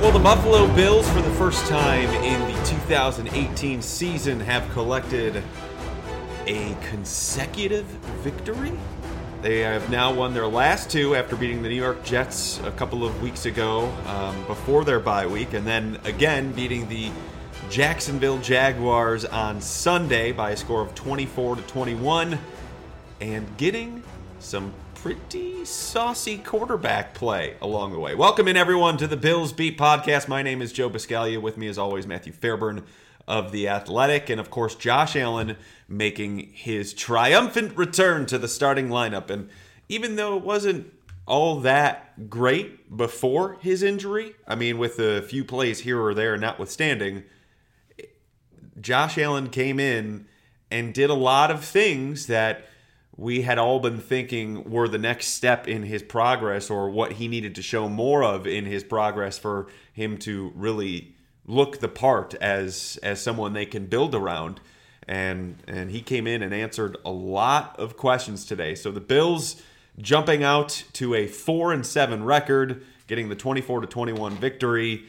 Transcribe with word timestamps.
well, 0.00 0.12
the 0.12 0.18
Buffalo 0.18 0.66
Bills, 0.74 1.06
for 1.10 1.20
the 1.20 1.30
first 1.32 1.66
time 1.66 2.08
in 2.24 2.40
the 2.50 2.64
2018 2.64 3.82
season, 3.82 4.40
have 4.40 4.66
collected 4.72 5.42
a 6.46 6.74
consecutive 6.88 7.84
victory. 8.22 8.72
They 9.42 9.58
have 9.58 9.90
now 9.90 10.10
won 10.10 10.32
their 10.32 10.46
last 10.46 10.88
two 10.88 11.14
after 11.14 11.36
beating 11.36 11.62
the 11.62 11.68
New 11.68 11.74
York 11.74 12.02
Jets 12.02 12.60
a 12.60 12.70
couple 12.70 13.04
of 13.04 13.22
weeks 13.22 13.44
ago 13.44 13.92
um, 14.06 14.42
before 14.46 14.86
their 14.86 15.00
bye 15.00 15.26
week, 15.26 15.52
and 15.52 15.66
then 15.66 15.98
again 16.04 16.52
beating 16.52 16.88
the 16.88 17.10
Jacksonville 17.68 18.38
Jaguars 18.38 19.26
on 19.26 19.60
Sunday 19.60 20.32
by 20.32 20.52
a 20.52 20.56
score 20.56 20.80
of 20.80 20.94
24 20.94 21.56
to 21.56 21.62
21, 21.62 22.38
and 23.20 23.56
getting 23.58 24.02
some 24.38 24.72
pretty 25.02 25.64
saucy 25.64 26.36
quarterback 26.36 27.14
play 27.14 27.56
along 27.62 27.90
the 27.90 27.98
way. 27.98 28.14
Welcome 28.14 28.46
in 28.46 28.56
everyone 28.58 28.98
to 28.98 29.06
the 29.06 29.16
Bills 29.16 29.50
Beat 29.50 29.78
podcast. 29.78 30.28
My 30.28 30.42
name 30.42 30.60
is 30.60 30.74
Joe 30.74 30.90
Buscaglia. 30.90 31.40
With 31.40 31.56
me 31.56 31.68
as 31.68 31.78
always 31.78 32.06
Matthew 32.06 32.34
Fairburn 32.34 32.84
of 33.26 33.50
the 33.50 33.66
Athletic 33.66 34.28
and 34.28 34.38
of 34.38 34.50
course 34.50 34.74
Josh 34.74 35.16
Allen 35.16 35.56
making 35.88 36.50
his 36.52 36.92
triumphant 36.92 37.78
return 37.78 38.26
to 38.26 38.36
the 38.36 38.46
starting 38.46 38.90
lineup 38.90 39.30
and 39.30 39.48
even 39.88 40.16
though 40.16 40.36
it 40.36 40.44
wasn't 40.44 40.92
all 41.24 41.60
that 41.60 42.28
great 42.28 42.94
before 42.94 43.56
his 43.62 43.82
injury, 43.82 44.34
I 44.46 44.54
mean 44.54 44.76
with 44.76 44.98
a 44.98 45.22
few 45.22 45.46
plays 45.46 45.80
here 45.80 45.98
or 45.98 46.12
there 46.12 46.36
notwithstanding, 46.36 47.22
Josh 48.78 49.16
Allen 49.16 49.48
came 49.48 49.80
in 49.80 50.26
and 50.70 50.92
did 50.92 51.08
a 51.08 51.14
lot 51.14 51.50
of 51.50 51.64
things 51.64 52.26
that 52.26 52.66
we 53.20 53.42
had 53.42 53.58
all 53.58 53.80
been 53.80 53.98
thinking 53.98 54.64
were 54.64 54.88
the 54.88 54.96
next 54.96 55.26
step 55.26 55.68
in 55.68 55.82
his 55.82 56.02
progress 56.02 56.70
or 56.70 56.88
what 56.88 57.12
he 57.12 57.28
needed 57.28 57.54
to 57.54 57.60
show 57.60 57.86
more 57.86 58.24
of 58.24 58.46
in 58.46 58.64
his 58.64 58.82
progress 58.82 59.38
for 59.38 59.66
him 59.92 60.16
to 60.16 60.50
really 60.54 61.14
look 61.44 61.80
the 61.80 61.88
part 61.88 62.32
as 62.36 62.98
as 63.02 63.20
someone 63.20 63.52
they 63.52 63.66
can 63.66 63.84
build 63.84 64.14
around. 64.14 64.58
And 65.06 65.62
and 65.68 65.90
he 65.90 66.00
came 66.00 66.26
in 66.26 66.42
and 66.42 66.54
answered 66.54 66.96
a 67.04 67.10
lot 67.10 67.78
of 67.78 67.98
questions 67.98 68.46
today. 68.46 68.74
So 68.74 68.90
the 68.90 69.02
bills 69.02 69.62
jumping 69.98 70.42
out 70.42 70.84
to 70.94 71.14
a 71.14 71.26
4 71.26 71.74
and 71.74 71.84
7 71.84 72.24
record 72.24 72.82
getting 73.06 73.28
the 73.28 73.36
24 73.36 73.82
to 73.82 73.86
21 73.86 74.36
victory. 74.36 75.04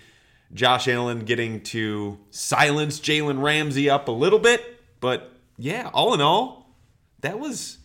Josh 0.53 0.89
allen 0.89 1.21
getting 1.21 1.61
to 1.61 2.19
silence 2.29 2.99
jalen 2.99 3.41
ramsey 3.41 3.89
up 3.89 4.09
a 4.09 4.11
little 4.11 4.39
bit. 4.39 4.81
But 4.99 5.31
yeah 5.57 5.89
all 5.93 6.13
in 6.13 6.19
all 6.19 6.75
that 7.21 7.39
was 7.39 7.77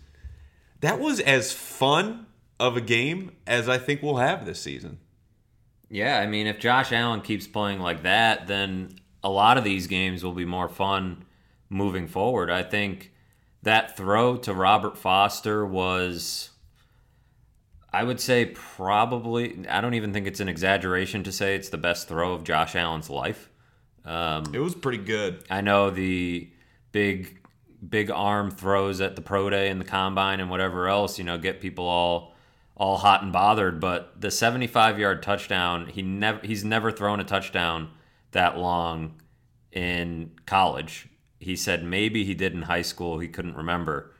that 0.81 0.99
was 1.01 1.21
as 1.21 1.53
fun 1.53 2.27
of 2.59 2.77
a 2.77 2.81
game 2.81 3.33
as 3.47 3.69
I 3.69 3.79
think 3.79 4.03
we'll 4.03 4.17
have 4.17 4.47
this 4.47 4.61
season. 4.61 4.99
Yeah, 5.89 6.19
I 6.19 6.27
mean, 6.27 6.47
if 6.47 6.59
Josh 6.59 6.93
Allen 6.93 7.21
keeps 7.21 7.47
playing 7.47 7.81
like 7.81 8.03
that, 8.03 8.47
then 8.47 8.99
a 9.23 9.31
lot 9.31 9.59
of 9.59 9.65
these 9.65 9.87
games 9.87 10.25
will 10.25 10.33
be 10.33 10.45
more 10.45 10.69
fun 10.69 11.25
moving 11.69 12.09
forward. 12.09 12.51
I 12.51 12.63
think 12.63 13.13
that 13.63 13.97
throw 13.97 14.37
to 14.39 14.53
Robert 14.53 14.97
Foster 14.97 15.65
was, 15.65 16.51
I 17.93 18.05
would 18.05 18.21
say, 18.21 18.47
probably, 18.47 19.67
I 19.69 19.81
don't 19.81 19.95
even 19.95 20.13
think 20.13 20.27
it's 20.27 20.41
an 20.41 20.49
exaggeration 20.49 21.23
to 21.25 21.33
say 21.33 21.55
it's 21.55 21.69
the 21.69 21.79
best 21.79 22.09
throw 22.09 22.33
of 22.33 22.45
Josh 22.45 22.75
Allen's 22.75 23.11
life. 23.11 23.51
Um, 24.05 24.55
it 24.55 24.61
was 24.61 24.75
pretty 24.75 25.03
good. 25.03 25.45
I 25.51 25.61
know 25.61 25.91
the 25.91 26.51
big 26.93 27.41
big 27.87 28.11
arm 28.11 28.51
throws 28.51 29.01
at 29.01 29.17
the 29.17 29.23
pro 29.23 29.51
day 29.51 29.69
and 29.69 29.81
the 29.81 29.85
combine 29.85 30.41
and 30.41 30.51
whatever 30.51 30.89
else, 30.89 31.19
you 31.19 31.25
know, 31.25 31.39
get 31.39 31.61
people 31.61 31.87
all 31.87 32.35
all 32.77 32.99
hot 32.99 33.23
and 33.23 33.33
bothered. 33.33 33.81
But 33.81 34.21
the 34.21 34.31
75 34.31 34.99
yard 34.99 35.23
touchdown, 35.23 35.87
he 35.87 36.03
never 36.03 36.41
he's 36.45 36.65
never 36.65 36.91
thrown 36.91 37.21
a 37.21 37.25
touchdown 37.25 37.91
that 38.33 38.59
long 38.59 39.21
in 39.73 40.33
college. 40.47 41.09
He 41.39 41.57
said 41.57 41.85
maybe 41.85 42.25
he 42.25 42.35
did 42.35 42.55
in 42.55 42.63
high 42.63 42.83
school, 42.83 43.19
he 43.19 43.29
couldn't 43.29 43.57
remember. 43.57 44.13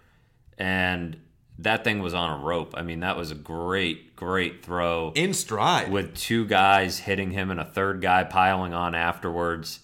And 0.59 1.21
that 1.59 1.85
thing 1.85 2.01
was 2.01 2.15
on 2.15 2.39
a 2.39 2.43
rope. 2.43 2.75
I 2.77 2.83
mean, 2.83 3.01
that 3.01 3.17
was 3.17 3.31
a 3.31 3.35
great, 3.35 4.15
great 4.15 4.63
throw. 4.65 5.13
In 5.15 5.33
stride. 5.33 5.91
With 5.91 6.15
two 6.15 6.47
guys 6.47 7.01
hitting 7.01 7.31
him 7.31 7.51
and 7.51 7.59
a 7.59 7.65
third 7.65 8.03
guy 8.03 8.25
piling 8.25 8.75
on 8.75 8.95
afterwards 8.95 9.81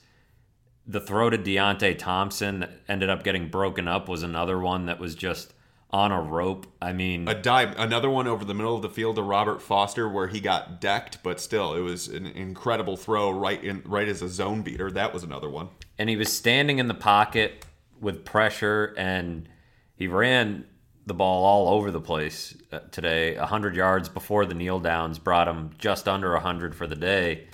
the 0.86 1.00
throw 1.00 1.30
to 1.30 1.38
Deonte 1.38 1.98
Thompson 1.98 2.60
that 2.60 2.70
ended 2.88 3.08
up 3.08 3.22
getting 3.22 3.48
broken 3.48 3.86
up 3.88 4.08
was 4.08 4.22
another 4.22 4.58
one 4.58 4.86
that 4.86 4.98
was 4.98 5.14
just 5.14 5.54
on 5.90 6.10
a 6.10 6.20
rope. 6.20 6.66
I 6.80 6.92
mean, 6.92 7.28
a 7.28 7.34
dive, 7.34 7.78
another 7.78 8.08
one 8.08 8.26
over 8.26 8.44
the 8.44 8.54
middle 8.54 8.74
of 8.74 8.82
the 8.82 8.88
field 8.88 9.16
to 9.16 9.22
Robert 9.22 9.60
Foster 9.60 10.08
where 10.08 10.28
he 10.28 10.40
got 10.40 10.80
decked, 10.80 11.22
but 11.22 11.40
still, 11.40 11.74
it 11.74 11.80
was 11.80 12.08
an 12.08 12.26
incredible 12.26 12.96
throw 12.96 13.30
right 13.30 13.62
in 13.62 13.82
right 13.84 14.08
as 14.08 14.22
a 14.22 14.28
zone 14.28 14.62
beater. 14.62 14.90
That 14.90 15.12
was 15.12 15.22
another 15.22 15.50
one. 15.50 15.68
And 15.98 16.08
he 16.08 16.16
was 16.16 16.32
standing 16.32 16.78
in 16.78 16.88
the 16.88 16.94
pocket 16.94 17.66
with 18.00 18.24
pressure, 18.24 18.94
and 18.96 19.48
he 19.94 20.08
ran 20.08 20.64
the 21.06 21.14
ball 21.14 21.44
all 21.44 21.74
over 21.74 21.90
the 21.90 22.00
place 22.00 22.56
uh, 22.72 22.80
today. 22.90 23.34
hundred 23.34 23.76
yards 23.76 24.08
before 24.08 24.46
the 24.46 24.54
kneel 24.54 24.80
downs 24.80 25.18
brought 25.18 25.46
him 25.46 25.72
just 25.78 26.08
under 26.08 26.34
hundred 26.36 26.74
for 26.74 26.86
the 26.86 26.96
day. 26.96 27.46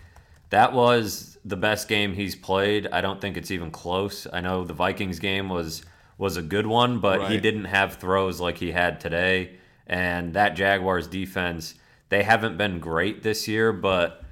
That 0.51 0.73
was 0.73 1.28
the 1.45 1.57
best 1.57 1.89
game 1.89 2.15
he's 2.15 2.35
played. 2.35 2.89
I 2.93 3.01
don't 3.01 3.21
think 3.21 3.37
it's 3.37 3.51
even 3.51 3.71
close. 3.71 4.27
I 4.33 4.41
know 4.41 4.65
the 4.65 4.75
Vikings 4.75 5.19
game 5.19 5.49
was 5.49 5.83
was 6.17 6.37
a 6.37 6.43
good 6.43 6.67
one, 6.67 6.99
but 6.99 7.21
right. 7.21 7.31
he 7.31 7.39
didn't 7.39 7.67
have 7.67 7.95
throws 7.95 8.41
like 8.41 8.59
he 8.59 8.73
had 8.73 9.01
today. 9.01 9.57
And 9.87 10.35
that 10.35 10.57
Jaguars 10.57 11.07
defense, 11.07 11.75
they 12.09 12.25
haven't 12.25 12.59
been 12.59 12.81
great 12.81 13.23
this 13.23 13.47
year, 13.47 13.73
but 13.73 14.25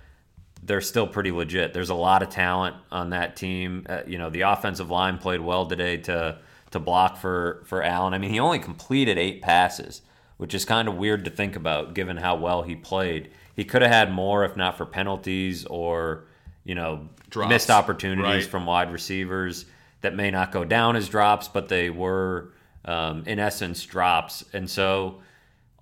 they're 0.62 0.80
still 0.80 1.06
pretty 1.06 1.30
legit. 1.30 1.72
There's 1.72 1.90
a 1.90 1.94
lot 1.94 2.22
of 2.22 2.28
talent 2.28 2.76
on 2.90 3.10
that 3.10 3.36
team. 3.36 3.86
Uh, 3.88 4.00
you 4.06 4.18
know, 4.18 4.30
the 4.30 4.42
offensive 4.42 4.90
line 4.90 5.18
played 5.18 5.40
well 5.40 5.66
today 5.66 5.96
to 5.98 6.38
to 6.72 6.80
block 6.80 7.16
for 7.16 7.62
for 7.66 7.82
Allen. 7.82 8.12
I 8.14 8.18
mean, 8.18 8.30
he 8.30 8.40
only 8.40 8.58
completed 8.58 9.16
eight 9.16 9.40
passes, 9.40 10.02
which 10.36 10.54
is 10.54 10.64
kind 10.64 10.88
of 10.88 10.96
weird 10.96 11.24
to 11.24 11.30
think 11.30 11.56
about 11.56 11.94
given 11.94 12.16
how 12.16 12.36
well 12.36 12.62
he 12.62 12.74
played. 12.74 13.30
He 13.54 13.64
could 13.64 13.82
have 13.82 13.90
had 13.90 14.12
more 14.12 14.44
if 14.44 14.56
not 14.56 14.76
for 14.76 14.84
penalties 14.84 15.64
or 15.66 16.24
you 16.66 16.74
know, 16.74 17.08
drops. 17.30 17.48
missed 17.48 17.70
opportunities 17.70 18.24
right. 18.24 18.44
from 18.44 18.66
wide 18.66 18.92
receivers 18.92 19.66
that 20.00 20.14
may 20.14 20.30
not 20.30 20.50
go 20.50 20.64
down 20.64 20.96
as 20.96 21.08
drops, 21.08 21.46
but 21.46 21.68
they 21.68 21.88
were, 21.90 22.52
um, 22.84 23.22
in 23.24 23.38
essence, 23.38 23.84
drops. 23.84 24.44
And 24.52 24.68
so, 24.68 25.20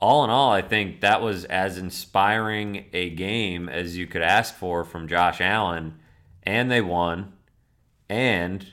all 0.00 0.25
in 0.25 0.31
all, 0.31 0.53
I 0.53 0.61
think 0.61 1.00
that 1.00 1.23
was 1.23 1.47
as 1.47 1.78
inspiring 1.78 2.84
a 2.93 3.09
game 3.11 3.71
as 3.71 3.97
you 3.97 4.06
could 4.06 4.21
ask 4.21 4.55
for 4.55 4.84
from 4.84 5.09
Josh 5.09 5.41
Allen. 5.41 5.94
And 6.43 6.71
they 6.71 6.83
won. 6.83 7.33
And 8.11 8.67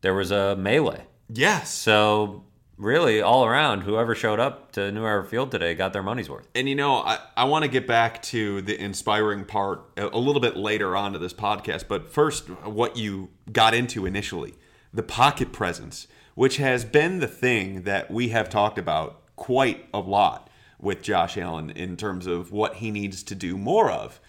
there 0.00 0.14
was 0.14 0.32
a 0.32 0.56
melee. 0.56 1.04
Yes. 1.28 1.72
So 1.72 2.42
really 2.78 3.22
all 3.22 3.44
around 3.44 3.82
whoever 3.82 4.14
showed 4.14 4.38
up 4.38 4.72
to 4.72 4.92
new 4.92 5.04
era 5.04 5.24
field 5.24 5.50
today 5.50 5.74
got 5.74 5.92
their 5.92 6.02
money's 6.02 6.28
worth. 6.28 6.46
And 6.54 6.68
you 6.68 6.74
know 6.74 6.96
i, 6.96 7.18
I 7.36 7.44
want 7.44 7.64
to 7.64 7.70
get 7.70 7.86
back 7.86 8.22
to 8.24 8.60
the 8.62 8.78
inspiring 8.78 9.44
part 9.44 9.82
a 9.96 10.18
little 10.18 10.40
bit 10.40 10.56
later 10.56 10.96
on 10.96 11.12
to 11.12 11.18
this 11.18 11.32
podcast 11.32 11.88
but 11.88 12.12
first 12.12 12.48
what 12.64 12.96
you 12.96 13.30
got 13.50 13.74
into 13.74 14.06
initially 14.06 14.54
the 14.92 15.02
pocket 15.02 15.52
presence 15.52 16.06
which 16.34 16.58
has 16.58 16.84
been 16.84 17.20
the 17.20 17.26
thing 17.26 17.82
that 17.82 18.10
we 18.10 18.28
have 18.28 18.50
talked 18.50 18.78
about 18.78 19.22
quite 19.36 19.86
a 19.94 19.98
lot 19.98 20.50
with 20.78 21.02
josh 21.02 21.38
allen 21.38 21.70
in 21.70 21.96
terms 21.96 22.26
of 22.26 22.52
what 22.52 22.76
he 22.76 22.90
needs 22.90 23.22
to 23.22 23.34
do 23.34 23.56
more 23.56 23.90
of. 23.90 24.20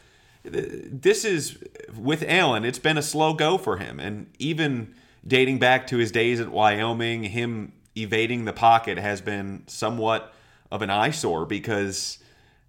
This 0.43 1.25
is 1.25 1.61
with 1.97 2.23
allen 2.23 2.63
it's 2.63 2.79
been 2.79 2.97
a 2.97 3.01
slow 3.01 3.33
go 3.33 3.57
for 3.57 3.77
him 3.77 3.99
and 3.99 4.27
even 4.39 4.93
dating 5.25 5.59
back 5.59 5.87
to 5.87 5.97
his 5.97 6.11
days 6.11 6.39
at 6.39 6.47
wyoming 6.47 7.23
him 7.23 7.73
evading 8.01 8.45
the 8.45 8.53
pocket 8.53 8.97
has 8.97 9.21
been 9.21 9.63
somewhat 9.67 10.33
of 10.71 10.81
an 10.81 10.89
eyesore 10.89 11.45
because 11.45 12.19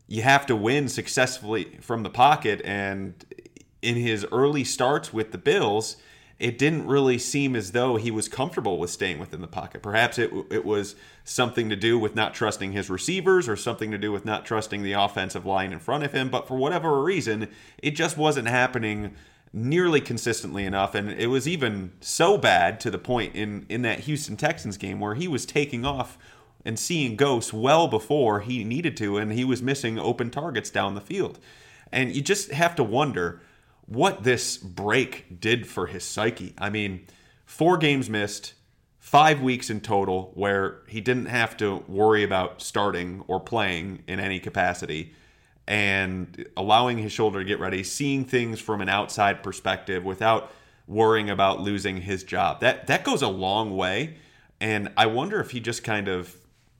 you 0.07 0.23
have 0.23 0.47
to 0.47 0.57
win 0.57 0.89
successfully 0.89 1.79
from 1.81 2.03
the 2.03 2.11
pocket. 2.11 2.61
And 2.65 3.15
in 3.83 3.97
his 3.97 4.25
early 4.33 4.65
starts 4.65 5.13
with 5.13 5.33
the 5.33 5.39
Bills, 5.39 5.97
it 6.39 6.57
didn't 6.57 6.87
really 6.87 7.19
seem 7.19 7.57
as 7.57 7.73
though 7.73 7.97
he 7.97 8.11
was 8.11 8.29
comfortable 8.29 8.79
with 8.79 8.91
staying 8.91 9.19
within 9.19 9.41
the 9.41 9.49
pocket. 9.49 9.83
Perhaps 9.83 10.19
it, 10.19 10.31
it 10.51 10.65
was 10.65 10.95
something 11.25 11.69
to 11.69 11.77
do 11.77 11.99
with 11.99 12.15
not 12.15 12.33
trusting 12.33 12.73
his 12.73 12.89
receivers 12.89 13.49
or 13.49 13.57
something 13.57 13.91
to 13.91 13.99
do 13.99 14.13
with 14.13 14.25
not 14.25 14.45
trusting 14.45 14.83
the 14.83 14.93
offensive 14.93 15.45
line 15.45 15.73
in 15.73 15.81
front 15.81 16.05
of 16.05 16.13
him. 16.13 16.29
But 16.29 16.47
for 16.47 16.57
whatever 16.57 17.03
reason, 17.03 17.49
it 17.79 17.93
just 17.93 18.17
wasn't 18.17 18.47
happening 18.47 19.17
nearly 19.53 20.01
consistently 20.01 20.65
enough. 20.65 20.95
And 20.95 21.11
it 21.11 21.29
was 21.29 21.49
even 21.49 21.93
so 22.01 22.39
bad 22.39 22.81
to 22.81 22.91
the 22.91 22.99
point 22.99 23.35
in, 23.35 23.67
in 23.69 23.83
that 23.83 24.01
Houston 24.01 24.37
Texans 24.37 24.77
game 24.77 25.01
where 25.01 25.15
he 25.15 25.29
was 25.29 25.47
taking 25.47 25.85
off 25.85 26.19
and 26.65 26.79
seeing 26.79 27.17
ghosts 27.17 27.53
well 27.53 27.89
before 27.89 28.41
he 28.41 28.65
needed 28.65 28.97
to, 28.99 29.17
and 29.17 29.33
he 29.33 29.45
was 29.45 29.63
missing 29.63 29.99
open 29.99 30.31
targets 30.31 30.71
down 30.71 30.95
the 30.95 31.01
field. 31.01 31.39
And 31.93 32.15
you 32.15 32.21
just 32.21 32.51
have 32.51 32.75
to 32.77 32.85
wonder 32.85 33.41
what 33.87 34.23
this 34.23 34.59
break 34.59 35.41
did 35.41 35.67
for 35.67 35.87
his 35.87 36.05
psyche. 36.05 36.55
I 36.59 36.69
mean, 36.69 37.07
four 37.47 37.79
games 37.79 38.11
missed, 38.11 38.55
five 38.99 39.41
weeks 39.41 39.71
in 39.71 39.81
total 39.81 40.33
where 40.35 40.83
he 40.87 41.01
didn't 41.01 41.27
have 41.27 41.57
to 41.57 41.83
worry 41.89 42.23
about 42.23 42.61
starting 42.61 43.25
or 43.29 43.41
playing 43.41 44.03
in 44.07 44.21
any 44.21 44.39
capacity 44.39 45.15
and 45.69 46.47
allowing 46.57 46.97
his 46.97 47.13
shoulder 47.13 47.41
to 47.41 47.45
get 47.45 47.61
ready, 47.61 47.85
seeing 47.85 48.25
things 48.25 48.59
from 48.59 48.81
an 48.81 48.89
outside 48.89 49.43
perspective 49.43 50.03
without 50.03 50.51
worrying 50.87 51.29
about 51.29 51.61
losing 51.61 51.99
his 51.99 52.25
job. 52.25 52.61
That 52.61 52.87
that 52.87 53.05
goes 53.05 53.21
a 53.21 53.29
long 53.29 53.77
way. 53.77 54.17
And 54.63 54.91
I 54.97 55.07
wonder 55.07 55.39
if 55.41 55.51
he 55.51 55.61
just 55.61 55.85
kind 55.85 56.09
of 56.09 56.35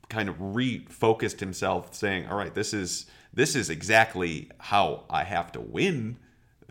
kind 0.09 0.31
of 0.31 0.39
refocused 0.39 1.39
himself 1.39 1.95
saying, 1.95 2.29
"All 2.29 2.37
right, 2.37 2.55
this 2.55 2.73
is 2.73 3.05
this 3.35 3.55
is 3.55 3.69
exactly 3.69 4.51
how 4.59 5.05
I 5.11 5.25
have 5.25 5.53
to 5.53 5.61
win 5.61 6.17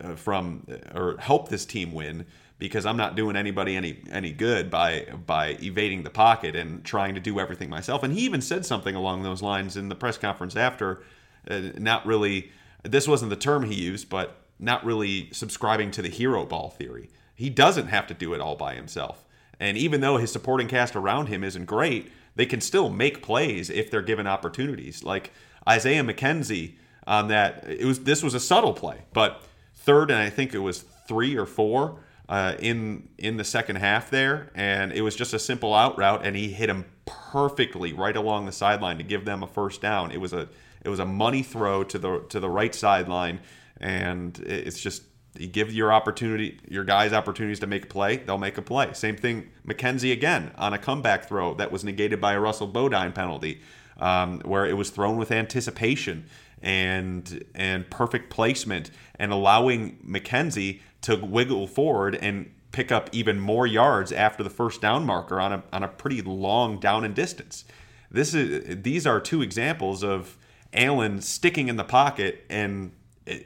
uh, 0.02 0.16
from 0.16 0.66
or 0.92 1.18
help 1.20 1.48
this 1.48 1.64
team 1.64 1.92
win 1.92 2.26
because 2.58 2.84
I'm 2.84 2.96
not 2.96 3.14
doing 3.14 3.36
anybody 3.36 3.76
any 3.76 4.02
any 4.10 4.32
good 4.32 4.70
by 4.70 5.06
by 5.24 5.56
evading 5.62 6.02
the 6.02 6.10
pocket 6.10 6.56
and 6.56 6.84
trying 6.84 7.14
to 7.14 7.20
do 7.20 7.38
everything 7.38 7.70
myself." 7.70 8.02
And 8.02 8.12
he 8.12 8.22
even 8.22 8.40
said 8.40 8.66
something 8.66 8.96
along 8.96 9.22
those 9.22 9.40
lines 9.40 9.76
in 9.76 9.88
the 9.88 9.94
press 9.94 10.18
conference 10.18 10.56
after 10.56 10.96
uh, 10.96 11.04
not 11.46 12.06
really 12.06 12.50
this 12.82 13.08
wasn't 13.08 13.30
the 13.30 13.36
term 13.36 13.64
he 13.64 13.74
used, 13.74 14.08
but 14.08 14.36
not 14.58 14.84
really 14.84 15.28
subscribing 15.32 15.90
to 15.92 16.02
the 16.02 16.08
hero 16.08 16.44
ball 16.44 16.70
theory. 16.70 17.10
He 17.34 17.50
doesn't 17.50 17.88
have 17.88 18.06
to 18.08 18.14
do 18.14 18.34
it 18.34 18.40
all 18.40 18.56
by 18.56 18.74
himself. 18.74 19.24
And 19.60 19.76
even 19.76 20.00
though 20.00 20.16
his 20.16 20.32
supporting 20.32 20.68
cast 20.68 20.96
around 20.96 21.26
him 21.26 21.44
isn't 21.44 21.66
great, 21.66 22.10
they 22.36 22.46
can 22.46 22.60
still 22.60 22.88
make 22.88 23.22
plays 23.22 23.70
if 23.70 23.90
they're 23.90 24.02
given 24.02 24.26
opportunities. 24.26 25.02
Like 25.02 25.32
Isaiah 25.68 26.02
McKenzie 26.02 26.74
on 27.06 27.28
that, 27.28 27.64
it 27.66 27.84
was 27.84 28.00
this 28.00 28.22
was 28.22 28.34
a 28.34 28.40
subtle 28.40 28.72
play, 28.72 29.02
but 29.12 29.42
third 29.74 30.10
and 30.10 30.20
I 30.20 30.30
think 30.30 30.54
it 30.54 30.58
was 30.58 30.84
three 31.08 31.36
or 31.36 31.46
four 31.46 32.00
uh, 32.28 32.54
in 32.60 33.08
in 33.18 33.36
the 33.38 33.44
second 33.44 33.76
half 33.76 34.10
there, 34.10 34.50
and 34.54 34.92
it 34.92 35.02
was 35.02 35.16
just 35.16 35.32
a 35.32 35.38
simple 35.38 35.74
out 35.74 35.98
route, 35.98 36.24
and 36.24 36.36
he 36.36 36.52
hit 36.52 36.68
him 36.68 36.84
perfectly 37.06 37.92
right 37.92 38.16
along 38.16 38.46
the 38.46 38.52
sideline 38.52 38.98
to 38.98 39.04
give 39.04 39.24
them 39.24 39.42
a 39.42 39.46
first 39.46 39.80
down. 39.80 40.12
It 40.12 40.20
was 40.20 40.32
a 40.32 40.48
it 40.88 40.90
was 40.90 41.00
a 41.00 41.06
money 41.06 41.42
throw 41.42 41.84
to 41.84 41.98
the 41.98 42.20
to 42.30 42.40
the 42.40 42.48
right 42.48 42.74
sideline, 42.74 43.40
and 43.78 44.38
it's 44.38 44.80
just 44.80 45.02
you 45.36 45.46
give 45.46 45.70
your 45.70 45.92
opportunity, 45.92 46.58
your 46.66 46.82
guys 46.82 47.12
opportunities 47.12 47.60
to 47.60 47.66
make 47.66 47.84
a 47.84 47.86
play, 47.86 48.16
they'll 48.16 48.38
make 48.38 48.56
a 48.56 48.62
play. 48.62 48.94
Same 48.94 49.14
thing, 49.14 49.50
McKenzie 49.66 50.12
again 50.12 50.50
on 50.56 50.72
a 50.72 50.78
comeback 50.78 51.28
throw 51.28 51.52
that 51.54 51.70
was 51.70 51.84
negated 51.84 52.22
by 52.22 52.32
a 52.32 52.40
Russell 52.40 52.66
Bodine 52.66 53.12
penalty, 53.12 53.60
um, 53.98 54.40
where 54.40 54.64
it 54.64 54.78
was 54.78 54.88
thrown 54.88 55.18
with 55.18 55.30
anticipation 55.30 56.26
and 56.62 57.44
and 57.54 57.90
perfect 57.90 58.30
placement, 58.30 58.90
and 59.16 59.30
allowing 59.30 59.98
McKenzie 59.98 60.80
to 61.02 61.16
wiggle 61.16 61.66
forward 61.66 62.14
and 62.14 62.50
pick 62.72 62.90
up 62.90 63.10
even 63.12 63.38
more 63.38 63.66
yards 63.66 64.10
after 64.10 64.42
the 64.42 64.50
first 64.50 64.80
down 64.80 65.04
marker 65.04 65.38
on 65.38 65.52
a 65.52 65.62
on 65.70 65.82
a 65.82 65.88
pretty 65.88 66.22
long 66.22 66.80
down 66.80 67.04
and 67.04 67.14
distance. 67.14 67.66
This 68.10 68.32
is 68.32 68.82
these 68.82 69.06
are 69.06 69.20
two 69.20 69.42
examples 69.42 70.02
of 70.02 70.38
Allen 70.72 71.20
sticking 71.20 71.68
in 71.68 71.76
the 71.76 71.84
pocket 71.84 72.44
and 72.48 72.92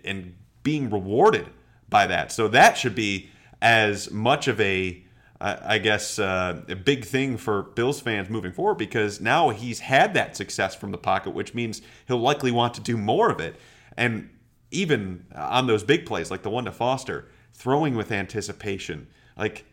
and 0.05 0.35
being 0.63 0.91
rewarded 0.91 1.49
by 1.89 2.07
that. 2.07 2.33
So 2.33 2.49
that 2.49 2.77
should 2.77 2.95
be 2.95 3.31
as 3.61 4.11
much 4.11 4.49
of 4.49 4.61
a, 4.61 5.05
uh, 5.41 5.79
guess, 5.79 6.19
uh, 6.19 6.63
a 6.69 6.77
big 6.77 7.05
thing 7.05 7.37
for 7.37 7.63
Bills 7.63 8.01
fans 8.01 8.29
moving 8.29 8.53
forward 8.53 8.77
because 8.77 9.21
now 9.21 9.51
he's 9.51 9.81
had 9.81 10.15
that 10.15 10.37
success 10.37 10.75
from 10.75 10.91
the 10.91 10.99
pocket, 10.99 11.31
which 11.31 11.55
means 11.55 11.83
he'll 12.07 12.19
likely 12.19 12.51
want 12.51 12.75
to 12.75 12.81
do 12.81 12.97
more 12.97 13.31
of 13.31 13.41
it. 13.41 13.57
And 13.97 14.31
even 14.71 15.27
on 15.35 15.67
those 15.67 15.85
big 15.85 16.07
plays, 16.07 16.31
like 16.31 16.43
the 16.43 16.51
one 16.51 16.65
to 16.65 16.73
Foster, 16.73 17.29
throwing 17.53 17.95
with 17.95 18.11
anticipation, 18.11 19.09
like 19.37 19.65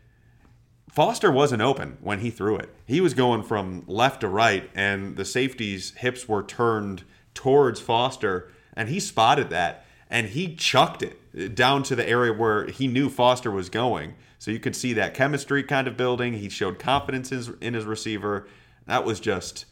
Foster 0.89 1.31
wasn't 1.31 1.61
open 1.61 1.97
when 2.01 2.19
he 2.19 2.29
threw 2.29 2.57
it. 2.57 2.73
He 2.85 2.99
was 2.99 3.13
going 3.13 3.43
from 3.43 3.83
left 3.87 4.21
to 4.21 4.27
right, 4.27 4.69
and 4.75 5.15
the 5.15 5.25
safety's 5.25 5.91
hips 5.91 6.27
were 6.27 6.43
turned 6.43 7.03
towards 7.33 7.79
Foster, 7.79 8.51
and 8.73 8.89
he 8.89 8.99
spotted 8.99 9.49
that 9.49 9.85
and 10.09 10.27
he 10.27 10.55
chucked 10.55 11.03
it 11.03 11.55
down 11.55 11.83
to 11.83 11.95
the 11.95 12.07
area 12.07 12.33
where 12.33 12.65
he 12.67 12.87
knew 12.87 13.09
Foster 13.09 13.51
was 13.51 13.69
going. 13.69 14.15
So 14.39 14.51
you 14.51 14.59
could 14.59 14.75
see 14.75 14.93
that 14.93 15.13
chemistry 15.13 15.63
kind 15.63 15.87
of 15.87 15.95
building. 15.95 16.33
He 16.33 16.49
showed 16.49 16.79
confidence 16.79 17.31
in 17.31 17.73
his 17.73 17.85
receiver. 17.85 18.47
That 18.87 19.05
was 19.05 19.19
just 19.19 19.65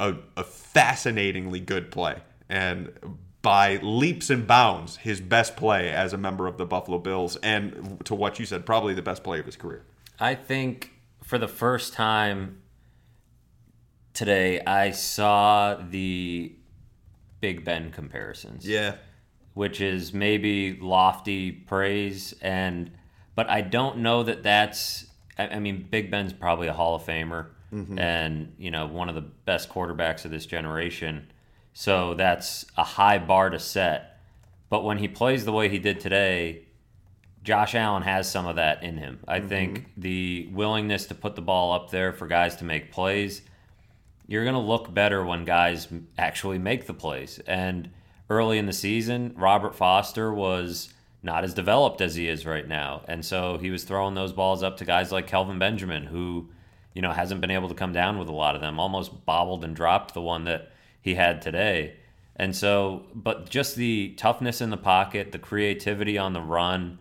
a, 0.00 0.14
a 0.36 0.44
fascinatingly 0.44 1.60
good 1.60 1.90
play. 1.90 2.22
And 2.48 3.18
by 3.42 3.76
leaps 3.82 4.30
and 4.30 4.46
bounds, 4.46 4.96
his 4.96 5.20
best 5.20 5.56
play 5.56 5.90
as 5.90 6.12
a 6.12 6.18
member 6.18 6.46
of 6.46 6.56
the 6.56 6.64
Buffalo 6.64 6.98
Bills. 6.98 7.36
And 7.36 8.00
to 8.06 8.14
what 8.14 8.38
you 8.38 8.46
said, 8.46 8.64
probably 8.64 8.94
the 8.94 9.02
best 9.02 9.22
play 9.22 9.38
of 9.38 9.46
his 9.46 9.56
career. 9.56 9.84
I 10.18 10.34
think 10.34 10.92
for 11.22 11.36
the 11.36 11.48
first 11.48 11.92
time 11.92 12.62
today, 14.14 14.60
I 14.64 14.92
saw 14.92 15.74
the 15.74 16.54
Big 17.40 17.64
Ben 17.64 17.90
comparisons. 17.90 18.66
Yeah 18.66 18.96
which 19.56 19.80
is 19.80 20.12
maybe 20.12 20.78
lofty 20.82 21.50
praise 21.50 22.34
and 22.42 22.90
but 23.34 23.48
I 23.48 23.62
don't 23.62 23.98
know 23.98 24.22
that 24.22 24.42
that's 24.42 25.06
I, 25.38 25.58
mean 25.60 25.88
Big 25.90 26.10
Ben's 26.10 26.34
probably 26.34 26.68
a 26.68 26.74
Hall 26.74 26.94
of 26.94 27.04
Famer 27.04 27.46
mm-hmm. 27.72 27.98
and 27.98 28.52
you 28.58 28.70
know 28.70 28.86
one 28.86 29.08
of 29.08 29.14
the 29.14 29.22
best 29.22 29.70
quarterbacks 29.70 30.26
of 30.26 30.30
this 30.30 30.44
generation. 30.44 31.30
So 31.72 32.12
that's 32.12 32.66
a 32.76 32.84
high 32.84 33.16
bar 33.18 33.48
to 33.48 33.58
set. 33.58 34.20
But 34.68 34.84
when 34.84 34.98
he 34.98 35.08
plays 35.08 35.46
the 35.46 35.52
way 35.52 35.70
he 35.70 35.78
did 35.78 36.00
today, 36.00 36.64
Josh 37.42 37.74
Allen 37.74 38.02
has 38.02 38.30
some 38.30 38.46
of 38.46 38.56
that 38.56 38.82
in 38.82 38.98
him. 38.98 39.20
I 39.26 39.38
mm-hmm. 39.38 39.48
think 39.48 39.86
the 39.96 40.50
willingness 40.52 41.06
to 41.06 41.14
put 41.14 41.34
the 41.34 41.42
ball 41.42 41.72
up 41.72 41.90
there 41.90 42.12
for 42.12 42.26
guys 42.26 42.56
to 42.56 42.64
make 42.64 42.92
plays, 42.92 43.40
you're 44.26 44.44
going 44.44 44.54
to 44.54 44.60
look 44.60 44.92
better 44.92 45.24
when 45.24 45.44
guys 45.44 45.88
actually 46.18 46.58
make 46.58 46.86
the 46.86 46.94
plays. 46.94 47.38
And 47.46 47.90
early 48.28 48.58
in 48.58 48.66
the 48.66 48.72
season, 48.72 49.34
Robert 49.36 49.74
Foster 49.74 50.32
was 50.32 50.92
not 51.22 51.44
as 51.44 51.54
developed 51.54 52.00
as 52.00 52.14
he 52.14 52.28
is 52.28 52.46
right 52.46 52.66
now. 52.66 53.02
And 53.08 53.24
so 53.24 53.58
he 53.58 53.70
was 53.70 53.84
throwing 53.84 54.14
those 54.14 54.32
balls 54.32 54.62
up 54.62 54.76
to 54.78 54.84
guys 54.84 55.12
like 55.12 55.26
Kelvin 55.26 55.58
Benjamin, 55.58 56.06
who, 56.06 56.48
you 56.94 57.02
know, 57.02 57.12
hasn't 57.12 57.40
been 57.40 57.50
able 57.50 57.68
to 57.68 57.74
come 57.74 57.92
down 57.92 58.18
with 58.18 58.28
a 58.28 58.34
lot 58.34 58.54
of 58.54 58.60
them, 58.60 58.78
almost 58.78 59.24
bobbled 59.24 59.64
and 59.64 59.74
dropped 59.74 60.14
the 60.14 60.22
one 60.22 60.44
that 60.44 60.70
he 61.00 61.14
had 61.14 61.42
today. 61.42 61.96
And 62.36 62.54
so, 62.54 63.06
but 63.14 63.48
just 63.48 63.76
the 63.76 64.14
toughness 64.16 64.60
in 64.60 64.70
the 64.70 64.76
pocket, 64.76 65.32
the 65.32 65.38
creativity 65.38 66.18
on 66.18 66.32
the 66.32 66.40
run, 66.40 66.98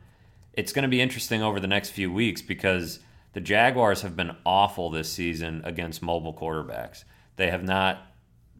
it's 0.53 0.71
going 0.71 0.83
to 0.83 0.89
be 0.89 1.01
interesting 1.01 1.43
over 1.43 1.59
the 1.59 1.67
next 1.67 1.89
few 1.89 2.11
weeks 2.11 2.41
because 2.41 2.99
the 3.33 3.41
Jaguars 3.41 4.01
have 4.01 4.15
been 4.15 4.35
awful 4.45 4.89
this 4.89 5.11
season 5.11 5.61
against 5.65 6.01
mobile 6.01 6.33
quarterbacks. 6.33 7.03
They 7.35 7.49
have 7.49 7.63
not 7.63 8.05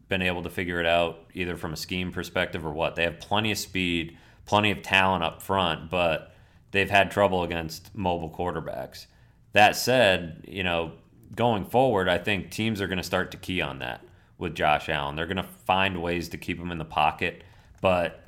been 0.08 0.22
able 0.22 0.42
to 0.42 0.50
figure 0.50 0.80
it 0.80 0.86
out 0.86 1.18
either 1.34 1.56
from 1.56 1.72
a 1.72 1.76
scheme 1.76 2.12
perspective 2.12 2.64
or 2.64 2.72
what. 2.72 2.94
They 2.94 3.02
have 3.02 3.18
plenty 3.18 3.50
of 3.50 3.58
speed, 3.58 4.16
plenty 4.44 4.70
of 4.70 4.82
talent 4.82 5.24
up 5.24 5.42
front, 5.42 5.90
but 5.90 6.34
they've 6.70 6.90
had 6.90 7.10
trouble 7.10 7.42
against 7.42 7.94
mobile 7.94 8.30
quarterbacks. 8.30 9.06
That 9.52 9.76
said, 9.76 10.44
you 10.46 10.62
know, 10.62 10.92
going 11.34 11.64
forward, 11.64 12.08
I 12.08 12.18
think 12.18 12.50
teams 12.50 12.80
are 12.80 12.86
going 12.86 12.98
to 12.98 13.04
start 13.04 13.30
to 13.32 13.36
key 13.36 13.60
on 13.60 13.80
that 13.80 14.04
with 14.38 14.54
Josh 14.54 14.88
Allen. 14.88 15.16
They're 15.16 15.26
going 15.26 15.36
to 15.38 15.48
find 15.64 16.02
ways 16.02 16.28
to 16.30 16.36
keep 16.36 16.58
him 16.58 16.70
in 16.70 16.78
the 16.78 16.84
pocket, 16.84 17.42
but 17.80 18.22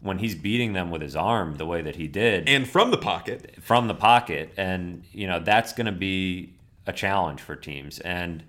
when 0.00 0.18
he's 0.18 0.34
beating 0.34 0.72
them 0.72 0.90
with 0.90 1.00
his 1.00 1.14
arm 1.14 1.54
the 1.54 1.64
way 1.64 1.80
that 1.80 1.94
he 1.94 2.08
did 2.08 2.48
and 2.48 2.68
from 2.68 2.90
the 2.90 2.98
pocket, 2.98 3.54
from 3.60 3.86
the 3.86 3.94
pocket, 3.94 4.52
and 4.56 5.04
you 5.12 5.28
know, 5.28 5.38
that's 5.38 5.72
going 5.72 5.86
to 5.86 5.92
be 5.92 6.54
a 6.86 6.92
challenge 6.92 7.40
for 7.40 7.54
teams 7.54 8.00
and 8.00 8.42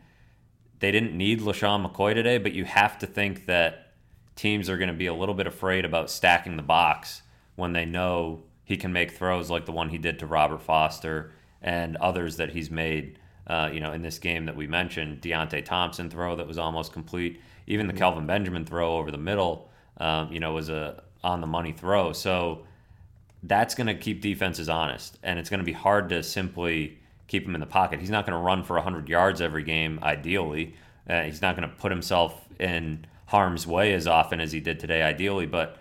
they 0.83 0.91
didn't 0.91 1.17
need 1.17 1.39
LeSean 1.39 1.89
McCoy 1.89 2.13
today, 2.13 2.37
but 2.37 2.51
you 2.51 2.65
have 2.65 2.99
to 2.99 3.07
think 3.07 3.45
that 3.45 3.93
teams 4.35 4.69
are 4.69 4.77
going 4.77 4.89
to 4.89 4.93
be 4.93 5.05
a 5.05 5.13
little 5.13 5.33
bit 5.33 5.47
afraid 5.47 5.85
about 5.85 6.11
stacking 6.11 6.57
the 6.57 6.61
box 6.61 7.21
when 7.55 7.71
they 7.71 7.85
know 7.85 8.43
he 8.65 8.75
can 8.75 8.91
make 8.91 9.11
throws 9.11 9.49
like 9.49 9.65
the 9.65 9.71
one 9.71 9.87
he 9.87 9.97
did 9.97 10.19
to 10.19 10.25
Robert 10.25 10.61
Foster 10.61 11.31
and 11.61 11.95
others 11.95 12.35
that 12.35 12.49
he's 12.49 12.69
made. 12.69 13.17
Uh, 13.47 13.69
you 13.71 13.79
know, 13.79 13.93
in 13.93 14.01
this 14.01 14.19
game 14.19 14.45
that 14.45 14.57
we 14.57 14.67
mentioned, 14.67 15.21
Deonte 15.21 15.63
Thompson 15.63 16.09
throw 16.09 16.35
that 16.35 16.47
was 16.49 16.57
almost 16.57 16.91
complete. 16.91 17.39
Even 17.65 17.87
the 17.87 17.93
mm-hmm. 17.93 17.99
Kelvin 17.99 18.27
Benjamin 18.27 18.65
throw 18.65 18.97
over 18.97 19.09
the 19.09 19.17
middle, 19.17 19.69
um, 20.01 20.33
you 20.33 20.41
know, 20.41 20.51
was 20.51 20.67
a 20.67 21.01
on 21.23 21.39
the 21.39 21.47
money 21.47 21.71
throw. 21.71 22.11
So 22.11 22.65
that's 23.43 23.73
going 23.73 23.87
to 23.87 23.95
keep 23.95 24.21
defenses 24.21 24.67
honest, 24.67 25.17
and 25.23 25.39
it's 25.39 25.49
going 25.49 25.61
to 25.61 25.65
be 25.65 25.71
hard 25.71 26.09
to 26.09 26.23
simply 26.23 26.99
keep 27.27 27.45
him 27.45 27.55
in 27.55 27.61
the 27.61 27.67
pocket. 27.67 27.99
He's 27.99 28.09
not 28.09 28.25
going 28.25 28.37
to 28.37 28.43
run 28.43 28.63
for 28.63 28.75
100 28.75 29.09
yards 29.09 29.41
every 29.41 29.63
game, 29.63 29.99
ideally. 30.01 30.75
Uh, 31.09 31.23
he's 31.23 31.41
not 31.41 31.55
going 31.55 31.69
to 31.69 31.75
put 31.75 31.91
himself 31.91 32.47
in 32.59 33.05
harm's 33.27 33.65
way 33.65 33.93
as 33.93 34.07
often 34.07 34.39
as 34.39 34.51
he 34.51 34.59
did 34.59 34.79
today, 34.79 35.01
ideally. 35.01 35.45
But 35.45 35.77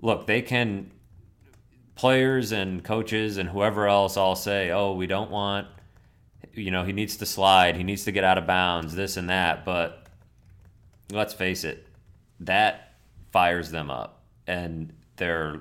look, 0.00 0.26
they 0.26 0.42
can, 0.42 0.90
players 1.94 2.52
and 2.52 2.82
coaches 2.82 3.36
and 3.36 3.48
whoever 3.48 3.86
else 3.86 4.16
all 4.16 4.36
say, 4.36 4.70
oh, 4.70 4.94
we 4.94 5.06
don't 5.06 5.30
want, 5.30 5.68
you 6.54 6.70
know, 6.70 6.84
he 6.84 6.92
needs 6.92 7.16
to 7.18 7.26
slide, 7.26 7.76
he 7.76 7.82
needs 7.82 8.04
to 8.04 8.12
get 8.12 8.24
out 8.24 8.38
of 8.38 8.46
bounds, 8.46 8.94
this 8.94 9.16
and 9.16 9.28
that. 9.30 9.64
But 9.64 10.06
let's 11.10 11.34
face 11.34 11.64
it, 11.64 11.86
that 12.40 12.94
fires 13.32 13.70
them 13.70 13.90
up. 13.90 14.22
And 14.46 14.92
they're, 15.16 15.60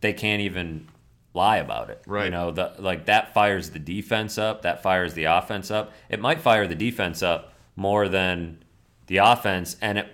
they 0.00 0.12
can't 0.12 0.42
even 0.42 0.88
lie 1.34 1.58
about 1.58 1.90
it. 1.90 2.02
Right. 2.06 2.26
You 2.26 2.30
know, 2.30 2.50
the, 2.52 2.72
like 2.78 3.06
that 3.06 3.34
fires 3.34 3.70
the 3.70 3.78
defense 3.78 4.38
up, 4.38 4.62
that 4.62 4.82
fires 4.82 5.14
the 5.14 5.24
offense 5.24 5.70
up. 5.70 5.92
It 6.08 6.20
might 6.20 6.40
fire 6.40 6.66
the 6.66 6.76
defense 6.76 7.22
up 7.22 7.52
more 7.76 8.08
than 8.08 8.64
the 9.08 9.18
offense. 9.18 9.76
And 9.82 9.98
it, 9.98 10.06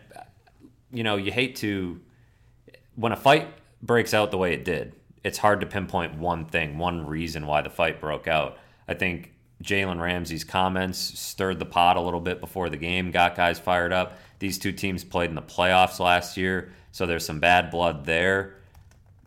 you 0.91 1.05
know, 1.05 1.17
you 1.17 1.31
hate 1.31 1.57
to, 1.57 2.01
when 2.97 3.13
a 3.13 3.17
fight 3.17 3.49
breaks 3.83 4.15
out 4.15 4.31
the 4.31 4.39
way 4.39 4.55
it 4.55 4.65
did, 4.65 4.95
it's 5.23 5.39
hard 5.39 5.61
to 5.61 5.67
pinpoint 5.67 6.19
one 6.19 6.47
thing, 6.47 6.79
one 6.79 7.07
reason 7.07 7.47
why 7.47 7.61
the 7.61 7.71
fight 7.71 8.01
broke 8.01 8.27
out. 8.27 8.57
I 8.89 8.95
think 8.95 9.33
Jalen 9.63 10.01
Ramsey's 10.01 10.45
comments 10.45 10.99
stirred 10.99 11.59
the 11.59 11.67
pot 11.67 11.99
a 11.99 12.01
little 12.01 12.21
bit 12.21 12.41
before 12.41 12.71
the 12.71 12.79
game, 12.79 13.11
got 13.11 13.37
guys 13.37 13.59
fired 13.59 13.93
up. 13.93 14.19
These 14.39 14.59
two 14.59 14.73
teams 14.73 15.05
played 15.05 15.29
in 15.29 15.37
the 15.37 15.43
playoffs 15.43 16.01
last 16.01 16.39
year, 16.39 16.73
so 16.93 17.05
there's 17.05 17.27
some 17.27 17.41
bad 17.41 17.71
blood 17.71 18.07
there. 18.07 18.55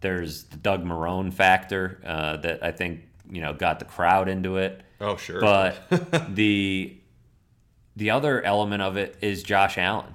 There's 0.04 0.44
the 0.44 0.58
Doug 0.58 0.86
Marrone 0.86 1.34
factor 1.34 2.00
uh, 2.06 2.38
that 2.38 2.62
I 2.64 2.72
think 2.72 3.08
you 3.32 3.42
know 3.42 3.54
got 3.54 3.80
the 3.80 3.86
crowd 3.86 4.28
into 4.30 4.58
it. 4.58 4.84
Oh 5.02 5.16
sure. 5.16 5.40
But 5.42 5.80
the 6.36 6.96
the 7.96 8.10
other 8.12 8.42
element 8.44 8.82
of 8.82 8.98
it 8.98 9.18
is 9.22 9.42
Josh 9.42 9.78
Allen 9.78 10.14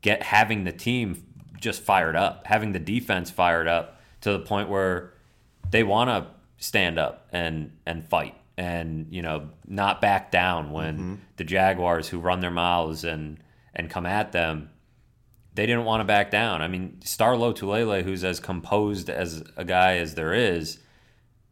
get 0.00 0.22
having 0.22 0.64
the 0.64 0.72
team 0.72 1.22
just 1.60 1.82
fired 1.82 2.16
up, 2.16 2.46
having 2.46 2.72
the 2.72 2.78
defense 2.78 3.30
fired 3.30 3.68
up 3.68 4.00
to 4.22 4.32
the 4.32 4.38
point 4.38 4.68
where 4.68 5.12
they 5.70 5.82
want 5.82 6.08
to 6.08 6.26
stand 6.56 6.98
up 6.98 7.28
and 7.30 7.76
and 7.84 8.08
fight 8.08 8.34
and 8.56 9.08
you 9.10 9.20
know 9.20 9.50
not 9.66 10.00
back 10.00 10.30
down 10.30 10.70
when 10.70 10.94
mm-hmm. 10.94 11.14
the 11.36 11.44
Jaguars 11.44 12.08
who 12.08 12.18
run 12.18 12.40
their 12.40 12.50
mouths 12.50 13.04
and 13.04 13.38
and 13.74 13.90
come 13.90 14.06
at 14.06 14.32
them 14.32 14.70
they 15.56 15.64
didn't 15.64 15.86
want 15.86 16.00
to 16.00 16.04
back 16.04 16.30
down. 16.30 16.60
I 16.60 16.68
mean, 16.68 17.00
Star 17.02 17.32
Lotulelei, 17.32 18.02
who's 18.02 18.22
as 18.22 18.40
composed 18.40 19.08
as 19.08 19.42
a 19.56 19.64
guy 19.64 19.96
as 19.96 20.14
there 20.14 20.34
is, 20.34 20.78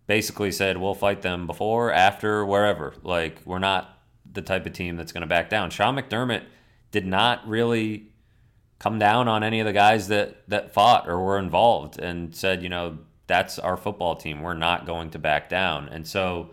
basically 0.06 0.52
said, 0.52 0.76
"We'll 0.76 0.94
fight 0.94 1.22
them 1.22 1.46
before, 1.46 1.90
after, 1.90 2.44
wherever. 2.44 2.94
Like 3.02 3.40
we're 3.46 3.58
not 3.58 3.98
the 4.30 4.42
type 4.42 4.66
of 4.66 4.74
team 4.74 4.96
that's 4.96 5.10
going 5.10 5.22
to 5.22 5.26
back 5.26 5.48
down." 5.48 5.70
Sean 5.70 5.96
McDermott 5.96 6.44
did 6.90 7.06
not 7.06 7.48
really 7.48 8.08
come 8.78 8.98
down 8.98 9.26
on 9.26 9.42
any 9.42 9.60
of 9.60 9.66
the 9.66 9.72
guys 9.72 10.08
that 10.08 10.48
that 10.48 10.74
fought 10.74 11.08
or 11.08 11.18
were 11.20 11.38
involved, 11.38 11.98
and 11.98 12.36
said, 12.36 12.62
"You 12.62 12.68
know, 12.68 12.98
that's 13.26 13.58
our 13.58 13.78
football 13.78 14.16
team. 14.16 14.42
We're 14.42 14.52
not 14.52 14.84
going 14.84 15.10
to 15.12 15.18
back 15.18 15.48
down." 15.48 15.88
And 15.88 16.06
so 16.06 16.50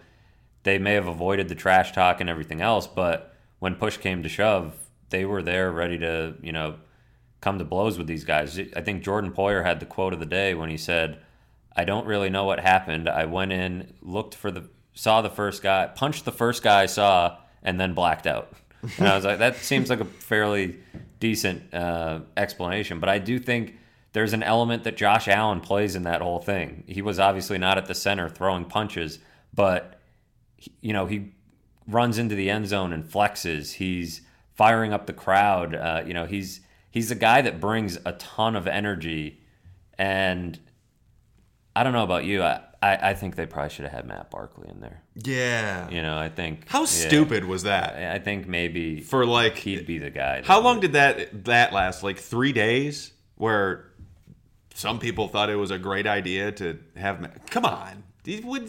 they 0.64 0.78
may 0.78 0.94
have 0.94 1.08
avoided 1.08 1.50
the 1.50 1.56
trash 1.56 1.92
talk 1.92 2.22
and 2.22 2.30
everything 2.30 2.62
else, 2.62 2.88
but 2.88 3.36
when 3.60 3.76
push 3.76 3.98
came 3.98 4.24
to 4.24 4.30
shove, 4.30 4.74
they 5.10 5.26
were 5.26 5.44
there 5.44 5.70
ready 5.72 5.98
to, 6.00 6.36
you 6.42 6.54
know, 6.54 6.76
come 7.42 7.58
to 7.58 7.66
blows 7.66 7.98
with 7.98 8.08
these 8.08 8.24
guys. 8.24 8.60
I 8.76 8.82
think 8.82 9.04
Jordan 9.04 9.32
Poyer 9.32 9.66
had 9.66 9.80
the 9.80 9.86
quote 9.86 10.14
of 10.14 10.20
the 10.20 10.26
day 10.26 10.54
when 10.54 10.70
he 10.70 10.78
said, 10.78 11.20
I 11.76 11.84
don't 11.84 12.06
really 12.06 12.30
know 12.30 12.46
what 12.46 12.60
happened. 12.60 13.10
I 13.10 13.26
went 13.26 13.52
in, 13.52 13.94
looked 14.02 14.36
for 14.36 14.52
the, 14.52 14.70
saw 14.94 15.22
the 15.22 15.30
first 15.30 15.64
guy, 15.64 15.88
punched 15.88 16.26
the 16.26 16.32
first 16.32 16.64
guy 16.64 16.82
I 16.82 16.86
saw, 16.86 17.38
and 17.64 17.80
then 17.80 17.94
blacked 17.94 18.28
out. 18.28 18.54
And 18.98 19.08
I 19.08 19.16
was 19.16 19.26
like, 19.26 19.40
that 19.40 19.58
seems 19.58 19.90
like 19.90 20.00
a 20.00 20.06
fairly 20.06 20.80
decent 21.20 21.74
uh, 21.74 22.22
explanation. 22.36 23.00
But 23.00 23.10
I 23.10 23.20
do 23.20 23.40
think 23.40 23.76
there's 24.14 24.34
an 24.34 24.44
element 24.44 24.84
that 24.84 24.98
Josh 24.98 25.28
Allen 25.28 25.62
plays 25.62 25.96
in 25.96 26.04
that 26.04 26.22
whole 26.22 26.40
thing. 26.40 26.84
He 26.88 27.02
was 27.02 27.20
obviously 27.20 27.58
not 27.58 27.78
at 27.78 27.86
the 27.86 27.96
center 27.96 28.28
throwing 28.28 28.66
punches, 28.66 29.20
but 29.54 30.00
you 30.82 30.94
know, 30.94 31.06
he 31.06 31.32
runs 31.88 32.18
into 32.18 32.36
the 32.36 32.50
end 32.50 32.68
zone 32.68 32.94
and 32.94 33.04
flexes. 33.04 33.74
He's 33.74 34.22
firing 34.54 34.94
up 34.94 35.06
the 35.06 35.14
crowd. 35.14 35.76
Uh, 35.76 36.04
you 36.06 36.14
know, 36.14 36.26
he's 36.26 36.62
he's 36.92 37.10
a 37.10 37.16
guy 37.16 37.42
that 37.42 37.60
brings 37.60 37.98
a 38.06 38.12
ton 38.14 38.56
of 38.56 38.68
energy. 38.68 39.40
And 39.98 40.60
I 41.76 41.84
don't 41.84 41.94
know 41.94 42.04
about 42.04 42.26
you. 42.26 42.44
I, 42.44 42.62
I, 42.82 43.12
I 43.12 43.14
think 43.14 43.36
they 43.36 43.46
probably 43.46 43.70
should 43.70 43.86
have 43.86 43.94
had 43.94 44.08
Matt 44.08 44.30
Barkley 44.30 44.70
in 44.70 44.80
there. 44.82 45.02
Yeah. 45.16 45.90
You 45.90 46.02
know, 46.02 46.18
I 46.18 46.30
think. 46.30 46.68
How 46.68 46.86
stupid 46.86 47.46
was 47.46 47.64
that? 47.64 47.96
I 47.96 48.20
think 48.20 48.48
maybe 48.48 49.02
for 49.02 49.26
like 49.26 49.58
he'd 49.58 49.86
be 49.86 49.98
the 50.00 50.10
guy. 50.10 50.42
How 50.44 50.60
long 50.60 50.80
did 50.80 50.94
that 50.94 51.46
that 51.46 51.74
last? 51.74 52.04
Like 52.04 52.18
three 52.18 52.52
days, 52.52 53.14
where 53.36 53.92
some 54.74 55.00
people 55.00 55.28
thought 55.28 55.50
it 55.50 55.56
was 55.56 55.72
a 55.72 55.78
great 55.78 56.08
idea 56.08 56.52
to 56.54 56.80
have. 56.96 57.30
Come 57.50 57.66
on, 57.66 58.04
what, 58.44 58.64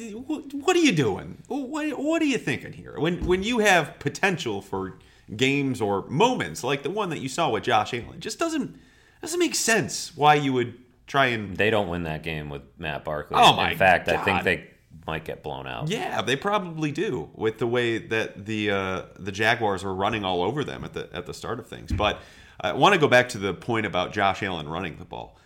what 0.52 0.76
are 0.76 0.80
you 0.80 0.92
doing? 0.92 1.42
What, 1.48 1.98
what 1.98 2.22
are 2.22 2.26
you 2.26 2.38
thinking 2.38 2.72
here? 2.72 2.98
When 2.98 3.24
when 3.24 3.42
you 3.42 3.60
have 3.60 3.98
potential 3.98 4.60
for 4.60 4.98
games 5.36 5.80
or 5.80 6.06
moments 6.08 6.62
like 6.64 6.82
the 6.82 6.90
one 6.90 7.10
that 7.10 7.18
you 7.18 7.28
saw 7.28 7.50
with 7.50 7.64
Josh 7.64 7.94
Allen, 7.94 8.20
just 8.20 8.38
doesn't 8.38 8.78
doesn't 9.20 9.38
make 9.38 9.54
sense 9.54 10.16
why 10.16 10.34
you 10.34 10.52
would 10.52 10.74
try 11.06 11.26
and. 11.26 11.56
They 11.56 11.70
don't 11.70 11.88
win 11.88 12.04
that 12.04 12.22
game 12.22 12.48
with 12.48 12.62
Matt 12.78 13.04
Barkley. 13.04 13.36
Oh 13.38 13.54
my! 13.54 13.72
In 13.72 13.78
fact, 13.78 14.06
God. 14.06 14.16
I 14.16 14.24
think 14.24 14.44
they 14.44 14.70
might 15.06 15.24
get 15.24 15.42
blown 15.42 15.66
out. 15.66 15.88
Yeah, 15.88 16.22
they 16.22 16.36
probably 16.36 16.92
do 16.92 17.30
with 17.34 17.58
the 17.58 17.66
way 17.66 17.98
that 17.98 18.46
the 18.46 18.70
uh, 18.70 19.02
the 19.18 19.32
Jaguars 19.32 19.84
were 19.84 19.94
running 19.94 20.24
all 20.24 20.42
over 20.42 20.64
them 20.64 20.84
at 20.84 20.92
the 20.92 21.08
at 21.12 21.26
the 21.26 21.34
start 21.34 21.58
of 21.58 21.66
things. 21.66 21.92
But 21.92 22.20
I 22.60 22.72
want 22.72 22.94
to 22.94 23.00
go 23.00 23.08
back 23.08 23.28
to 23.30 23.38
the 23.38 23.54
point 23.54 23.86
about 23.86 24.12
Josh 24.12 24.42
Allen 24.42 24.68
running 24.68 24.96
the 24.98 25.04
ball. 25.04 25.38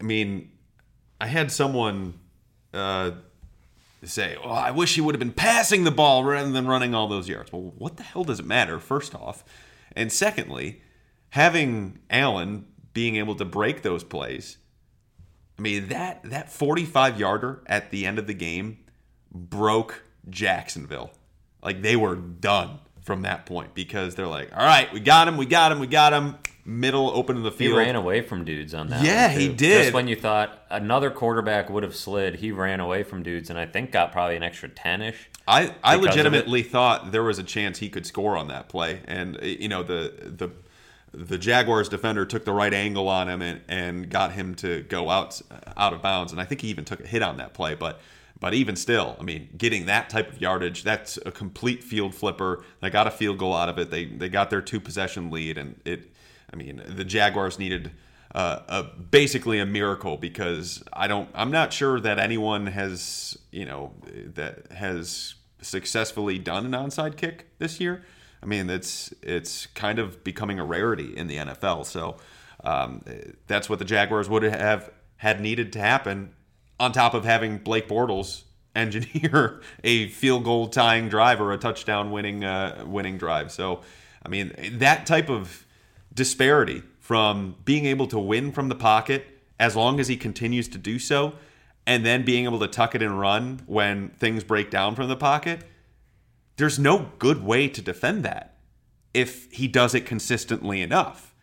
I 0.00 0.04
mean, 0.04 0.50
I 1.20 1.26
had 1.26 1.50
someone 1.50 2.14
uh, 2.74 3.12
say, 4.04 4.36
"Oh, 4.42 4.50
I 4.50 4.70
wish 4.70 4.94
he 4.94 5.00
would 5.00 5.14
have 5.14 5.20
been 5.20 5.32
passing 5.32 5.84
the 5.84 5.90
ball 5.90 6.24
rather 6.24 6.50
than 6.50 6.66
running 6.66 6.94
all 6.94 7.08
those 7.08 7.28
yards." 7.28 7.52
Well, 7.52 7.72
what 7.76 7.96
the 7.96 8.02
hell 8.02 8.24
does 8.24 8.40
it 8.40 8.46
matter? 8.46 8.78
First 8.78 9.14
off, 9.14 9.44
and 9.94 10.12
secondly, 10.12 10.82
having 11.30 11.98
Allen 12.10 12.66
being 12.92 13.16
able 13.16 13.34
to 13.34 13.44
break 13.44 13.82
those 13.82 14.02
plays. 14.02 14.56
I 15.58 15.62
mean 15.62 15.88
that 15.88 16.22
that 16.24 16.50
45 16.50 17.20
yarder 17.20 17.62
at 17.66 17.90
the 17.90 18.06
end 18.06 18.18
of 18.18 18.26
the 18.26 18.34
game 18.34 18.78
broke 19.30 20.02
Jacksonville. 20.30 21.10
Like 21.62 21.82
they 21.82 21.96
were 21.96 22.16
done 22.16 22.78
from 23.02 23.22
that 23.22 23.46
point 23.46 23.74
because 23.74 24.14
they're 24.14 24.26
like, 24.26 24.50
all 24.56 24.64
right, 24.64 24.92
we 24.92 25.00
got 25.00 25.28
him, 25.28 25.36
we 25.36 25.46
got 25.46 25.72
him, 25.72 25.78
we 25.78 25.86
got 25.86 26.12
him. 26.12 26.36
Middle 26.66 27.10
open 27.10 27.36
in 27.36 27.42
the 27.44 27.52
field. 27.52 27.78
He 27.78 27.78
ran 27.78 27.94
away 27.94 28.22
from 28.22 28.44
dudes 28.44 28.74
on 28.74 28.88
that. 28.88 29.04
Yeah, 29.04 29.28
he 29.28 29.48
did. 29.48 29.82
Just 29.84 29.94
when 29.94 30.08
you 30.08 30.16
thought 30.16 30.64
another 30.68 31.10
quarterback 31.10 31.70
would 31.70 31.84
have 31.84 31.94
slid, 31.94 32.36
he 32.36 32.50
ran 32.50 32.80
away 32.80 33.04
from 33.04 33.22
dudes, 33.22 33.50
and 33.50 33.58
I 33.58 33.66
think 33.66 33.92
got 33.92 34.10
probably 34.10 34.34
an 34.34 34.42
extra 34.42 34.68
ten 34.68 35.00
ish. 35.00 35.30
I 35.46 35.74
I 35.84 35.94
legitimately 35.94 36.64
thought 36.64 37.12
there 37.12 37.22
was 37.22 37.38
a 37.38 37.44
chance 37.44 37.78
he 37.78 37.88
could 37.88 38.04
score 38.04 38.36
on 38.36 38.48
that 38.48 38.68
play, 38.68 39.00
and 39.06 39.36
eh, 39.40 39.56
you 39.60 39.68
know 39.68 39.84
the 39.84 40.12
the 40.22 40.50
the 41.12 41.38
Jaguars 41.38 41.88
defender 41.88 42.26
took 42.26 42.44
the 42.44 42.52
right 42.52 42.74
angle 42.74 43.08
on 43.08 43.28
him 43.28 43.42
and, 43.42 43.60
and 43.68 44.10
got 44.10 44.32
him 44.32 44.54
to 44.56 44.82
go 44.82 45.08
out 45.08 45.40
out 45.76 45.92
of 45.92 46.02
bounds, 46.02 46.32
and 46.32 46.40
I 46.40 46.44
think 46.44 46.62
he 46.62 46.68
even 46.68 46.84
took 46.84 47.00
a 47.00 47.06
hit 47.06 47.22
on 47.22 47.36
that 47.36 47.54
play, 47.54 47.76
but 47.76 48.00
but 48.38 48.54
even 48.54 48.76
still, 48.76 49.16
I 49.18 49.22
mean, 49.22 49.48
getting 49.56 49.86
that 49.86 50.10
type 50.10 50.32
of 50.32 50.40
yardage, 50.40 50.82
that's 50.82 51.18
a 51.24 51.30
complete 51.30 51.82
field 51.82 52.14
flipper. 52.14 52.64
They 52.80 52.90
got 52.90 53.06
a 53.06 53.10
field 53.10 53.38
goal 53.38 53.54
out 53.54 53.68
of 53.68 53.78
it. 53.78 53.90
They 53.90 54.04
they 54.06 54.28
got 54.28 54.50
their 54.50 54.60
two 54.62 54.80
possession 54.80 55.30
lead, 55.30 55.58
and 55.58 55.80
it. 55.84 56.12
I 56.56 56.58
mean, 56.58 56.82
the 56.86 57.04
Jaguars 57.04 57.58
needed 57.58 57.90
uh, 58.34 58.60
a 58.68 58.82
basically 58.82 59.58
a 59.58 59.66
miracle 59.66 60.16
because 60.16 60.82
I 60.92 61.06
don't. 61.06 61.28
I'm 61.34 61.50
not 61.50 61.72
sure 61.72 62.00
that 62.00 62.18
anyone 62.18 62.66
has 62.66 63.36
you 63.52 63.66
know 63.66 63.92
that 64.34 64.72
has 64.72 65.34
successfully 65.60 66.38
done 66.38 66.64
an 66.66 66.72
onside 66.72 67.16
kick 67.16 67.46
this 67.58 67.78
year. 67.78 68.04
I 68.42 68.46
mean, 68.46 68.70
it's 68.70 69.12
it's 69.22 69.66
kind 69.66 69.98
of 69.98 70.24
becoming 70.24 70.58
a 70.58 70.64
rarity 70.64 71.14
in 71.16 71.26
the 71.26 71.36
NFL. 71.36 71.84
So 71.84 72.16
um, 72.64 73.02
that's 73.46 73.68
what 73.68 73.78
the 73.78 73.84
Jaguars 73.84 74.30
would 74.30 74.42
have 74.42 74.90
had 75.16 75.40
needed 75.40 75.74
to 75.74 75.78
happen 75.78 76.34
on 76.80 76.92
top 76.92 77.12
of 77.12 77.24
having 77.24 77.58
Blake 77.58 77.88
Bortles 77.88 78.44
engineer 78.74 79.60
a 79.84 80.08
field 80.08 80.44
goal 80.44 80.68
tying 80.68 81.08
drive 81.08 81.40
or 81.40 81.52
a 81.52 81.58
touchdown 81.58 82.10
winning 82.10 82.44
uh, 82.44 82.82
winning 82.86 83.18
drive. 83.18 83.52
So, 83.52 83.82
I 84.24 84.30
mean, 84.30 84.54
that 84.78 85.04
type 85.04 85.28
of 85.28 85.65
disparity 86.16 86.82
from 86.98 87.54
being 87.64 87.86
able 87.86 88.08
to 88.08 88.18
win 88.18 88.50
from 88.50 88.68
the 88.68 88.74
pocket 88.74 89.24
as 89.60 89.76
long 89.76 90.00
as 90.00 90.08
he 90.08 90.16
continues 90.16 90.66
to 90.68 90.78
do 90.78 90.98
so, 90.98 91.34
and 91.86 92.04
then 92.04 92.24
being 92.24 92.44
able 92.44 92.58
to 92.58 92.66
tuck 92.66 92.94
it 92.94 93.02
and 93.02 93.20
run 93.20 93.60
when 93.66 94.08
things 94.18 94.42
break 94.42 94.70
down 94.70 94.94
from 94.96 95.08
the 95.08 95.16
pocket. 95.16 95.60
There's 96.56 96.78
no 96.78 97.10
good 97.18 97.44
way 97.44 97.68
to 97.68 97.80
defend 97.80 98.24
that 98.24 98.56
if 99.14 99.50
he 99.52 99.68
does 99.68 99.94
it 99.94 100.04
consistently 100.04 100.82
enough. 100.82 101.34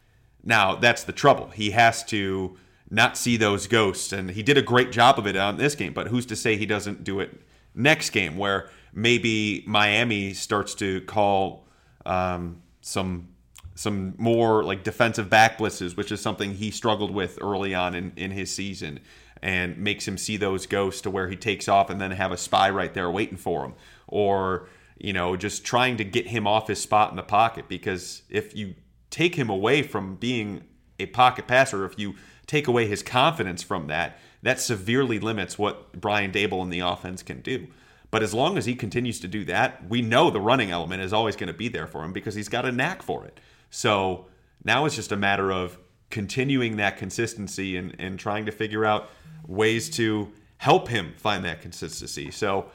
Now, 0.44 0.76
that's 0.76 1.04
the 1.04 1.14
trouble. 1.14 1.48
He 1.48 1.72
has 1.72 2.04
to 2.06 2.58
not 2.90 3.18
see 3.18 3.38
those 3.38 3.66
ghosts. 3.68 4.12
And 4.12 4.32
he 4.32 4.44
did 4.44 4.58
a 4.58 4.62
great 4.62 4.92
job 4.92 5.18
of 5.18 5.26
it 5.26 5.36
on 5.36 5.58
this 5.58 5.76
game, 5.76 5.94
but 5.94 6.08
who's 6.08 6.26
to 6.28 6.36
say 6.36 6.58
he 6.58 6.66
doesn't 6.66 7.04
do 7.04 7.20
it 7.20 7.42
next 7.74 8.12
game 8.12 8.38
where 8.38 8.70
maybe 8.94 9.64
Miami 9.66 10.34
starts 10.34 10.76
to 10.76 11.02
call 11.02 11.68
um, 12.06 12.62
some 12.82 13.30
some 13.76 14.14
more 14.18 14.64
like 14.64 14.84
defensive 14.84 15.30
back 15.30 15.58
blitzes, 15.58 15.98
which 15.98 16.12
is 16.12 16.22
something 16.22 16.54
he 16.54 16.72
struggled 16.72 17.12
with 17.12 17.40
early 17.42 17.74
on 17.74 17.96
in, 17.96 18.14
in 18.16 18.32
his 18.32 18.54
season, 18.54 19.00
and 19.42 19.78
makes 19.78 20.08
him 20.08 20.18
see 20.18 20.38
those 20.38 20.66
ghosts 20.66 21.02
to 21.02 21.10
where 21.10 21.28
he 21.28 21.36
takes 21.36 21.68
off 21.68 21.90
and 21.90 22.00
then 22.00 22.12
have 22.12 22.32
a 22.32 22.38
spy 22.38 22.70
right 22.70 22.94
there 22.94 23.10
waiting 23.12 23.38
for 23.38 23.66
him. 23.66 23.74
Or, 24.08 24.70
you 24.98 25.12
know, 25.12 25.36
just 25.36 25.66
trying 25.66 25.98
to 25.98 26.04
get 26.04 26.28
him 26.28 26.48
off 26.48 26.68
his 26.68 26.82
spot 26.82 27.10
in 27.10 27.16
the 27.16 27.24
pocket. 27.24 27.68
Because 27.68 28.22
if 28.30 28.56
you 28.56 28.76
take 29.10 29.36
him 29.36 29.50
away 29.50 29.82
from 29.82 30.16
being 30.16 30.64
a 31.00 31.08
pocket 31.08 31.48
passer, 31.48 31.84
if 31.86 31.98
you 31.98 32.16
take 32.46 32.68
away 32.68 32.88
his 32.88 33.04
confidence 33.04 33.64
from 33.64 33.88
that, 33.88 34.18
that 34.44 34.60
severely 34.60 35.20
limits 35.20 35.58
what 35.58 36.00
Brian 36.00 36.32
Daboll 36.32 36.62
and 36.62 36.72
the 36.72 36.82
offense 36.82 37.24
can 37.24 37.42
do. 37.42 37.68
But 38.12 38.22
as 38.22 38.34
long 38.34 38.58
as 38.60 38.66
he 38.66 38.76
continues 38.76 39.20
to 39.22 39.28
do 39.28 39.44
that, 39.46 39.90
we 39.90 40.04
know 40.04 40.30
the 40.30 40.40
running 40.40 40.70
element 40.70 41.02
is 41.02 41.14
always 41.14 41.36
going 41.36 41.48
to 41.48 41.54
be 41.54 41.68
there 41.68 41.88
for 41.88 42.04
him 42.04 42.14
because 42.14 42.36
he's 42.36 42.50
got 42.50 42.64
a 42.64 42.72
knack 42.72 43.02
for 43.02 43.26
it. 43.26 43.40
So 43.74 44.28
now 44.64 44.86
it's 44.86 44.96
just 44.96 45.12
a 45.12 45.18
matter 45.18 45.52
of 45.52 45.80
continuing 46.12 46.78
that 46.78 46.98
consistency 46.98 47.76
and, 47.76 47.96
and 47.98 48.20
trying 48.20 48.46
to 48.46 48.52
figure 48.52 48.86
out 48.86 49.10
ways 49.48 49.90
to 49.90 50.32
help 50.58 50.90
him 50.90 51.16
find 51.18 51.44
that 51.44 51.60
consistency. 51.62 52.30
So 52.30 52.68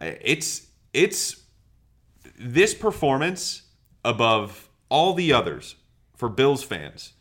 uh, 0.00 0.12
it's 0.20 0.66
it's 0.92 1.42
this 2.38 2.74
performance 2.74 3.62
above 4.04 4.68
all 4.90 5.14
the 5.14 5.32
others 5.32 5.76
for 6.14 6.28
Bills 6.28 6.62
fans 6.62 7.14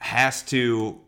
has 0.00 0.42
to 0.42 1.00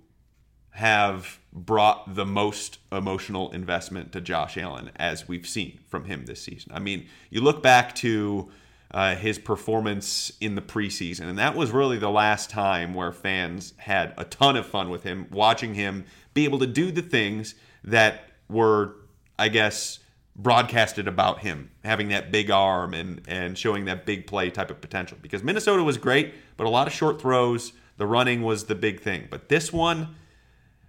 have 0.71 1.39
brought 1.53 2.15
the 2.15 2.25
most 2.25 2.79
emotional 2.91 3.53
investment 3.53 4.11
to 4.13 4.23
Josh 4.23 4.57
Allen 4.57 4.91
as 4.97 5.29
we've 5.29 5.47
seen 5.47 5.81
from 5.87 6.07
him 6.07 6.25
this 6.25 6.43
season. 6.43 6.73
I 6.75 6.79
mean, 6.79 7.07
you 7.29 7.43
look 7.43 7.63
back 7.63 7.95
to 7.97 8.51
uh, 8.95 9.17
his 9.17 9.39
performance 9.39 10.33
in 10.41 10.55
the 10.55 10.63
preseason, 10.63 11.29
and 11.29 11.39
that 11.39 11.55
was 11.55 11.73
really 11.73 11.99
the 11.99 12.11
last 12.11 12.49
time 12.49 12.95
where 12.95 13.13
fans 13.13 13.75
had 13.77 14.15
a 14.17 14.25
ton 14.25 14.57
of 14.57 14.65
fun 14.65 14.89
with 14.89 15.03
him, 15.03 15.27
watching 15.31 15.75
him 15.75 16.05
be 16.33 16.45
able 16.45 16.61
to 16.61 16.67
do 16.67 16.91
the 16.91 17.03
things 17.03 17.57
that 17.83 18.29
were, 18.49 18.95
I 19.39 19.49
guess, 19.49 19.99
broadcasted 20.37 21.07
about 21.07 21.41
him 21.41 21.71
having 21.85 22.09
that 22.09 22.33
big 22.33 22.51
arm 22.51 22.95
and 22.95 23.21
and 23.29 23.59
showing 23.59 23.85
that 23.85 24.07
big 24.07 24.27
play 24.27 24.51
type 24.51 24.71
of 24.71 24.81
potential. 24.81 25.19
Because 25.21 25.43
Minnesota 25.43 25.83
was 25.83 25.99
great 25.99 26.35
but 26.57 26.67
a 26.67 26.71
lot 26.71 26.87
of 26.87 26.93
short 26.93 27.21
throws 27.21 27.73
the 27.97 28.07
running 28.07 28.43
was 28.43 28.65
the 28.65 28.75
big 28.75 29.01
thing. 29.01 29.29
But 29.31 29.49
this 29.49 29.73
one 29.73 30.17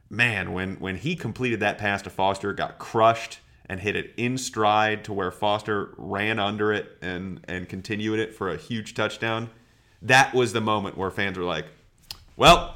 man 0.09 0.53
when 0.53 0.75
when 0.75 0.97
he 0.97 1.15
completed 1.15 1.59
that 1.59 1.77
pass 1.77 2.01
to 2.03 2.09
Foster 2.09 2.53
got 2.53 2.77
crushed 2.77 3.39
and 3.67 3.79
hit 3.79 3.95
it 3.95 4.13
in 4.17 4.37
stride 4.37 5.03
to 5.05 5.13
where 5.13 5.31
Foster 5.31 5.93
ran 5.97 6.39
under 6.39 6.71
it 6.71 6.97
and 7.01 7.41
and 7.47 7.67
continued 7.67 8.19
it 8.19 8.33
for 8.33 8.49
a 8.49 8.57
huge 8.57 8.93
touchdown 8.93 9.49
that 10.01 10.33
was 10.33 10.53
the 10.53 10.61
moment 10.61 10.97
where 10.97 11.11
fans 11.11 11.37
were 11.37 11.43
like 11.43 11.65
well 12.35 12.75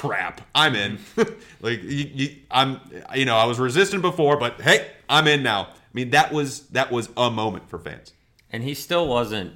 crap, 0.00 0.40
I'm 0.54 0.74
in. 0.74 0.98
like 1.60 1.82
you, 1.82 2.10
you, 2.14 2.36
I'm, 2.50 2.80
you 3.14 3.24
know, 3.24 3.36
I 3.36 3.44
was 3.44 3.58
resistant 3.58 4.02
before, 4.02 4.38
but 4.38 4.60
hey, 4.60 4.88
I'm 5.08 5.26
in 5.26 5.42
now. 5.42 5.64
I 5.64 5.92
mean, 5.92 6.10
that 6.10 6.32
was 6.32 6.68
that 6.68 6.90
was 6.90 7.10
a 7.16 7.30
moment 7.30 7.68
for 7.68 7.78
fans. 7.78 8.12
And 8.50 8.62
he 8.62 8.74
still 8.74 9.06
wasn't. 9.06 9.54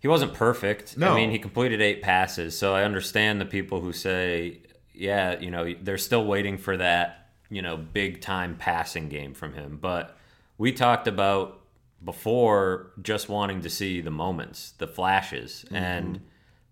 He 0.00 0.06
wasn't 0.06 0.34
perfect. 0.34 0.96
No. 0.96 1.12
I 1.12 1.16
mean, 1.16 1.30
he 1.30 1.38
completed 1.38 1.80
eight 1.80 2.02
passes, 2.02 2.56
so 2.56 2.74
I 2.74 2.84
understand 2.84 3.40
the 3.40 3.44
people 3.44 3.80
who 3.80 3.92
say, 3.92 4.60
"Yeah, 4.94 5.38
you 5.40 5.50
know, 5.50 5.74
they're 5.82 5.98
still 5.98 6.24
waiting 6.24 6.56
for 6.56 6.76
that, 6.76 7.27
you 7.50 7.62
know, 7.62 7.76
big 7.76 8.20
time 8.20 8.56
passing 8.56 9.08
game 9.08 9.34
from 9.34 9.54
him." 9.54 9.78
But 9.80 10.16
we 10.56 10.72
talked 10.72 11.08
about 11.08 11.60
before 12.04 12.92
just 13.02 13.28
wanting 13.28 13.60
to 13.62 13.70
see 13.70 14.00
the 14.00 14.10
moments, 14.10 14.72
the 14.78 14.86
flashes, 14.86 15.64
mm-hmm. 15.66 15.76
and 15.76 16.20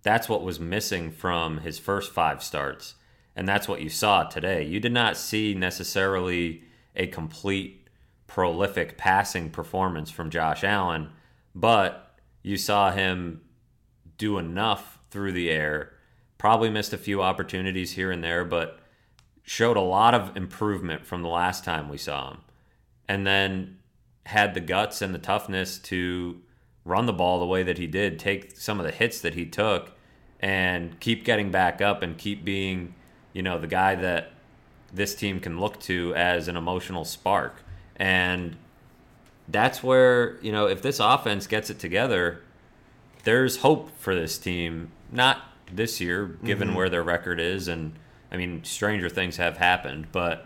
that's 0.02 0.28
what 0.28 0.42
was 0.42 0.60
missing 0.60 1.10
from 1.10 1.58
his 1.58 1.78
first 1.78 2.12
five 2.12 2.42
starts. 2.42 2.94
And 3.34 3.46
that's 3.46 3.68
what 3.68 3.82
you 3.82 3.90
saw 3.90 4.24
today. 4.24 4.64
You 4.64 4.80
did 4.80 4.92
not 4.92 5.16
see 5.16 5.52
necessarily 5.52 6.62
a 6.94 7.06
complete, 7.06 7.88
prolific 8.26 8.96
passing 8.96 9.50
performance 9.50 10.10
from 10.10 10.30
Josh 10.30 10.64
Allen, 10.64 11.10
but 11.54 12.18
you 12.42 12.56
saw 12.56 12.92
him 12.92 13.42
do 14.16 14.38
enough 14.38 15.00
through 15.10 15.32
the 15.32 15.50
air. 15.50 15.92
Probably 16.38 16.70
missed 16.70 16.92
a 16.92 16.98
few 16.98 17.20
opportunities 17.22 17.92
here 17.92 18.10
and 18.10 18.22
there, 18.22 18.44
but 18.44 18.78
showed 19.46 19.76
a 19.76 19.80
lot 19.80 20.12
of 20.12 20.36
improvement 20.36 21.06
from 21.06 21.22
the 21.22 21.28
last 21.28 21.64
time 21.64 21.88
we 21.88 21.96
saw 21.96 22.32
him. 22.32 22.38
And 23.08 23.24
then 23.24 23.78
had 24.26 24.54
the 24.54 24.60
guts 24.60 25.00
and 25.00 25.14
the 25.14 25.20
toughness 25.20 25.78
to 25.78 26.40
run 26.84 27.06
the 27.06 27.12
ball 27.12 27.38
the 27.38 27.46
way 27.46 27.62
that 27.62 27.78
he 27.78 27.86
did, 27.86 28.18
take 28.18 28.56
some 28.56 28.80
of 28.80 28.84
the 28.84 28.90
hits 28.90 29.20
that 29.20 29.34
he 29.34 29.46
took, 29.46 29.92
and 30.40 30.98
keep 30.98 31.24
getting 31.24 31.52
back 31.52 31.80
up 31.80 32.02
and 32.02 32.18
keep 32.18 32.44
being, 32.44 32.94
you 33.32 33.42
know, 33.42 33.58
the 33.58 33.68
guy 33.68 33.94
that 33.94 34.32
this 34.92 35.14
team 35.14 35.38
can 35.38 35.60
look 35.60 35.78
to 35.78 36.12
as 36.16 36.48
an 36.48 36.56
emotional 36.56 37.04
spark. 37.04 37.62
And 37.94 38.56
that's 39.46 39.80
where, 39.80 40.40
you 40.40 40.50
know, 40.50 40.66
if 40.66 40.82
this 40.82 40.98
offense 40.98 41.46
gets 41.46 41.70
it 41.70 41.78
together, 41.78 42.42
there's 43.22 43.58
hope 43.58 43.96
for 43.96 44.12
this 44.12 44.38
team. 44.38 44.90
Not 45.12 45.40
this 45.72 46.00
year, 46.00 46.26
given 46.42 46.68
mm-hmm. 46.68 46.76
where 46.76 46.88
their 46.88 47.04
record 47.04 47.38
is. 47.38 47.68
And, 47.68 47.92
I 48.36 48.38
mean, 48.38 48.64
stranger 48.64 49.08
things 49.08 49.38
have 49.38 49.56
happened, 49.56 50.08
but 50.12 50.44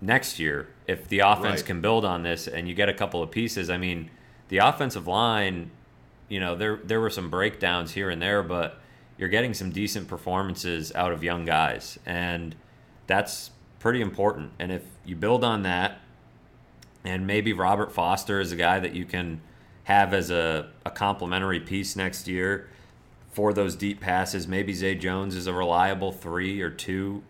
next 0.00 0.40
year, 0.40 0.66
if 0.88 1.06
the 1.06 1.20
offense 1.20 1.60
right. 1.60 1.66
can 1.66 1.80
build 1.80 2.04
on 2.04 2.24
this 2.24 2.48
and 2.48 2.66
you 2.66 2.74
get 2.74 2.88
a 2.88 2.92
couple 2.92 3.22
of 3.22 3.30
pieces, 3.30 3.70
I 3.70 3.76
mean, 3.76 4.10
the 4.48 4.58
offensive 4.58 5.06
line, 5.06 5.70
you 6.28 6.40
know, 6.40 6.56
there 6.56 6.80
there 6.82 7.00
were 7.00 7.10
some 7.10 7.30
breakdowns 7.30 7.92
here 7.92 8.10
and 8.10 8.20
there, 8.20 8.42
but 8.42 8.80
you're 9.18 9.28
getting 9.28 9.54
some 9.54 9.70
decent 9.70 10.08
performances 10.08 10.92
out 10.96 11.12
of 11.12 11.22
young 11.22 11.44
guys, 11.44 11.96
and 12.04 12.56
that's 13.06 13.52
pretty 13.78 14.00
important. 14.00 14.50
And 14.58 14.72
if 14.72 14.82
you 15.04 15.14
build 15.14 15.44
on 15.44 15.62
that, 15.62 16.00
and 17.04 17.24
maybe 17.24 17.52
Robert 17.52 17.92
Foster 17.92 18.40
is 18.40 18.50
a 18.50 18.56
guy 18.56 18.80
that 18.80 18.96
you 18.96 19.04
can 19.04 19.40
have 19.84 20.12
as 20.12 20.32
a, 20.32 20.70
a 20.84 20.90
complementary 20.90 21.60
piece 21.60 21.94
next 21.94 22.26
year 22.26 22.68
for 23.36 23.52
those 23.52 23.76
deep 23.76 24.00
passes. 24.00 24.48
Maybe 24.48 24.72
Zay 24.72 24.94
Jones 24.94 25.36
is 25.36 25.46
a 25.46 25.52
reliable 25.52 26.10
three 26.10 26.62
or 26.62 26.70
two 26.70 27.22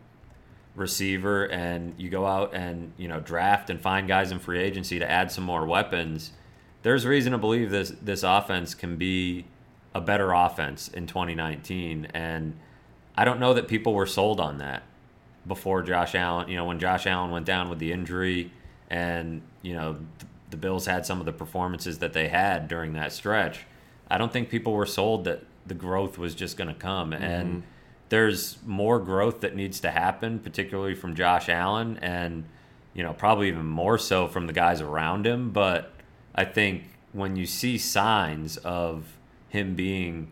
receiver, 0.76 1.46
and 1.46 1.94
you 1.98 2.08
go 2.08 2.24
out 2.24 2.54
and 2.54 2.92
you 2.96 3.08
know 3.08 3.18
draft 3.18 3.70
and 3.70 3.80
find 3.80 4.06
guys 4.06 4.30
in 4.30 4.38
free 4.38 4.60
agency 4.60 5.00
to 5.00 5.10
add 5.10 5.32
some 5.32 5.42
more 5.42 5.66
weapons. 5.66 6.30
There's 6.84 7.04
reason 7.04 7.32
to 7.32 7.38
believe 7.38 7.72
this 7.72 7.92
this 8.00 8.22
offense 8.22 8.72
can 8.72 8.94
be 8.94 9.46
a 9.96 10.00
better 10.00 10.32
offense 10.32 10.86
in 10.86 11.08
2019. 11.08 12.06
And 12.14 12.56
I 13.16 13.24
don't 13.24 13.40
know 13.40 13.52
that 13.54 13.66
people 13.66 13.92
were 13.92 14.06
sold 14.06 14.38
on 14.38 14.58
that 14.58 14.84
before 15.44 15.82
Josh 15.82 16.14
Allen. 16.14 16.48
You 16.48 16.54
know, 16.54 16.66
when 16.66 16.78
Josh 16.78 17.08
Allen 17.08 17.32
went 17.32 17.46
down 17.46 17.68
with 17.68 17.80
the 17.80 17.90
injury, 17.90 18.52
and 18.88 19.42
you 19.60 19.74
know 19.74 19.96
the 20.50 20.56
Bills 20.56 20.86
had 20.86 21.04
some 21.04 21.18
of 21.18 21.26
the 21.26 21.32
performances 21.32 21.98
that 21.98 22.12
they 22.12 22.28
had 22.28 22.68
during 22.68 22.92
that 22.92 23.12
stretch. 23.12 23.66
I 24.08 24.18
don't 24.18 24.32
think 24.32 24.50
people 24.50 24.72
were 24.72 24.86
sold 24.86 25.24
that 25.24 25.42
the 25.66 25.74
growth 25.74 26.18
was 26.18 26.34
just 26.34 26.56
going 26.56 26.68
to 26.68 26.74
come, 26.74 27.10
mm-hmm. 27.10 27.22
and 27.22 27.62
there's 28.08 28.58
more 28.64 28.98
growth 28.98 29.40
that 29.40 29.54
needs 29.54 29.80
to 29.80 29.90
happen, 29.90 30.38
particularly 30.38 30.94
from 30.94 31.14
Josh 31.14 31.48
Allen, 31.48 31.98
and 31.98 32.44
you 32.94 33.02
know 33.02 33.12
probably 33.12 33.48
even 33.48 33.66
more 33.66 33.98
so 33.98 34.28
from 34.28 34.46
the 34.46 34.52
guys 34.52 34.80
around 34.80 35.26
him. 35.26 35.50
But 35.50 35.92
I 36.34 36.44
think 36.44 36.84
when 37.12 37.36
you 37.36 37.46
see 37.46 37.78
signs 37.78 38.56
of 38.58 39.16
him 39.48 39.74
being 39.74 40.28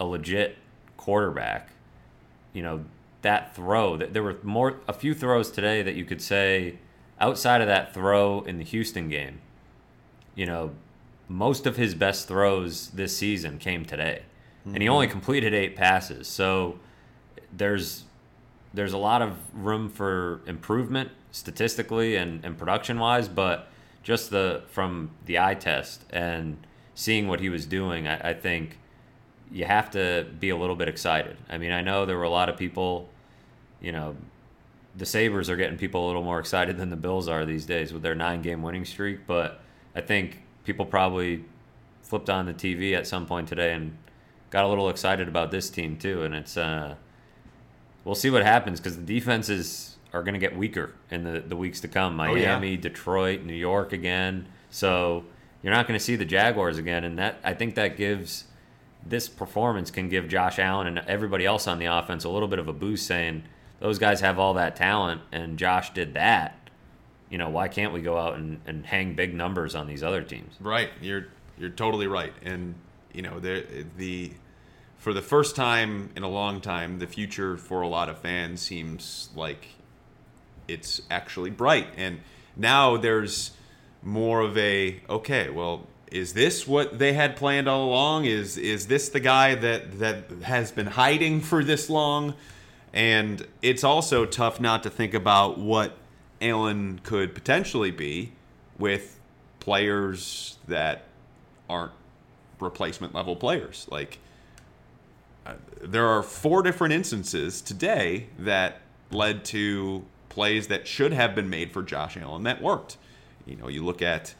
a 0.00 0.04
legit 0.04 0.56
quarterback, 0.96 1.70
you 2.52 2.62
know, 2.62 2.84
that 3.22 3.54
throw, 3.54 3.96
that 3.96 4.12
there 4.12 4.22
were 4.22 4.38
more 4.42 4.80
a 4.88 4.92
few 4.92 5.14
throws 5.14 5.50
today 5.50 5.82
that 5.82 5.94
you 5.94 6.04
could 6.04 6.22
say 6.22 6.78
outside 7.20 7.60
of 7.60 7.66
that 7.66 7.92
throw 7.92 8.40
in 8.42 8.58
the 8.58 8.64
Houston 8.64 9.08
game, 9.08 9.40
you 10.34 10.46
know, 10.46 10.70
most 11.28 11.66
of 11.66 11.76
his 11.76 11.94
best 11.94 12.28
throws 12.28 12.88
this 12.90 13.16
season 13.16 13.58
came 13.58 13.84
today. 13.84 14.22
Mm-hmm. 14.66 14.74
And 14.74 14.82
he 14.82 14.88
only 14.88 15.06
completed 15.06 15.54
8 15.54 15.76
passes. 15.76 16.26
So 16.26 16.78
there's 17.56 18.04
there's 18.74 18.92
a 18.92 18.98
lot 18.98 19.22
of 19.22 19.38
room 19.54 19.88
for 19.88 20.42
improvement 20.46 21.10
statistically 21.30 22.16
and, 22.16 22.44
and 22.44 22.58
production 22.58 22.98
wise, 22.98 23.26
but 23.26 23.68
just 24.02 24.30
the 24.30 24.62
from 24.68 25.10
the 25.24 25.38
eye 25.38 25.54
test 25.54 26.04
and 26.10 26.58
seeing 26.94 27.26
what 27.28 27.40
he 27.40 27.48
was 27.48 27.64
doing, 27.64 28.06
I, 28.06 28.30
I 28.30 28.34
think 28.34 28.78
you 29.50 29.64
have 29.64 29.90
to 29.92 30.26
be 30.40 30.50
a 30.50 30.56
little 30.56 30.76
bit 30.76 30.88
excited. 30.88 31.36
I 31.48 31.58
mean, 31.58 31.72
I 31.72 31.80
know 31.80 32.04
there 32.04 32.16
were 32.16 32.24
a 32.24 32.30
lot 32.30 32.48
of 32.48 32.56
people, 32.56 33.08
you 33.80 33.92
know, 33.92 34.16
the 34.96 35.06
Sabres 35.06 35.48
are 35.48 35.56
getting 35.56 35.78
people 35.78 36.04
a 36.04 36.08
little 36.08 36.22
more 36.22 36.38
excited 36.38 36.76
than 36.76 36.90
the 36.90 36.96
Bills 36.96 37.28
are 37.28 37.44
these 37.44 37.66
days 37.66 37.92
with 37.92 38.02
their 38.02 38.14
nine 38.14 38.42
game 38.42 38.62
winning 38.62 38.84
streak, 38.84 39.26
but 39.26 39.60
I 39.94 40.00
think 40.00 40.42
people 40.64 40.84
probably 40.84 41.44
flipped 42.02 42.30
on 42.30 42.46
the 42.46 42.54
TV 42.54 42.96
at 42.96 43.06
some 43.06 43.26
point 43.26 43.48
today 43.48 43.72
and 43.72 43.96
got 44.56 44.64
a 44.64 44.68
little 44.68 44.88
excited 44.88 45.28
about 45.28 45.50
this 45.50 45.68
team 45.68 45.98
too. 45.98 46.22
And 46.22 46.34
it's, 46.34 46.56
uh, 46.56 46.94
we'll 48.04 48.14
see 48.14 48.30
what 48.30 48.42
happens 48.42 48.80
because 48.80 48.96
the 48.96 49.02
defenses 49.02 49.96
are 50.14 50.22
going 50.22 50.32
to 50.32 50.40
get 50.40 50.56
weaker 50.56 50.94
in 51.10 51.24
the, 51.24 51.40
the 51.40 51.56
weeks 51.56 51.80
to 51.80 51.88
come. 51.88 52.16
Miami, 52.16 52.68
oh, 52.68 52.70
yeah. 52.70 52.76
Detroit, 52.76 53.42
New 53.42 53.52
York 53.52 53.92
again. 53.92 54.46
So, 54.70 55.24
you're 55.62 55.74
not 55.74 55.88
going 55.88 55.98
to 55.98 56.04
see 56.04 56.14
the 56.14 56.24
Jaguars 56.24 56.78
again, 56.78 57.02
and 57.02 57.18
that 57.18 57.40
I 57.42 57.52
think 57.52 57.74
that 57.74 57.96
gives 57.96 58.44
this 59.04 59.28
performance 59.28 59.90
can 59.90 60.08
give 60.08 60.28
Josh 60.28 60.60
Allen 60.60 60.86
and 60.86 60.98
everybody 61.08 61.44
else 61.44 61.66
on 61.66 61.80
the 61.80 61.86
offense 61.86 62.22
a 62.22 62.28
little 62.28 62.46
bit 62.46 62.60
of 62.60 62.68
a 62.68 62.72
boost, 62.72 63.04
saying 63.04 63.42
those 63.80 63.98
guys 63.98 64.20
have 64.20 64.38
all 64.38 64.54
that 64.54 64.76
talent, 64.76 65.22
and 65.32 65.58
Josh 65.58 65.92
did 65.92 66.14
that. 66.14 66.70
You 67.30 67.38
know, 67.38 67.48
why 67.48 67.66
can't 67.66 67.92
we 67.92 68.00
go 68.00 68.16
out 68.16 68.36
and, 68.36 68.60
and 68.64 68.86
hang 68.86 69.14
big 69.14 69.34
numbers 69.34 69.74
on 69.74 69.88
these 69.88 70.04
other 70.04 70.22
teams? 70.22 70.54
Right, 70.60 70.90
you're 71.00 71.26
you're 71.58 71.70
totally 71.70 72.06
right, 72.06 72.32
and 72.44 72.76
you 73.12 73.22
know 73.22 73.40
the 73.40 73.86
the 73.96 74.30
for 75.06 75.14
the 75.14 75.22
first 75.22 75.54
time 75.54 76.10
in 76.16 76.24
a 76.24 76.28
long 76.28 76.60
time, 76.60 76.98
the 76.98 77.06
future 77.06 77.56
for 77.56 77.80
a 77.80 77.86
lot 77.86 78.08
of 78.08 78.18
fans 78.18 78.60
seems 78.60 79.28
like 79.36 79.68
it's 80.66 81.00
actually 81.08 81.48
bright, 81.48 81.86
and 81.96 82.18
now 82.56 82.96
there's 82.96 83.52
more 84.02 84.40
of 84.40 84.58
a 84.58 85.00
okay, 85.08 85.48
well, 85.48 85.86
is 86.10 86.32
this 86.32 86.66
what 86.66 86.98
they 86.98 87.12
had 87.12 87.36
planned 87.36 87.68
all 87.68 87.88
along? 87.88 88.24
Is 88.24 88.58
is 88.58 88.88
this 88.88 89.08
the 89.08 89.20
guy 89.20 89.54
that 89.54 90.00
that 90.00 90.28
has 90.42 90.72
been 90.72 90.88
hiding 90.88 91.40
for 91.40 91.62
this 91.62 91.88
long? 91.88 92.34
And 92.92 93.46
it's 93.62 93.84
also 93.84 94.26
tough 94.26 94.58
not 94.58 94.82
to 94.82 94.90
think 94.90 95.14
about 95.14 95.56
what 95.56 95.96
Allen 96.42 97.00
could 97.04 97.32
potentially 97.32 97.92
be 97.92 98.32
with 98.76 99.20
players 99.60 100.58
that 100.66 101.04
aren't 101.70 101.92
replacement 102.58 103.14
level 103.14 103.36
players. 103.36 103.86
Like 103.88 104.18
there 105.80 106.06
are 106.06 106.22
four 106.22 106.62
different 106.62 106.94
instances 106.94 107.60
today 107.60 108.28
that 108.38 108.80
led 109.10 109.44
to 109.46 110.04
plays 110.28 110.66
that 110.68 110.86
should 110.86 111.12
have 111.12 111.34
been 111.34 111.48
made 111.48 111.72
for 111.72 111.82
Josh 111.82 112.16
Allen 112.16 112.42
that 112.42 112.60
worked. 112.60 112.96
You 113.46 113.56
know, 113.56 113.68
you 113.68 113.84
look 113.84 114.02
at 114.02 114.34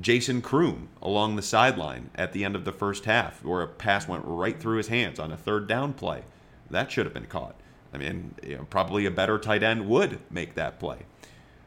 Jason 0.00 0.40
Croom 0.40 0.88
along 1.02 1.36
the 1.36 1.42
sideline 1.42 2.10
at 2.14 2.32
the 2.32 2.44
end 2.44 2.56
of 2.56 2.64
the 2.64 2.72
first 2.72 3.04
half, 3.04 3.44
where 3.44 3.62
a 3.62 3.68
pass 3.68 4.08
went 4.08 4.24
right 4.26 4.58
through 4.58 4.78
his 4.78 4.88
hands 4.88 5.18
on 5.18 5.32
a 5.32 5.36
third 5.36 5.66
down 5.66 5.92
play. 5.92 6.22
That 6.70 6.90
should 6.90 7.04
have 7.04 7.12
been 7.12 7.26
caught. 7.26 7.56
I 7.92 7.98
mean, 7.98 8.34
you 8.42 8.56
know, 8.56 8.66
probably 8.70 9.04
a 9.04 9.10
better 9.10 9.38
tight 9.38 9.62
end 9.62 9.86
would 9.88 10.18
make 10.30 10.54
that 10.54 10.78
play. 10.78 11.00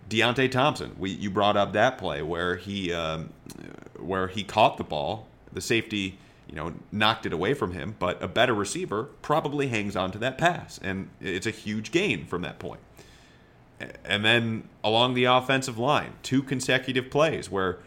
Deonte 0.09 0.49
Thompson, 0.51 0.95
we 0.97 1.11
you 1.11 1.29
brought 1.29 1.57
up 1.57 1.73
that 1.73 1.97
play 1.97 2.21
where 2.21 2.55
he 2.55 2.93
um, 2.93 3.31
where 3.99 4.27
he 4.27 4.43
caught 4.43 4.77
the 4.77 4.83
ball, 4.83 5.27
the 5.51 5.61
safety 5.61 6.17
you 6.47 6.55
know 6.55 6.73
knocked 6.91 7.25
it 7.25 7.33
away 7.33 7.53
from 7.53 7.71
him, 7.71 7.95
but 7.99 8.21
a 8.21 8.27
better 8.27 8.53
receiver 8.53 9.05
probably 9.21 9.67
hangs 9.67 9.95
on 9.95 10.11
to 10.11 10.17
that 10.19 10.37
pass, 10.37 10.79
and 10.83 11.09
it's 11.19 11.47
a 11.47 11.51
huge 11.51 11.91
gain 11.91 12.25
from 12.25 12.41
that 12.43 12.59
point. 12.59 12.81
And 14.05 14.23
then 14.23 14.69
along 14.83 15.15
the 15.15 15.25
offensive 15.25 15.77
line, 15.77 16.13
two 16.23 16.41
consecutive 16.41 17.09
plays 17.09 17.51
where 17.51 17.79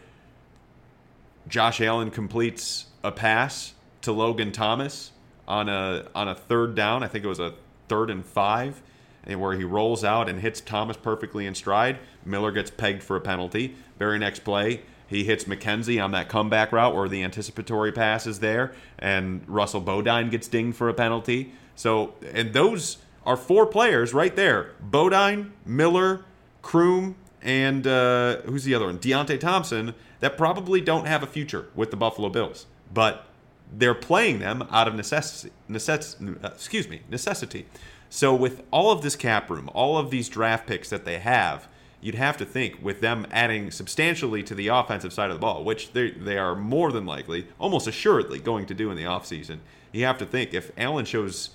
Josh 1.47 1.81
Allen 1.81 2.11
completes 2.11 2.85
a 3.03 3.11
pass 3.11 3.73
to 4.01 4.11
Logan 4.11 4.51
Thomas 4.51 5.11
on 5.47 5.67
a 5.67 6.07
on 6.13 6.27
a 6.27 6.35
third 6.35 6.75
down. 6.75 7.03
I 7.03 7.07
think 7.07 7.25
it 7.25 7.27
was 7.27 7.39
a 7.39 7.55
third 7.87 8.09
and 8.09 8.23
five, 8.23 8.81
and 9.25 9.41
where 9.41 9.57
he 9.57 9.63
rolls 9.63 10.03
out 10.03 10.29
and 10.29 10.39
hits 10.39 10.61
Thomas 10.61 10.95
perfectly 10.95 11.47
in 11.47 11.55
stride. 11.55 11.97
Miller 12.23 12.51
gets 12.51 12.69
pegged 12.69 13.01
for 13.01 13.15
a 13.15 13.21
penalty. 13.21 13.75
Very 13.97 14.19
next 14.19 14.43
play, 14.43 14.81
he 15.09 15.23
hits 15.23 15.45
McKenzie 15.45 16.01
on 16.03 16.11
that 16.11 16.29
comeback 16.29 16.71
route 16.71 16.95
where 16.95 17.09
the 17.09 17.23
anticipatory 17.23 17.91
pass 17.91 18.27
is 18.27 18.39
there, 18.39 18.73
and 18.99 19.41
Russell 19.47 19.81
Bodine 19.81 20.29
gets 20.29 20.47
dinged 20.47 20.77
for 20.77 20.87
a 20.87 20.93
penalty. 20.93 21.51
So, 21.75 22.13
and 22.31 22.53
those 22.53 22.99
are 23.25 23.35
four 23.35 23.65
players 23.65 24.13
right 24.13 24.35
there: 24.35 24.71
Bodine, 24.79 25.53
Miller, 25.65 26.25
Croom, 26.61 27.15
and 27.41 27.87
uh, 27.87 28.41
who's 28.41 28.63
the 28.65 28.75
other 28.75 28.85
one? 28.85 28.99
Deonte 28.99 29.39
Thompson. 29.39 29.95
That 30.19 30.37
probably 30.37 30.81
don't 30.81 31.05
have 31.05 31.23
a 31.23 31.27
future 31.27 31.69
with 31.73 31.91
the 31.91 31.97
Buffalo 31.97 32.27
Bills, 32.27 32.67
but 32.93 33.25
they're 33.71 33.95
playing 33.95 34.39
them 34.39 34.67
out 34.69 34.87
of 34.87 34.93
necessity. 34.93 35.53
Necess- 35.69 36.43
excuse 36.43 36.89
me, 36.89 37.01
necessity. 37.09 37.65
So 38.09 38.35
with 38.35 38.63
all 38.69 38.91
of 38.91 39.01
this 39.01 39.15
cap 39.15 39.49
room, 39.49 39.69
all 39.73 39.97
of 39.97 40.09
these 40.09 40.27
draft 40.27 40.67
picks 40.67 40.89
that 40.89 41.05
they 41.05 41.19
have, 41.19 41.69
you'd 42.01 42.15
have 42.15 42.37
to 42.37 42.45
think 42.45 42.79
with 42.81 43.01
them 43.01 43.27
adding 43.31 43.71
substantially 43.71 44.43
to 44.43 44.55
the 44.55 44.67
offensive 44.67 45.13
side 45.13 45.29
of 45.29 45.35
the 45.35 45.41
ball, 45.41 45.63
which 45.63 45.93
they 45.93 46.11
they 46.11 46.37
are 46.37 46.55
more 46.55 46.91
than 46.91 47.05
likely, 47.05 47.47
almost 47.59 47.87
assuredly 47.87 48.39
going 48.39 48.65
to 48.65 48.73
do 48.73 48.89
in 48.89 48.97
the 48.97 49.03
offseason. 49.03 49.59
You 49.91 50.05
have 50.05 50.17
to 50.19 50.25
think 50.25 50.53
if 50.53 50.71
Allen 50.77 51.05
shows 51.05 51.51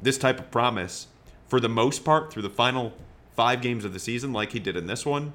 this 0.00 0.18
type 0.18 0.38
of 0.38 0.50
promise 0.50 1.06
for 1.46 1.60
the 1.60 1.68
most 1.68 2.04
part 2.04 2.32
through 2.32 2.42
the 2.42 2.50
final 2.50 2.92
5 3.36 3.62
games 3.62 3.84
of 3.84 3.92
the 3.92 3.98
season 3.98 4.32
like 4.32 4.52
he 4.52 4.58
did 4.58 4.76
in 4.76 4.86
this 4.86 5.06
one, 5.06 5.32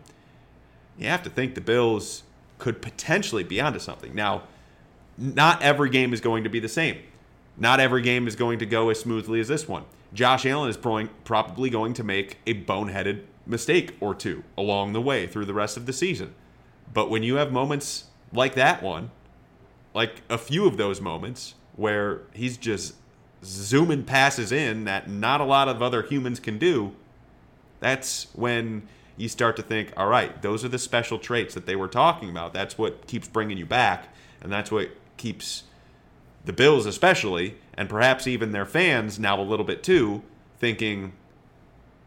you 0.98 1.08
have 1.08 1.24
to 1.24 1.30
think 1.30 1.56
the 1.56 1.62
Bills 1.62 2.24
could 2.60 2.82
potentially 2.82 3.44
be 3.44 3.60
onto 3.60 3.80
something. 3.80 4.14
Now, 4.14 4.44
not 5.18 5.62
every 5.62 5.90
game 5.90 6.14
is 6.14 6.22
going 6.22 6.44
to 6.44 6.50
be 6.50 6.60
the 6.60 6.70
same. 6.70 6.98
Not 7.58 7.80
every 7.80 8.02
game 8.02 8.28
is 8.28 8.36
going 8.36 8.60
to 8.60 8.66
go 8.66 8.90
as 8.90 9.00
smoothly 9.00 9.40
as 9.40 9.48
this 9.48 9.68
one. 9.68 9.86
Josh 10.14 10.46
Allen 10.46 10.70
is 10.70 10.78
probably 10.78 11.70
going 11.70 11.94
to 11.94 12.04
make 12.04 12.38
a 12.46 12.54
boneheaded 12.54 13.24
mistake 13.46 13.96
or 14.00 14.16
two 14.16 14.44
along 14.58 14.94
the 14.94 15.02
way 15.02 15.28
through 15.28 15.46
the 15.46 15.54
rest 15.54 15.78
of 15.78 15.86
the 15.86 15.94
season. 15.94 16.34
But 16.94 17.10
when 17.10 17.24
you 17.24 17.36
have 17.36 17.52
moments 17.52 18.06
like 18.32 18.56
that 18.56 18.82
one, 18.82 19.12
like 19.94 20.22
a 20.30 20.38
few 20.38 20.66
of 20.68 20.78
those 20.78 21.02
moments 21.02 21.56
where 21.76 22.22
he's 22.34 22.58
just 22.58 22.96
zooming 23.44 24.04
passes 24.04 24.52
in 24.52 24.86
that 24.86 25.10
not 25.10 25.42
a 25.42 25.46
lot 25.46 25.68
of 25.68 25.82
other 25.82 26.04
humans 26.04 26.40
can 26.40 26.58
do, 26.58 26.96
that's 27.80 28.28
when 28.34 28.88
you 29.18 29.28
start 29.28 29.56
to 29.58 29.62
think, 29.62 29.92
all 29.98 30.08
right, 30.08 30.42
those 30.42 30.64
are 30.64 30.70
the 30.70 30.80
special 30.80 31.20
traits 31.20 31.54
that 31.54 31.66
they 31.66 31.76
were 31.76 31.88
talking 31.88 32.30
about. 32.30 32.54
That's 32.54 32.78
what 32.78 33.06
keeps 33.08 33.28
bringing 33.28 33.58
you 33.58 33.66
back, 33.66 34.10
and 34.42 34.52
that's 34.52 34.72
what 34.72 34.90
keeps 35.18 35.64
the 36.46 36.54
Bills, 36.54 36.86
especially, 36.86 37.56
and 37.76 37.88
perhaps 37.88 38.28
even 38.28 38.52
their 38.52 38.66
fans 38.66 39.20
now 39.20 39.40
a 39.40 39.44
little 39.44 39.66
bit 39.66 39.84
too, 39.84 40.24
thinking 40.58 41.14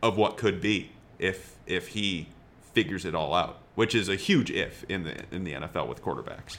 of 0.02 0.16
what 0.16 0.36
could 0.36 0.60
be 0.60 0.90
if 1.18 1.56
if 1.66 1.88
he 1.88 2.28
figures 2.72 3.04
it 3.04 3.14
all 3.14 3.34
out, 3.34 3.58
which 3.74 3.94
is 3.94 4.08
a 4.08 4.16
huge 4.16 4.50
if 4.50 4.84
in 4.84 5.04
the 5.04 5.16
in 5.30 5.44
the 5.44 5.52
NFL 5.52 5.88
with 5.88 6.02
quarterbacks. 6.02 6.58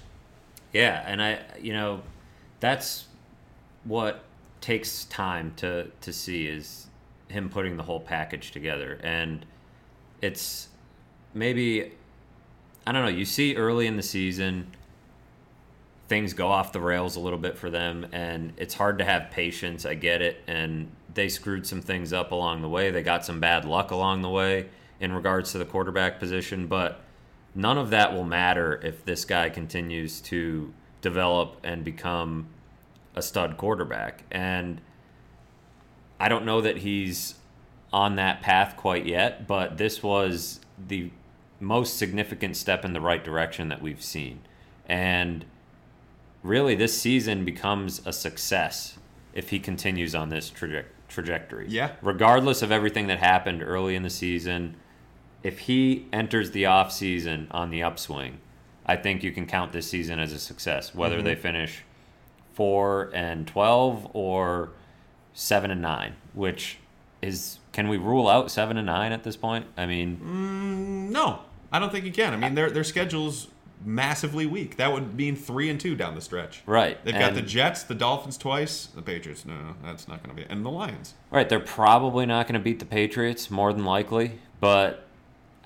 Yeah, 0.74 1.04
and 1.06 1.22
I 1.22 1.40
you 1.60 1.74
know 1.74 2.02
that's 2.60 3.06
what 3.84 4.24
takes 4.62 5.06
time 5.06 5.54
to 5.58 5.92
to 6.02 6.12
see 6.12 6.48
is 6.48 6.88
him 7.30 7.50
putting 7.50 7.78
the 7.78 7.84
whole 7.84 8.00
package 8.00 8.52
together 8.52 9.00
and 9.04 9.46
it's 10.22 10.70
maybe 11.34 11.92
I 12.86 12.94
don't 12.94 13.04
know, 13.04 13.10
you 13.10 13.26
see 13.26 13.56
early 13.56 13.86
in 13.86 13.98
the 13.98 14.04
season 14.04 14.68
things 16.08 16.34
go 16.34 16.48
off 16.48 16.72
the 16.72 16.80
rails 16.80 17.18
a 17.18 17.20
little 17.20 17.40
bit 17.40 17.58
for 17.58 17.70
them 17.70 18.08
and 18.14 18.54
it's 18.56 18.74
hard 18.74 18.98
to 18.98 19.04
have 19.04 19.30
patience 19.30 19.86
i 19.86 19.94
get 19.94 20.22
it 20.22 20.42
and 20.48 20.90
they 21.18 21.28
screwed 21.28 21.66
some 21.66 21.82
things 21.82 22.14
up 22.14 22.32
along 22.32 22.62
the 22.62 22.70
way. 22.70 22.92
They 22.92 23.02
got 23.02 23.26
some 23.26 23.40
bad 23.40 23.66
luck 23.66 23.90
along 23.90 24.22
the 24.22 24.30
way 24.30 24.70
in 25.00 25.12
regards 25.12 25.52
to 25.52 25.58
the 25.58 25.66
quarterback 25.66 26.20
position 26.20 26.68
but 26.68 27.02
none 27.56 27.78
of 27.78 27.90
that 27.90 28.14
will 28.14 28.24
matter 28.24 28.80
if 28.84 29.04
this 29.04 29.26
guy 29.26 29.50
continues 29.50 30.22
to 30.22 30.72
develop 31.02 31.58
and 31.64 31.84
become 31.84 32.48
a 33.16 33.22
stud 33.22 33.58
quarterback. 33.58 34.24
And 34.32 34.80
i 36.20 36.30
don't 36.30 36.46
know 36.46 36.62
that 36.62 36.78
he's 36.78 37.36
on 37.92 38.16
that 38.16 38.42
path 38.42 38.76
quite 38.76 39.06
yet 39.06 39.48
but 39.48 39.78
this 39.78 40.02
was 40.02 40.60
the 40.88 41.12
most 41.60 41.98
significant 41.98 42.56
step 42.56 42.86
in 42.86 42.94
the 42.94 43.02
right 43.02 43.24
direction 43.24 43.70
that 43.70 43.82
we've 43.82 44.04
seen. 44.04 44.42
And 44.86 45.46
really 46.44 46.76
this 46.76 47.00
season 47.00 47.44
becomes 47.44 48.06
a 48.06 48.14
success 48.14 49.00
if 49.34 49.50
he 49.50 49.60
continues 49.60 50.14
on 50.14 50.30
this 50.30 50.52
traje- 50.52 50.86
trajectory. 51.08 51.68
Yeah. 51.70 51.92
Regardless 52.02 52.62
of 52.62 52.72
everything 52.72 53.08
that 53.08 53.20
happened 53.20 53.64
early 53.64 53.96
in 53.96 54.04
the 54.04 54.10
season, 54.10 54.76
if 55.44 55.60
he 55.60 56.08
enters 56.12 56.52
the 56.52 56.66
off 56.66 56.92
season 56.92 57.48
on 57.52 57.70
the 57.70 57.84
upswing, 57.84 58.40
I 58.86 58.96
think 58.96 59.24
you 59.24 59.32
can 59.32 59.46
count 59.46 59.72
this 59.72 59.90
season 59.90 60.20
as 60.20 60.32
a 60.32 60.40
success, 60.40 60.96
whether 60.96 61.18
mm-hmm. 61.18 61.26
they 61.26 61.36
finish 61.36 61.84
four 62.54 63.12
and 63.14 63.46
twelve 63.46 64.10
or 64.14 64.72
seven 65.34 65.70
and 65.70 65.82
nine, 65.82 66.16
which 66.34 66.80
is 67.22 67.60
can 67.72 67.90
we 67.90 67.98
rule 67.98 68.28
out 68.28 68.50
seven 68.50 68.78
and 68.78 68.86
nine 68.86 69.12
at 69.12 69.24
this 69.24 69.36
point? 69.36 69.66
I 69.78 69.86
mean, 69.86 70.18
mm, 70.18 71.12
no, 71.12 71.42
I 71.72 71.80
don't 71.80 71.92
think 71.92 72.06
you 72.06 72.12
can. 72.12 72.34
I 72.34 72.38
mean, 72.38 72.56
their 72.56 72.70
their 72.70 72.84
schedules 72.84 73.48
massively 73.86 74.46
weak. 74.46 74.78
That 74.78 74.92
would 74.92 75.16
mean 75.16 75.36
three 75.36 75.70
and 75.70 75.80
two 75.80 75.96
down 75.96 76.16
the 76.16 76.22
stretch. 76.22 76.64
Right. 76.66 77.04
They've 77.04 77.14
got 77.14 77.36
the 77.36 77.42
Jets, 77.42 77.84
the 77.84 77.96
Dolphins 77.96 78.38
twice, 78.38 78.88
the 78.88 79.02
Patriots. 79.02 79.46
No, 79.46 79.76
that's 79.84 80.08
not 80.08 80.24
going 80.24 80.36
to 80.36 80.44
be, 80.44 80.50
and 80.50 80.66
the 80.66 80.70
Lions. 80.70 81.14
Right. 81.32 81.48
They're 81.48 81.60
probably 81.60 82.26
not 82.26 82.48
going 82.48 82.60
to 82.60 82.64
beat 82.64 82.80
the 82.80 82.86
Patriots, 82.86 83.52
more 83.52 83.74
than 83.74 83.86
likely. 83.86 84.40
But 84.60 85.06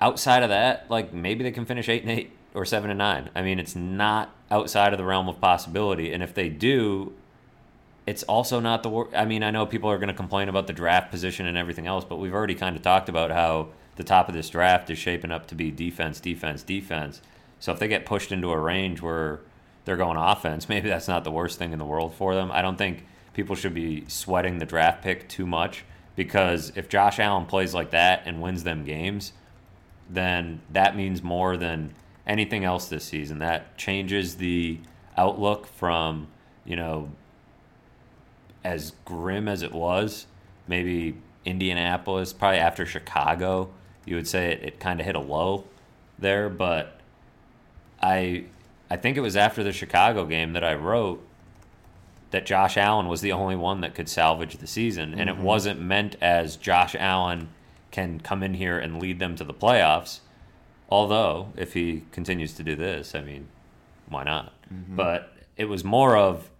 outside 0.00 0.42
of 0.42 0.50
that, 0.50 0.90
like 0.90 1.12
maybe 1.12 1.42
they 1.42 1.52
can 1.52 1.64
finish 1.64 1.88
eight 1.88 2.02
and 2.02 2.10
eight 2.10 2.32
or 2.54 2.64
seven 2.64 2.90
and 2.90 2.98
nine. 2.98 3.30
I 3.34 3.42
mean, 3.42 3.58
it's 3.58 3.74
not 3.74 4.34
outside 4.50 4.92
of 4.92 4.98
the 4.98 5.04
realm 5.04 5.28
of 5.28 5.40
possibility. 5.40 6.12
And 6.12 6.22
if 6.22 6.34
they 6.34 6.48
do, 6.48 7.14
it's 8.06 8.22
also 8.24 8.60
not 8.60 8.82
the. 8.82 8.90
Wor- 8.90 9.16
I 9.16 9.24
mean, 9.24 9.42
I 9.42 9.50
know 9.50 9.64
people 9.64 9.90
are 9.90 9.98
going 9.98 10.08
to 10.08 10.14
complain 10.14 10.48
about 10.48 10.66
the 10.66 10.72
draft 10.72 11.10
position 11.10 11.46
and 11.46 11.56
everything 11.56 11.86
else, 11.86 12.04
but 12.04 12.16
we've 12.16 12.34
already 12.34 12.54
kind 12.54 12.76
of 12.76 12.82
talked 12.82 13.08
about 13.08 13.30
how 13.30 13.68
the 13.96 14.04
top 14.04 14.28
of 14.28 14.34
this 14.34 14.48
draft 14.48 14.90
is 14.90 14.98
shaping 14.98 15.30
up 15.30 15.46
to 15.46 15.54
be 15.54 15.70
defense, 15.70 16.18
defense, 16.18 16.62
defense 16.62 17.20
so 17.62 17.70
if 17.70 17.78
they 17.78 17.86
get 17.86 18.04
pushed 18.04 18.32
into 18.32 18.50
a 18.50 18.58
range 18.58 19.00
where 19.00 19.38
they're 19.84 19.96
going 19.96 20.16
offense, 20.16 20.68
maybe 20.68 20.88
that's 20.88 21.06
not 21.06 21.22
the 21.22 21.30
worst 21.30 21.60
thing 21.60 21.72
in 21.72 21.78
the 21.78 21.84
world 21.84 22.12
for 22.12 22.34
them. 22.34 22.50
I 22.50 22.60
don't 22.60 22.76
think 22.76 23.06
people 23.34 23.54
should 23.54 23.72
be 23.72 24.04
sweating 24.08 24.58
the 24.58 24.66
draft 24.66 25.00
pick 25.00 25.28
too 25.28 25.46
much 25.46 25.84
because 26.16 26.72
if 26.74 26.88
Josh 26.88 27.20
Allen 27.20 27.46
plays 27.46 27.72
like 27.72 27.92
that 27.92 28.22
and 28.26 28.42
wins 28.42 28.64
them 28.64 28.82
games, 28.82 29.32
then 30.10 30.60
that 30.72 30.96
means 30.96 31.22
more 31.22 31.56
than 31.56 31.94
anything 32.26 32.64
else 32.64 32.88
this 32.88 33.04
season. 33.04 33.38
That 33.38 33.78
changes 33.78 34.38
the 34.38 34.80
outlook 35.16 35.68
from, 35.68 36.26
you 36.64 36.74
know, 36.74 37.12
as 38.64 38.94
grim 39.04 39.46
as 39.46 39.62
it 39.62 39.70
was, 39.70 40.26
maybe 40.66 41.16
Indianapolis, 41.44 42.32
probably 42.32 42.58
after 42.58 42.84
Chicago, 42.84 43.70
you 44.04 44.16
would 44.16 44.26
say 44.26 44.50
it, 44.50 44.64
it 44.64 44.80
kind 44.80 44.98
of 44.98 45.06
hit 45.06 45.14
a 45.14 45.20
low 45.20 45.62
there, 46.18 46.48
but 46.48 46.98
I 48.02 48.44
I 48.90 48.96
think 48.96 49.16
it 49.16 49.20
was 49.20 49.36
after 49.36 49.62
the 49.62 49.72
Chicago 49.72 50.26
game 50.26 50.52
that 50.52 50.64
I 50.64 50.74
wrote 50.74 51.26
that 52.32 52.46
Josh 52.46 52.76
Allen 52.76 53.08
was 53.08 53.20
the 53.20 53.32
only 53.32 53.56
one 53.56 53.82
that 53.82 53.94
could 53.94 54.08
salvage 54.08 54.56
the 54.56 54.66
season. 54.66 55.12
And 55.12 55.30
it 55.30 55.36
mm-hmm. 55.36 55.44
wasn't 55.44 55.80
meant 55.80 56.16
as 56.20 56.56
Josh 56.56 56.96
Allen 56.98 57.50
can 57.90 58.20
come 58.20 58.42
in 58.42 58.54
here 58.54 58.78
and 58.78 59.00
lead 59.00 59.18
them 59.18 59.36
to 59.36 59.44
the 59.44 59.54
playoffs. 59.54 60.20
Although, 60.88 61.52
if 61.56 61.74
he 61.74 62.04
continues 62.10 62.54
to 62.54 62.62
do 62.62 62.74
this, 62.74 63.14
I 63.14 63.20
mean, 63.20 63.48
why 64.08 64.24
not? 64.24 64.52
Mm-hmm. 64.72 64.96
But 64.96 65.32
it 65.56 65.66
was 65.66 65.84
more 65.84 66.16
of 66.16 66.50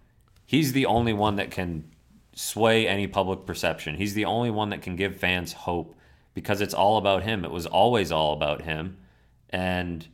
he's 0.45 0.73
the 0.73 0.85
only 0.85 1.13
one 1.13 1.35
that 1.35 1.51
can 1.51 1.83
sway 2.35 2.87
any 2.87 3.07
public 3.07 3.45
perception. 3.45 3.95
He's 3.95 4.13
the 4.13 4.25
only 4.25 4.49
one 4.49 4.69
that 4.69 4.81
can 4.81 4.95
give 4.95 5.17
fans 5.17 5.53
hope 5.53 5.95
because 6.33 6.61
it's 6.61 6.73
all 6.73 6.97
about 6.97 7.23
him. 7.23 7.43
It 7.43 7.51
was 7.51 7.65
always 7.65 8.11
all 8.11 8.33
about 8.33 8.61
him. 8.61 8.97
And 9.49 10.07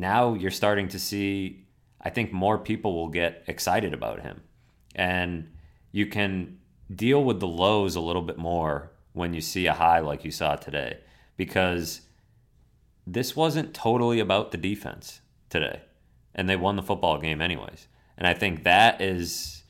now 0.00 0.34
you're 0.34 0.50
starting 0.50 0.88
to 0.88 0.98
see, 0.98 1.64
I 2.00 2.10
think 2.10 2.32
more 2.32 2.58
people 2.58 2.94
will 2.94 3.08
get 3.08 3.44
excited 3.46 3.92
about 3.92 4.22
him. 4.22 4.42
And 4.94 5.50
you 5.92 6.06
can 6.06 6.58
deal 6.94 7.22
with 7.22 7.40
the 7.40 7.46
lows 7.46 7.96
a 7.96 8.00
little 8.00 8.22
bit 8.22 8.38
more 8.38 8.90
when 9.12 9.34
you 9.34 9.40
see 9.40 9.66
a 9.66 9.74
high 9.74 10.00
like 10.00 10.24
you 10.24 10.30
saw 10.30 10.56
today 10.56 10.98
because 11.36 12.02
this 13.06 13.34
wasn't 13.34 13.74
totally 13.74 14.20
about 14.20 14.50
the 14.50 14.58
defense 14.58 15.20
today. 15.50 15.82
And 16.34 16.48
they 16.48 16.56
won 16.56 16.76
the 16.76 16.82
football 16.82 17.18
game 17.18 17.40
anyways. 17.40 17.88
And 18.16 18.26
I 18.26 18.34
think 18.34 18.64
that 18.64 19.00
is 19.00 19.62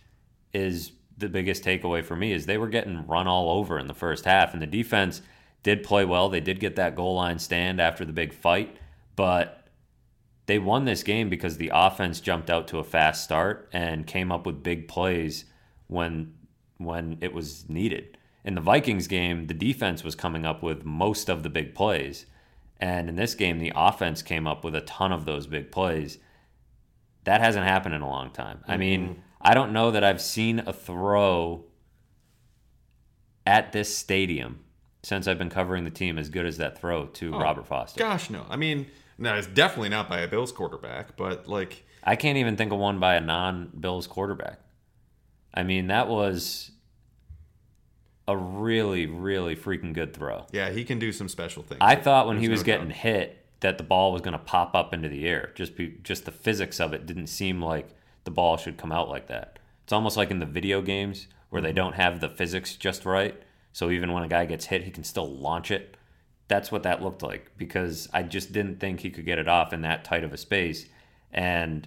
is 0.53 0.93
the 1.17 1.29
biggest 1.29 1.62
takeaway 1.62 2.03
for 2.03 2.17
me 2.17 2.33
is 2.33 2.47
they 2.47 2.59
were 2.59 2.69
getting 2.69 3.07
run 3.07 3.27
all 3.27 3.51
over 3.51 3.79
in 3.79 3.87
the 3.87 3.95
first 3.95 4.25
half 4.25 4.53
and 4.53 4.62
the 4.62 4.67
defense 4.67 5.21
did 5.62 5.83
play 5.83 6.05
well. 6.05 6.29
They 6.29 6.41
did 6.41 6.61
get 6.61 6.77
that 6.77 6.95
goal 6.95 7.17
line 7.17 7.38
stand 7.38 7.81
after 7.81 8.05
the 8.05 8.12
big 8.12 8.33
fight, 8.33 8.77
but 9.17 9.58
they 10.48 10.58
won 10.58 10.87
this 10.87 11.02
game 11.02 11.28
because 11.28 11.58
the 11.58 11.70
offense 11.74 12.20
jumped 12.20 12.48
out 12.48 12.66
to 12.68 12.78
a 12.78 12.84
fast 12.84 13.22
start 13.22 13.68
and 13.70 14.06
came 14.06 14.32
up 14.32 14.46
with 14.46 14.62
big 14.62 14.88
plays 14.88 15.44
when 15.88 16.32
when 16.78 17.18
it 17.20 17.34
was 17.34 17.68
needed. 17.68 18.16
In 18.44 18.54
the 18.54 18.62
Vikings 18.62 19.08
game, 19.08 19.46
the 19.48 19.54
defense 19.54 20.02
was 20.02 20.14
coming 20.14 20.46
up 20.46 20.62
with 20.62 20.87
most 20.87 21.28
of 21.28 21.42
the 21.42 21.50
big 21.50 21.74
plays. 21.74 22.24
And 22.80 23.11
in 23.11 23.16
this 23.16 23.34
game, 23.34 23.58
the 23.58 23.72
offense 23.76 24.22
came 24.22 24.46
up 24.46 24.64
with 24.64 24.74
a 24.74 24.80
ton 24.80 25.12
of 25.12 25.26
those 25.26 25.46
big 25.46 25.70
plays. 25.70 26.18
That 27.24 27.42
hasn't 27.42 27.66
happened 27.66 27.94
in 27.94 28.00
a 28.00 28.08
long 28.08 28.30
time. 28.30 28.61
I 28.66 28.78
mean, 28.78 29.02
mm-hmm. 29.02 29.20
I 29.42 29.52
don't 29.52 29.72
know 29.72 29.90
that 29.90 30.04
I've 30.04 30.20
seen 30.20 30.61
a 30.61 30.72
throw 30.72 31.64
at 33.44 33.72
this 33.72 33.94
stadium 33.94 34.61
since 35.02 35.28
I've 35.28 35.38
been 35.38 35.50
covering 35.50 35.84
the 35.84 35.90
team 35.90 36.16
as 36.16 36.30
good 36.30 36.46
as 36.46 36.56
that 36.56 36.78
throw 36.78 37.06
to 37.06 37.34
oh, 37.34 37.38
Robert 37.38 37.66
Foster. 37.66 37.98
Gosh, 37.98 38.30
no. 38.30 38.46
I 38.48 38.56
mean, 38.56 38.87
no, 39.18 39.35
it's 39.35 39.46
definitely 39.48 39.88
not 39.90 40.09
by 40.09 40.20
a 40.20 40.28
Bills 40.28 40.52
quarterback, 40.52 41.16
but 41.16 41.48
like, 41.48 41.85
I 42.04 42.16
can't 42.16 42.38
even 42.38 42.57
think 42.57 42.72
of 42.72 42.78
one 42.78 42.98
by 43.00 43.16
a 43.16 43.20
non 43.20 43.70
Bills 43.78 44.07
quarterback. 44.07 44.61
I 45.52 45.62
mean, 45.64 45.88
that 45.88 46.09
was 46.09 46.70
a 48.26 48.37
really, 48.37 49.07
really 49.07 49.57
freaking 49.57 49.92
good 49.94 50.12
throw. 50.14 50.46
yeah, 50.52 50.70
he 50.70 50.85
can 50.85 50.98
do 50.98 51.12
some 51.12 51.28
special 51.28 51.62
things. 51.62 51.78
I 51.81 51.96
thought 51.96 52.26
when 52.26 52.38
he 52.38 52.48
was 52.48 52.61
no 52.61 52.64
getting 52.66 52.88
doubt. 52.88 52.96
hit 52.98 53.44
that 53.61 53.78
the 53.78 53.85
ball 53.85 54.12
was 54.12 54.20
going 54.22 54.33
to 54.33 54.38
pop 54.38 54.74
up 54.76 54.92
into 54.94 55.09
the 55.09 55.26
air. 55.26 55.50
Just 55.54 55.76
be, 55.76 55.96
just 56.02 56.24
the 56.26 56.31
physics 56.31 56.78
of 56.78 56.92
it 56.92 57.07
didn't 57.07 57.26
seem 57.28 57.61
like 57.62 57.88
the 58.24 58.31
ball 58.31 58.57
should 58.57 58.76
come 58.76 58.92
out 58.92 59.09
like 59.09 59.26
that. 59.28 59.59
It's 59.85 59.92
almost 59.92 60.16
like 60.16 60.31
in 60.31 60.38
the 60.38 60.46
video 60.46 60.83
games 60.83 61.26
where 61.48 61.61
Mm-hmm. 61.62 61.66
they 61.66 61.72
don't 61.72 61.94
have 61.94 62.20
the 62.20 62.28
physics 62.28 62.76
just 62.76 63.07
right. 63.07 63.40
So 63.72 63.90
even 63.90 64.12
when 64.12 64.22
a 64.22 64.28
guy 64.28 64.44
gets 64.44 64.66
hit, 64.66 64.85
he 64.85 64.90
can 64.90 65.02
still 65.04 65.26
launch 65.28 65.70
it. 65.70 65.96
That's 66.48 66.72
what 66.72 66.82
that 66.84 67.02
looked 67.02 67.22
like 67.22 67.52
because 67.58 68.08
I 68.12 68.22
just 68.22 68.52
didn't 68.52 68.80
think 68.80 69.00
he 69.00 69.11
could 69.11 69.24
get 69.26 69.38
it 69.38 69.48
off 69.48 69.72
in 69.72 69.82
that 69.82 70.04
tight 70.04 70.24
of 70.24 70.32
a 70.32 70.37
space. 70.38 70.87
And 71.30 71.87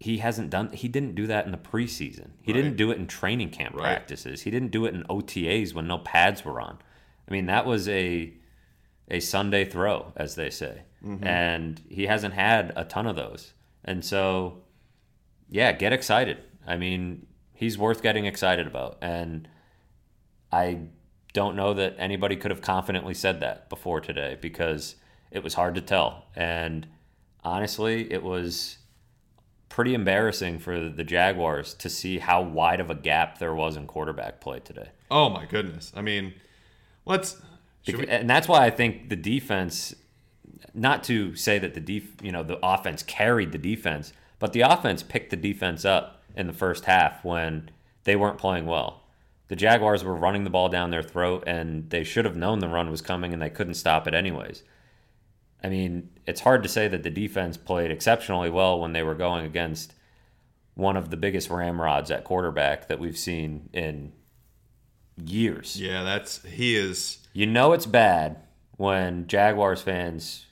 he 0.00 0.18
hasn't 0.18 0.50
done 0.50 0.72
he 0.72 0.88
didn't 0.88 1.14
do 1.14 1.26
that 1.26 1.46
in 1.46 1.52
the 1.52 1.58
preseason. 1.58 2.30
He 2.42 2.52
didn't 2.52 2.76
do 2.76 2.90
it 2.90 2.98
in 2.98 3.06
training 3.06 3.50
camp 3.50 3.74
Right. 3.74 3.82
practices. 3.84 4.42
He 4.42 4.50
didn't 4.50 4.70
do 4.70 4.84
it 4.86 4.94
in 4.94 5.02
OTAs 5.04 5.74
when 5.74 5.86
no 5.86 5.98
pads 5.98 6.44
were 6.44 6.60
on. 6.60 6.78
I 7.28 7.32
mean, 7.32 7.46
that 7.46 7.66
was 7.66 7.88
a 7.88 8.32
a 9.10 9.20
Sunday 9.20 9.64
throw, 9.66 10.12
as 10.16 10.34
they 10.34 10.48
say. 10.50 10.82
Mm-hmm. 11.04 11.26
And 11.26 11.82
he 11.88 12.06
hasn't 12.06 12.32
had 12.34 12.72
a 12.74 12.84
ton 12.84 13.06
of 13.06 13.16
those. 13.16 13.52
And 13.84 14.04
so 14.04 14.62
yeah, 15.48 15.72
get 15.72 15.92
excited. 15.92 16.38
I 16.66 16.76
mean, 16.78 17.26
he's 17.52 17.76
worth 17.78 18.02
getting 18.02 18.24
excited 18.24 18.66
about. 18.66 18.98
And 19.02 19.46
I 20.50 20.80
don't 21.34 21.56
know 21.56 21.74
that 21.74 21.94
anybody 21.98 22.36
could 22.36 22.50
have 22.50 22.62
confidently 22.62 23.12
said 23.12 23.40
that 23.40 23.68
before 23.68 24.00
today 24.00 24.38
because 24.40 24.94
it 25.30 25.42
was 25.42 25.54
hard 25.54 25.74
to 25.74 25.82
tell. 25.82 26.24
And 26.34 26.86
honestly, 27.42 28.10
it 28.10 28.22
was 28.22 28.78
pretty 29.68 29.92
embarrassing 29.92 30.60
for 30.60 30.88
the 30.88 31.02
Jaguars 31.02 31.74
to 31.74 31.90
see 31.90 32.18
how 32.18 32.40
wide 32.40 32.78
of 32.80 32.88
a 32.88 32.94
gap 32.94 33.38
there 33.38 33.54
was 33.54 33.76
in 33.76 33.86
quarterback 33.88 34.40
play 34.40 34.60
today. 34.60 34.90
Oh 35.10 35.28
my 35.28 35.44
goodness. 35.44 35.92
I 35.94 36.00
mean, 36.00 36.34
let's. 37.04 37.42
We, 37.86 38.06
and 38.06 38.30
that's 38.30 38.48
why 38.48 38.64
I 38.64 38.70
think 38.70 39.10
the 39.10 39.16
defense, 39.16 39.94
not 40.72 41.04
to 41.04 41.34
say 41.34 41.58
that 41.58 41.74
the 41.74 41.80
def, 41.80 42.22
you 42.22 42.30
know, 42.32 42.44
the 42.44 42.64
offense 42.64 43.02
carried 43.02 43.50
the 43.50 43.58
defense, 43.58 44.12
but 44.38 44.52
the 44.52 44.60
offense 44.60 45.02
picked 45.02 45.30
the 45.30 45.36
defense 45.36 45.84
up 45.84 46.22
in 46.36 46.46
the 46.46 46.52
first 46.52 46.84
half 46.84 47.24
when 47.24 47.70
they 48.04 48.14
weren't 48.14 48.38
playing 48.38 48.66
well. 48.66 49.03
The 49.54 49.60
Jaguars 49.60 50.02
were 50.02 50.16
running 50.16 50.42
the 50.42 50.50
ball 50.50 50.68
down 50.68 50.90
their 50.90 51.04
throat, 51.04 51.44
and 51.46 51.88
they 51.88 52.02
should 52.02 52.24
have 52.24 52.34
known 52.34 52.58
the 52.58 52.66
run 52.66 52.90
was 52.90 53.00
coming, 53.00 53.32
and 53.32 53.40
they 53.40 53.50
couldn't 53.50 53.74
stop 53.74 54.08
it 54.08 54.12
anyways. 54.12 54.64
I 55.62 55.68
mean, 55.68 56.10
it's 56.26 56.40
hard 56.40 56.64
to 56.64 56.68
say 56.68 56.88
that 56.88 57.04
the 57.04 57.10
defense 57.10 57.56
played 57.56 57.92
exceptionally 57.92 58.50
well 58.50 58.80
when 58.80 58.94
they 58.94 59.04
were 59.04 59.14
going 59.14 59.46
against 59.46 59.94
one 60.74 60.96
of 60.96 61.10
the 61.10 61.16
biggest 61.16 61.50
ramrods 61.50 62.10
at 62.10 62.24
quarterback 62.24 62.88
that 62.88 62.98
we've 62.98 63.16
seen 63.16 63.68
in 63.72 64.12
years. 65.24 65.80
yeah, 65.80 66.02
that's 66.02 66.42
he 66.42 66.74
is. 66.74 67.18
You 67.32 67.46
know 67.46 67.74
it's 67.74 67.86
bad 67.86 68.38
when 68.76 69.28
Jaguars 69.28 69.82
fans 69.82 70.46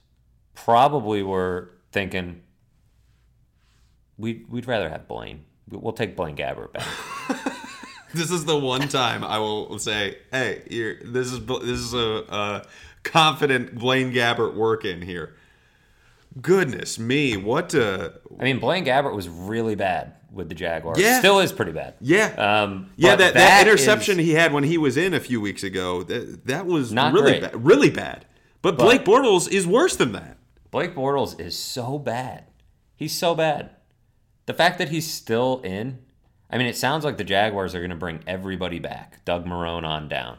probably 0.54 1.24
were 1.24 1.72
thinking 1.90 2.42
we'd, 4.16 4.48
we'd 4.48 4.68
rather 4.68 4.90
have 4.90 5.08
Blaine. 5.08 5.44
We'll 5.68 5.92
take 5.92 6.14
Blaine 6.14 6.36
Gabbert 6.36 6.72
back. 6.72 7.48
This 8.14 8.30
is 8.30 8.44
the 8.44 8.58
one 8.58 8.88
time 8.88 9.24
I 9.24 9.38
will 9.38 9.78
say, 9.78 10.18
"Hey, 10.30 10.62
you're, 10.70 10.96
this 11.02 11.32
is 11.32 11.44
this 11.46 11.78
is 11.80 11.94
a, 11.94 12.24
a 12.28 12.62
confident 13.04 13.74
Blaine 13.76 14.12
Gabbert 14.12 14.54
work 14.54 14.84
in 14.84 15.02
here." 15.02 15.34
Goodness 16.40 16.98
me, 16.98 17.36
what? 17.36 17.74
Uh, 17.74 18.10
I 18.40 18.44
mean, 18.44 18.58
Blaine 18.58 18.84
Gabbert 18.84 19.14
was 19.14 19.28
really 19.28 19.74
bad 19.74 20.14
with 20.30 20.48
the 20.48 20.54
Jaguars. 20.54 20.98
Yeah. 20.98 21.18
Still 21.18 21.40
is 21.40 21.52
pretty 21.52 21.72
bad. 21.72 21.94
yeah, 22.00 22.28
Um, 22.38 22.90
yeah. 22.96 23.12
but 23.12 23.18
That, 23.18 23.34
that, 23.34 23.66
interception 23.66 24.18
he 24.18 24.30
had 24.32 24.52
when 24.54 24.64
he 24.64 24.78
was 24.78 24.96
in 24.96 25.12
a 25.12 25.20
few 25.20 25.42
weeks 25.42 25.62
ago, 25.62 26.02
that, 26.04 26.46
that 26.46 26.64
was 26.64 26.90
Not 26.90 27.12
really 27.12 27.32
great. 27.38 27.42
bad, 27.52 27.64
really 27.66 27.90
bad. 27.90 28.24
But, 28.62 28.78
Blake 28.78 29.04
Bortles 29.04 29.50
is 29.50 29.66
worse 29.66 29.94
than 29.96 30.12
that. 30.12 30.38
Blake 30.70 30.94
Bortles 30.94 31.38
is 31.38 31.58
so 31.58 31.98
bad. 31.98 32.44
He's 32.96 33.12
so 33.14 33.34
bad. 33.34 33.70
The 34.46 34.54
fact 34.54 34.78
that 34.78 34.88
he's 34.88 35.10
still 35.12 35.60
in, 35.64 35.98
I 36.52 36.58
mean, 36.58 36.66
it 36.66 36.76
sounds 36.76 37.04
like 37.04 37.16
the 37.16 37.24
Jaguars 37.24 37.74
are 37.74 37.80
going 37.80 37.90
to 37.90 37.96
bring 37.96 38.20
everybody 38.26 38.78
back, 38.78 39.24
Doug 39.24 39.46
Marrone 39.46 39.84
on 39.84 40.06
down. 40.06 40.36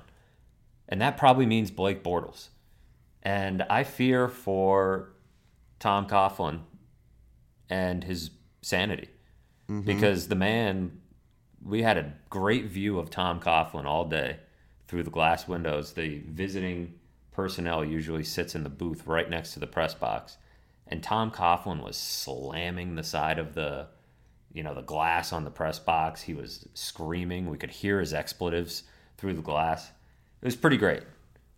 And 0.87 1.01
that 1.01 1.17
probably 1.17 1.47
means 1.47 1.71
Blake 1.71 2.03
Bortles. 2.03 2.49
And 3.23 3.63
I 3.63 3.83
fear 3.83 4.27
for 4.27 5.13
Tom 5.79 6.07
Coughlin 6.07 6.61
and 7.67 8.03
his 8.03 8.29
sanity. 8.61 9.09
Mm-hmm. 9.67 9.81
Because 9.81 10.27
the 10.27 10.35
man, 10.35 11.01
we 11.63 11.81
had 11.81 11.97
a 11.97 12.13
great 12.29 12.65
view 12.65 12.99
of 12.99 13.09
Tom 13.09 13.39
Coughlin 13.39 13.85
all 13.85 14.05
day 14.05 14.37
through 14.87 15.03
the 15.03 15.09
glass 15.09 15.47
windows. 15.47 15.93
The 15.93 16.21
visiting 16.27 16.93
personnel 17.31 17.83
usually 17.83 18.23
sits 18.23 18.53
in 18.53 18.63
the 18.63 18.69
booth 18.69 19.07
right 19.07 19.29
next 19.29 19.53
to 19.53 19.59
the 19.59 19.67
press 19.67 19.95
box. 19.95 20.37
And 20.85 21.01
Tom 21.01 21.31
Coughlin 21.31 21.83
was 21.83 21.97
slamming 21.97 22.95
the 22.95 23.03
side 23.03 23.39
of 23.39 23.55
the, 23.55 23.87
you 24.53 24.63
know, 24.63 24.73
the 24.73 24.81
glass 24.81 25.33
on 25.33 25.43
the 25.43 25.51
press 25.51 25.79
box. 25.79 26.21
He 26.21 26.33
was 26.33 26.67
screaming. 26.73 27.49
We 27.49 27.57
could 27.57 27.71
hear 27.71 27.99
his 27.99 28.13
expletives 28.13 28.83
through 29.17 29.33
the 29.33 29.41
glass. 29.41 29.91
It 30.41 30.45
was 30.45 30.55
pretty 30.55 30.77
great. 30.77 31.03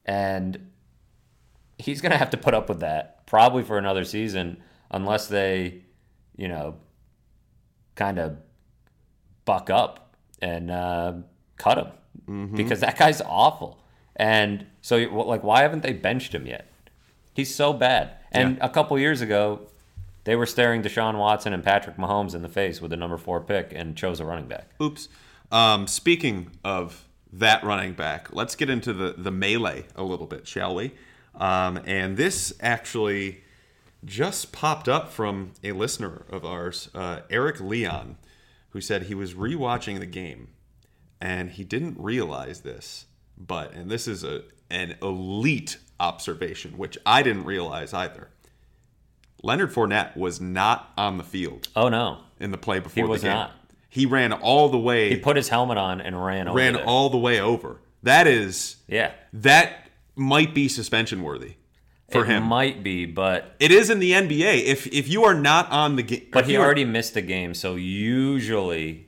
And 0.05 0.71
he's 1.77 2.01
going 2.01 2.11
to 2.11 2.17
have 2.17 2.29
to 2.31 2.37
put 2.37 2.53
up 2.53 2.69
with 2.69 2.79
that 2.79 3.25
probably 3.25 3.63
for 3.63 3.77
another 3.77 4.03
season 4.05 4.57
unless 4.91 5.27
they, 5.27 5.81
you 6.37 6.47
know, 6.47 6.75
kind 7.95 8.19
of 8.19 8.37
buck 9.45 9.69
up 9.69 10.15
and 10.41 10.71
uh, 10.71 11.13
cut 11.57 11.77
him 11.77 11.87
because 12.55 12.79
that 12.79 12.97
guy's 12.97 13.21
awful. 13.21 13.79
And 14.15 14.65
so, 14.81 14.97
like, 14.97 15.43
why 15.43 15.63
haven't 15.63 15.83
they 15.83 15.93
benched 15.93 16.33
him 16.33 16.47
yet? 16.47 16.71
He's 17.33 17.53
so 17.53 17.73
bad. 17.73 18.11
And 18.31 18.57
a 18.61 18.69
couple 18.69 18.97
years 18.97 19.21
ago, 19.21 19.67
they 20.25 20.35
were 20.35 20.45
staring 20.45 20.83
Deshaun 20.83 21.17
Watson 21.17 21.53
and 21.53 21.63
Patrick 21.63 21.97
Mahomes 21.97 22.35
in 22.35 22.41
the 22.41 22.49
face 22.49 22.81
with 22.81 22.91
the 22.91 22.97
number 22.97 23.17
four 23.17 23.41
pick 23.41 23.71
and 23.73 23.95
chose 23.95 24.19
a 24.19 24.25
running 24.25 24.47
back. 24.47 24.69
Oops. 24.81 25.07
Um, 25.51 25.87
speaking 25.87 26.51
of 26.63 27.07
that 27.31 27.63
running 27.63 27.93
back, 27.93 28.33
let's 28.33 28.55
get 28.55 28.69
into 28.69 28.93
the, 28.93 29.15
the 29.17 29.31
melee 29.31 29.85
a 29.95 30.03
little 30.03 30.27
bit, 30.27 30.47
shall 30.47 30.75
we? 30.75 30.91
Um, 31.35 31.79
and 31.85 32.17
this 32.17 32.53
actually, 32.59 33.41
just 34.05 34.51
popped 34.51 34.87
up 34.87 35.11
from 35.11 35.51
a 35.63 35.71
listener 35.71 36.25
of 36.29 36.45
ours, 36.45 36.89
uh, 36.93 37.21
Eric 37.29 37.59
Leon, 37.59 38.17
who 38.69 38.79
said 38.79 39.03
he 39.03 39.15
was 39.15 39.33
rewatching 39.33 39.99
the 39.99 40.05
game 40.05 40.49
and 41.19 41.51
he 41.51 41.63
didn't 41.63 41.97
realize 41.97 42.61
this, 42.61 43.05
but 43.37 43.73
and 43.73 43.89
this 43.89 44.07
is 44.07 44.23
a 44.23 44.43
an 44.69 44.95
elite 45.01 45.77
observation, 45.99 46.77
which 46.77 46.97
I 47.05 47.23
didn't 47.23 47.45
realize 47.45 47.93
either. 47.93 48.29
Leonard 49.45 49.71
Fournette 49.71 50.17
was 50.17 50.41
not 50.41 50.91
on 50.97 51.17
the 51.17 51.23
field 51.23 51.67
Oh 51.75 51.87
no, 51.89 52.19
in 52.39 52.51
the 52.51 52.57
play 52.57 52.79
before 52.79 53.07
was 53.07 53.21
the 53.21 53.27
game. 53.27 53.35
He 53.35 53.37
was 53.37 53.47
not. 53.49 53.51
He 53.89 54.05
ran 54.05 54.33
all 54.33 54.67
the 54.69 54.77
way. 54.79 55.09
he 55.09 55.15
put 55.17 55.37
his 55.37 55.47
helmet 55.49 55.77
on 55.77 56.01
and 56.01 56.21
ran. 56.23 56.51
Ran 56.51 56.75
all 56.75 57.09
the 57.09 57.17
way 57.17 57.39
over. 57.39 57.79
That 58.03 58.27
is 58.27 58.77
Yeah, 58.87 59.11
that 59.33 59.89
might 60.15 60.53
be 60.53 60.67
suspension 60.67 61.21
worthy 61.23 61.55
for 62.11 62.23
him. 62.25 62.31
it 62.31 62.37
him. 62.37 62.43
might 62.43 62.83
be, 62.83 63.05
but 63.05 63.55
it 63.59 63.71
is 63.71 63.89
in 63.89 63.99
the 63.99 64.11
NBA. 64.11 64.63
If 64.65 64.87
if 64.87 65.07
you 65.07 65.23
are 65.23 65.33
not 65.33 65.71
on 65.71 65.95
the 65.95 66.03
game, 66.03 66.27
but 66.31 66.45
he 66.45 66.57
already 66.57 66.83
missed 66.85 67.13
the 67.13 67.21
game, 67.21 67.53
so 67.53 67.75
usually 67.75 69.07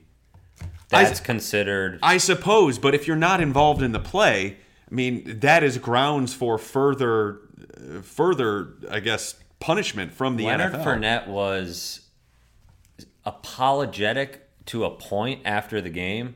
I- 0.92 1.04
that's 1.04 1.20
considered. 1.20 1.98
I 2.02 2.16
suppose, 2.16 2.78
but 2.78 2.94
if 2.94 3.06
you're 3.06 3.16
not 3.16 3.40
involved 3.40 3.82
in 3.82 3.92
the 3.92 3.98
play, 4.00 4.56
I 4.90 4.94
mean, 4.94 5.40
that 5.40 5.62
is 5.62 5.76
grounds 5.78 6.32
for 6.32 6.56
further, 6.58 7.40
further, 8.02 8.68
I 8.90 9.00
guess, 9.00 9.34
punishment 9.60 10.12
from 10.12 10.36
the 10.36 10.46
Leonard 10.46 10.72
NFL. 10.72 10.84
Fournette 10.84 11.26
was 11.28 12.00
apologetic 13.24 14.48
to 14.66 14.84
a 14.84 14.90
point 14.90 15.42
after 15.44 15.80
the 15.80 15.90
game, 15.90 16.34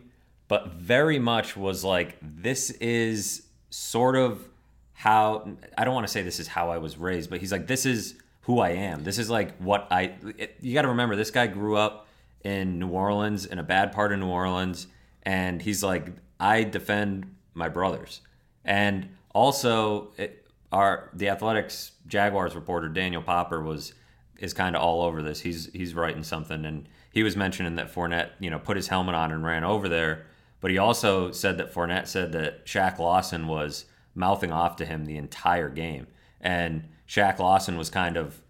but 0.49 0.69
very 0.73 1.19
much 1.19 1.57
was 1.57 1.85
like, 1.85 2.17
this 2.21 2.71
is 2.71 3.43
sort 3.71 4.17
of 4.17 4.49
how 4.93 5.49
I 5.77 5.85
don't 5.85 5.95
want 5.95 6.07
to 6.07 6.13
say 6.13 6.23
this 6.23 6.39
is 6.39 6.47
how 6.47 6.71
I 6.71 6.79
was 6.79 6.97
raised, 6.97 7.31
but 7.31 7.41
he's 7.41 7.53
like, 7.53 7.67
this 7.67 7.87
is 7.87 8.15
who 8.43 8.61
I 8.61 8.71
am. 8.71 9.05
This 9.05 9.19
is 9.19 9.31
like 9.31 9.57
what 9.59 9.87
I. 9.91 10.15
It, 10.39 10.57
you 10.61 10.75
got 10.75 10.83
to 10.83 10.89
remember, 10.89 11.17
this 11.17 11.31
guy 11.31 11.47
grew 11.47 11.77
up 11.77 12.07
in 12.45 12.79
New 12.79 12.89
Orleans, 12.89 13.47
in 13.47 13.59
a 13.59 13.63
bad 13.63 13.93
part 13.93 14.13
of 14.13 14.19
New 14.19 14.29
Orleans, 14.29 14.87
and 15.23 15.63
he's 15.63 15.83
like, 15.83 16.09
I 16.39 16.65
defend 16.65 17.35
my 17.55 17.69
brothers, 17.69 18.21
and 18.65 19.09
also 19.35 20.13
it, 20.17 20.42
our 20.73 21.11
the 21.15 21.29
Athletics 21.29 21.93
Jaguars 22.07 22.55
reporter 22.55 22.89
Daniel 22.89 23.23
Popper 23.23 23.63
was 23.63 23.93
is 24.39 24.53
kind 24.53 24.75
of 24.75 24.83
all 24.83 25.03
over 25.03 25.23
this. 25.23 25.41
He's 25.41 25.71
he's 25.73 25.95
writing 25.95 26.25
something, 26.25 26.65
and 26.65 26.89
he 27.13 27.23
was 27.23 27.37
mentioning 27.37 27.77
that 27.77 27.93
Fournette, 27.95 28.31
you 28.41 28.51
know, 28.51 28.59
put 28.59 28.77
his 28.77 28.89
helmet 28.89 29.15
on 29.15 29.31
and 29.31 29.45
ran 29.45 29.65
over 29.65 29.89
there. 29.89 30.27
But 30.61 30.71
he 30.71 30.79
also 30.79 31.31
said 31.33 31.59
that 31.59 31.73
Fournette 31.73 32.07
said 32.07 32.33
that 32.33 32.67
Shaq 32.67 32.99
Lawson 32.99 33.47
was 33.47 33.85
mouthing 34.15 34.53
off 34.53 34.77
to 34.77 34.85
him 34.87 35.05
the 35.05 35.17
entire 35.17 35.69
game, 35.69 36.07
and 36.41 36.89
Shaq 37.07 37.39
Lawson 37.39 37.77
was 37.77 37.91
kind 37.91 38.17
of, 38.17 38.41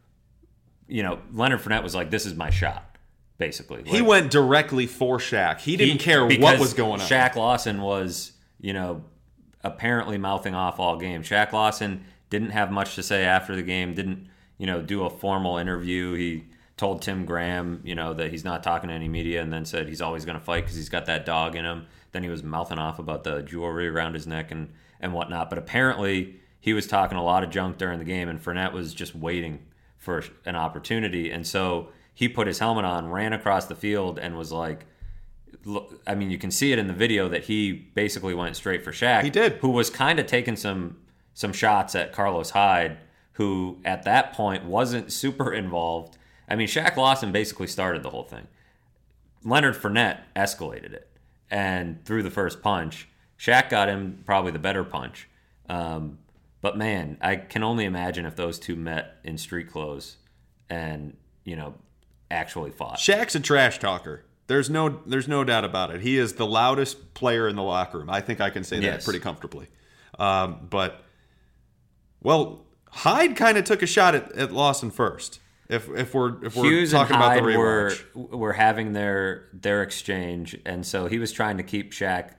you 0.87 1.03
know, 1.03 1.19
Leonard 1.33 1.61
Fournette 1.61 1.83
was 1.83 1.95
like, 1.95 2.11
"This 2.11 2.27
is 2.27 2.35
my 2.35 2.51
shot," 2.51 2.97
basically. 3.39 3.83
he 3.85 4.01
went 4.03 4.31
directly 4.31 4.87
for 4.87 5.19
Shaq. 5.19 5.61
He 5.61 5.77
didn't 5.77 5.95
he- 5.95 5.99
care 5.99 6.25
what 6.27 6.61
was 6.61 6.75
going 6.75 7.01
on. 7.01 7.07
Shaq 7.09 7.35
Lawson 7.35 7.81
was, 7.81 8.33
you 8.61 8.73
know, 8.73 9.05
apparently 9.65 10.19
mouthing 10.19 10.55
off 10.55 10.79
all 10.79 10.97
game. 10.97 11.23
Shaq 11.23 11.53
Lawson 11.53 12.05
didn't 12.33 12.51
have 12.51 12.73
much 12.73 12.95
to 12.95 13.03
say 13.03 13.25
after 13.25 13.55
the 13.55 13.63
game. 13.63 13.93
Didn't, 13.93 14.27
you 14.57 14.67
know, 14.67 14.81
do 14.81 15.05
a 15.05 15.11
formal 15.11 15.59
interview. 15.59 16.15
He 16.15 16.45
told 16.79 17.03
Tim 17.03 17.27
Graham, 17.27 17.83
you 17.85 17.95
know, 17.95 18.15
that 18.15 18.31
he's 18.31 18.43
not 18.43 18.63
talking 18.63 18.89
to 18.89 18.95
any 18.95 19.07
media, 19.07 19.43
and 19.43 19.53
then 19.53 19.67
said 19.67 19.87
he's 19.87 20.01
always 20.01 20.25
going 20.25 20.39
to 20.39 20.45
fight 20.45 20.65
because 20.65 20.75
he's 20.75 20.89
got 20.89 21.05
that 21.07 21.27
dog 21.27 21.57
in 21.57 21.67
him. 21.67 21.87
Then 22.13 22.23
he 22.23 22.31
was 22.31 22.43
mouthing 22.43 22.79
off 22.79 22.99
about 22.99 23.23
the 23.23 23.43
jewelry 23.43 23.87
around 23.87 24.15
his 24.15 24.27
neck 24.27 24.51
and 24.51 24.73
and 24.99 25.13
whatnot. 25.13 25.51
But 25.51 25.59
apparently, 25.59 26.37
he 26.59 26.73
was 26.73 26.87
talking 26.87 27.19
a 27.19 27.23
lot 27.23 27.45
of 27.45 27.51
junk 27.51 27.77
during 27.77 27.99
the 27.99 28.05
game, 28.07 28.31
and 28.31 28.43
Fournette 28.43 28.73
was 28.73 28.95
just 28.95 29.15
waiting 29.15 29.67
for 29.99 30.25
an 30.47 30.57
opportunity, 30.57 31.31
and 31.31 31.47
so 31.47 31.91
he 32.15 32.29
put 32.29 32.47
his 32.47 32.59
helmet 32.59 32.87
on, 32.87 33.11
ran 33.11 33.35
across 33.35 33.67
the 33.67 33.77
field, 33.77 34.19
and 34.19 34.39
was 34.39 34.51
like 34.51 34.87
look, 35.65 36.01
I 36.07 36.15
mean, 36.15 36.31
you 36.31 36.39
can 36.39 36.51
see 36.51 36.73
it 36.73 36.79
in 36.79 36.87
the 36.87 36.95
video 36.95 37.29
that 37.29 37.45
he 37.45 37.73
basically 37.73 38.35
went 38.35 38.57
straight 38.57 38.83
for 38.83 38.91
Shaq. 38.91 39.23
He 39.23 39.31
did. 39.31 39.53
Who 39.55 39.69
was 39.69 39.91
kind 39.91 40.19
of 40.19 40.27
taking 40.27 40.57
some 40.57 40.97
some 41.35 41.53
shots 41.53 41.95
at 41.95 42.13
Carlos 42.13 42.51
Hyde, 42.51 42.99
who 43.33 43.79
at 43.85 44.05
that 44.05 44.33
point 44.33 44.65
wasn't 44.65 45.13
super 45.23 45.53
involved. 45.53 46.17
I 46.49 46.57
mean, 46.57 46.69
Shaq 46.69 46.97
Lawson 46.97 47.33
basically 47.33 47.67
started 47.67 48.03
the 48.03 48.11
whole 48.11 48.25
thing. 48.25 48.47
Leonard 49.45 49.75
Fournette 49.75 50.21
escalated 50.37 50.93
it 50.93 51.09
and 51.51 52.05
threw 52.05 52.23
the 52.23 52.31
first 52.31 52.63
punch. 52.63 53.09
Shaq 53.39 53.71
got 53.71 53.89
him 53.89 54.23
probably 54.25 54.53
the 54.53 54.59
better 54.59 54.85
punch. 54.85 55.29
Um, 55.69 56.19
but 56.61 56.77
man, 56.77 57.17
I 57.21 57.37
can 57.37 57.63
only 57.65 57.85
imagine 57.85 58.25
if 58.25 58.37
those 58.37 58.59
two 58.59 58.77
met 58.77 59.17
in 59.25 59.37
street 59.39 59.71
clothes 59.71 60.17
and, 60.71 61.17
you 61.45 61.57
know, 61.57 61.75
actually 62.31 62.71
fought. 62.71 62.99
Shaq's 62.99 63.35
a 63.35 63.41
trash 63.41 63.79
talker. 63.79 64.25
There's 64.47 64.69
no 64.71 65.01
there's 65.07 65.29
no 65.29 65.45
doubt 65.45 65.65
about 65.65 65.91
it. 65.93 66.03
He 66.03 66.19
is 66.19 66.35
the 66.35 66.47
loudest 66.47 67.15
player 67.15 67.49
in 67.49 67.57
the 67.57 67.63
locker 67.63 67.99
room. 67.99 68.11
I 68.11 68.21
think 68.21 68.41
I 68.41 68.51
can 68.51 68.65
say 68.65 68.77
that 68.77 68.85
Yes. 68.85 69.05
pretty 69.05 69.21
comfortably. 69.21 69.69
Um, 70.19 70.67
but 70.69 71.03
well, 72.23 72.65
Hyde 72.91 73.37
kind 73.37 73.57
of 73.59 73.65
took 73.65 73.83
a 73.83 73.87
shot 73.87 74.15
at, 74.15 74.33
at 74.33 74.53
Lawson 74.53 74.91
first. 74.91 75.41
If 75.69 75.89
if 75.89 76.13
we're 76.13 76.45
if 76.45 76.55
we're 76.55 76.65
Hughes 76.65 76.93
and 76.93 77.01
talking 77.01 77.17
about 77.17 77.37
the 77.37 77.43
were 77.59 77.91
rewatch. 78.15 78.31
were 78.31 78.53
having 78.53 78.93
their 78.93 79.49
their 79.55 79.83
exchange, 79.83 80.57
and 80.67 80.85
so 80.85 81.07
he 81.07 81.19
was 81.19 81.33
trying 81.33 81.57
to 81.57 81.63
keep 81.63 81.93
Shaq 81.93 82.35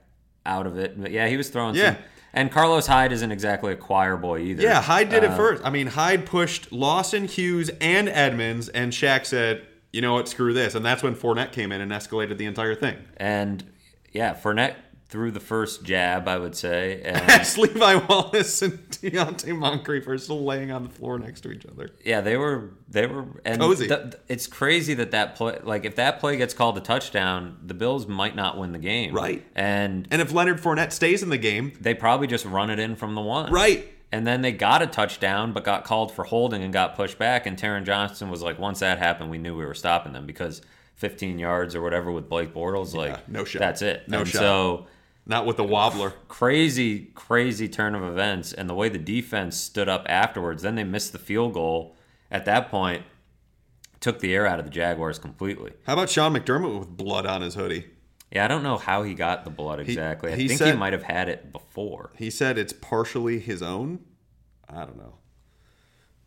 out 0.46 0.66
of 0.66 0.78
it. 0.78 1.00
But 1.00 1.10
yeah, 1.10 1.26
he 1.26 1.36
was 1.36 1.48
throwing. 1.50 1.74
Yeah. 1.74 1.94
Some, 1.94 2.02
and 2.32 2.50
Carlos 2.50 2.86
Hyde 2.86 3.12
isn't 3.12 3.30
exactly 3.32 3.72
a 3.72 3.76
choir 3.76 4.16
boy 4.16 4.40
either. 4.40 4.62
Yeah, 4.62 4.82
Hyde 4.82 5.08
did 5.08 5.22
it 5.22 5.30
Uh, 5.30 5.36
first. 5.36 5.64
I 5.64 5.70
mean, 5.70 5.86
Hyde 5.86 6.26
pushed 6.26 6.72
Lawson, 6.72 7.26
Hughes, 7.28 7.70
and 7.80 8.08
Edmunds, 8.08 8.68
and 8.68 8.92
Shaq 8.92 9.24
said, 9.26 9.66
"You 9.92 10.00
know 10.00 10.14
what? 10.14 10.28
Screw 10.28 10.52
this." 10.52 10.74
And 10.74 10.84
that's 10.84 11.02
when 11.02 11.14
Fournette 11.14 11.52
came 11.52 11.72
in 11.72 11.80
and 11.80 11.90
escalated 11.92 12.38
the 12.38 12.46
entire 12.46 12.74
thing. 12.74 12.96
And 13.16 13.64
yeah, 14.12 14.34
Fournette 14.34 14.74
threw 15.14 15.30
the 15.30 15.38
first 15.38 15.84
jab, 15.84 16.26
I 16.26 16.38
would 16.38 16.56
say, 16.56 17.00
and 17.04 17.16
As 17.30 17.56
Levi 17.56 17.94
Wallace 18.08 18.62
and 18.62 18.80
Donte 18.90 19.56
Moncrief 19.56 20.08
are 20.08 20.18
still 20.18 20.44
laying 20.44 20.72
on 20.72 20.82
the 20.82 20.88
floor 20.88 21.20
next 21.20 21.42
to 21.42 21.52
each 21.52 21.64
other. 21.66 21.90
yeah, 22.04 22.20
they 22.20 22.36
were 22.36 22.72
they 22.88 23.06
were 23.06 23.24
and 23.44 23.60
Cozy. 23.60 23.86
th- 23.86 24.14
it's 24.26 24.48
crazy 24.48 24.92
that 24.94 25.12
that 25.12 25.36
play, 25.36 25.60
like 25.62 25.84
if 25.84 25.94
that 25.94 26.18
play 26.18 26.36
gets 26.36 26.52
called 26.52 26.76
a 26.78 26.80
touchdown, 26.80 27.58
the 27.64 27.74
Bills 27.74 28.08
might 28.08 28.34
not 28.34 28.58
win 28.58 28.72
the 28.72 28.78
game, 28.80 29.14
Right. 29.14 29.46
And 29.54 30.08
And 30.10 30.20
if 30.20 30.32
Leonard 30.32 30.60
Fournette 30.60 30.90
stays 30.90 31.22
in 31.22 31.28
the 31.28 31.38
game, 31.38 31.74
they 31.80 31.94
probably 31.94 32.26
just 32.26 32.44
run 32.44 32.68
it 32.68 32.80
in 32.80 32.96
from 32.96 33.14
the 33.14 33.22
one, 33.22 33.52
right? 33.52 33.88
And 34.10 34.26
then 34.26 34.42
they 34.42 34.50
got 34.50 34.82
a 34.82 34.88
touchdown, 34.88 35.52
but 35.52 35.62
got 35.62 35.84
called 35.84 36.10
for 36.10 36.24
holding 36.24 36.64
and 36.64 36.72
got 36.72 36.96
pushed 36.96 37.18
back. 37.18 37.46
And 37.46 37.56
Taron 37.56 37.84
Johnson 37.84 38.30
was 38.30 38.42
like, 38.42 38.58
once 38.58 38.80
that 38.80 38.98
happened, 38.98 39.30
we 39.30 39.38
knew 39.38 39.56
we 39.56 39.64
were 39.64 39.74
stopping 39.74 40.12
them 40.12 40.26
because 40.26 40.60
15 40.96 41.38
yards 41.38 41.76
or 41.76 41.82
whatever 41.82 42.10
with 42.10 42.28
Blake 42.28 42.52
Bortles, 42.52 42.94
like, 42.94 43.28
no 43.28 43.44
shot. 43.44 43.60
That's 43.60 43.82
it. 43.82 44.08
No 44.08 44.20
and 44.20 44.28
shot. 44.28 44.38
So 44.40 44.86
Not 45.26 45.46
with 45.46 45.56
the 45.56 45.64
wobbler. 45.64 46.12
crazy, 46.28 47.06
crazy 47.14 47.68
turn 47.68 47.94
of 47.94 48.02
events, 48.02 48.52
and 48.52 48.68
the 48.68 48.74
way 48.74 48.88
the 48.88 48.98
defense 48.98 49.56
stood 49.56 49.88
up 49.88 50.04
afterwards. 50.08 50.62
Then 50.62 50.74
they 50.74 50.84
missed 50.84 51.12
the 51.12 51.18
field 51.18 51.54
goal. 51.54 51.96
At 52.30 52.44
that 52.44 52.70
point, 52.70 53.04
took 54.00 54.18
the 54.20 54.34
air 54.34 54.46
out 54.46 54.58
of 54.58 54.64
the 54.66 54.70
Jaguars 54.70 55.18
completely. 55.18 55.72
How 55.86 55.94
about 55.94 56.10
Sean 56.10 56.34
McDermott 56.34 56.78
with 56.78 56.88
blood 56.96 57.24
on 57.26 57.40
his 57.40 57.54
hoodie? 57.54 57.86
Yeah, 58.30 58.44
I 58.44 58.48
don't 58.48 58.62
know 58.62 58.76
how 58.76 59.02
he 59.02 59.14
got 59.14 59.44
the 59.44 59.50
blood 59.50 59.80
exactly. 59.80 60.32
I 60.32 60.36
he 60.36 60.48
think 60.48 60.60
he 60.60 60.72
might 60.72 60.92
have 60.92 61.04
had 61.04 61.28
it 61.28 61.52
before. 61.52 62.10
He 62.16 62.30
said 62.30 62.58
it's 62.58 62.72
partially 62.72 63.38
his 63.38 63.62
own. 63.62 64.00
I 64.68 64.84
don't 64.84 64.96
know. 64.96 65.14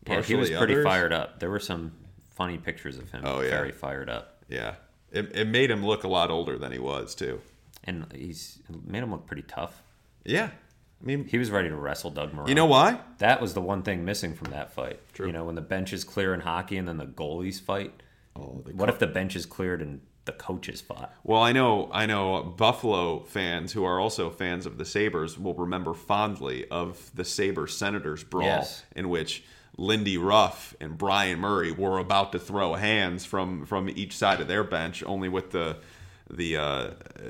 Yeah, 0.07 0.21
he 0.21 0.35
was 0.35 0.49
Partially 0.49 0.57
pretty 0.57 0.73
others? 0.75 0.85
fired 0.85 1.13
up. 1.13 1.39
There 1.39 1.49
were 1.49 1.59
some 1.59 1.91
funny 2.33 2.57
pictures 2.57 2.97
of 2.97 3.11
him. 3.11 3.23
Oh, 3.25 3.41
yeah. 3.41 3.49
very 3.49 3.71
fired 3.73 4.09
up. 4.09 4.41
Yeah, 4.47 4.75
it, 5.11 5.35
it 5.35 5.47
made 5.49 5.69
him 5.69 5.85
look 5.85 6.03
a 6.05 6.07
lot 6.07 6.31
older 6.31 6.57
than 6.57 6.71
he 6.71 6.79
was 6.79 7.13
too. 7.13 7.41
And 7.87 8.05
he's 8.13 8.59
made 8.85 9.01
him 9.03 9.11
look 9.11 9.25
pretty 9.25 9.43
tough. 9.43 9.81
Yeah, 10.25 10.49
I 11.01 11.05
mean, 11.05 11.25
He 11.25 11.37
was 11.37 11.49
ready 11.49 11.69
to 11.69 11.75
wrestle 11.75 12.11
Doug 12.11 12.33
Marrone. 12.33 12.49
you 12.49 12.55
know 12.55 12.65
why? 12.65 12.99
that 13.19 13.39
was 13.41 13.53
the 13.53 13.61
one 13.61 13.81
thing 13.83 14.03
missing 14.05 14.33
from 14.33 14.51
that 14.51 14.71
fight. 14.73 14.99
True. 15.13 15.27
You 15.27 15.31
know, 15.31 15.45
when 15.45 15.55
the 15.55 15.61
bench 15.61 15.93
is 15.93 16.03
clear 16.03 16.33
in 16.33 16.41
hockey 16.41 16.77
and 16.77 16.87
then 16.87 16.97
the 16.97 17.05
goalies 17.05 17.61
fight. 17.61 18.03
Oh, 18.35 18.61
the 18.65 18.73
What 18.75 18.89
if 18.89 18.99
the 18.99 19.07
bench 19.07 19.35
is 19.35 19.45
cleared 19.45 19.81
and 19.81 20.01
the 20.25 20.33
coaches 20.33 20.81
fought? 20.81 21.13
Well, 21.23 21.41
I 21.41 21.53
know, 21.53 21.89
I 21.93 22.05
know. 22.05 22.43
Buffalo 22.43 23.21
fans 23.23 23.71
who 23.71 23.85
are 23.85 23.99
also 23.99 24.29
fans 24.29 24.65
of 24.65 24.77
the 24.77 24.83
Sabres 24.85 25.39
will 25.39 25.53
remember 25.53 25.93
fondly 25.93 26.67
of 26.69 27.09
the 27.15 27.23
Sabre 27.23 27.67
Senators 27.67 28.23
brawl, 28.25 28.45
Yes. 28.45 28.83
in 28.95 29.07
which 29.09 29.43
Lindy 29.77 30.17
Ruff 30.17 30.75
and 30.81 30.97
Bryan 30.97 31.39
Murray 31.39 31.71
were 31.71 31.99
about 31.99 32.31
to 32.33 32.39
throw 32.39 32.73
hands 32.73 33.23
from 33.25 33.65
from 33.65 33.87
each 33.89 34.17
side 34.17 34.41
of 34.41 34.47
their 34.49 34.63
bench, 34.65 35.03
only 35.05 35.29
with 35.29 35.51
the 35.51 35.77
the 36.29 36.57
uh, 36.57 36.89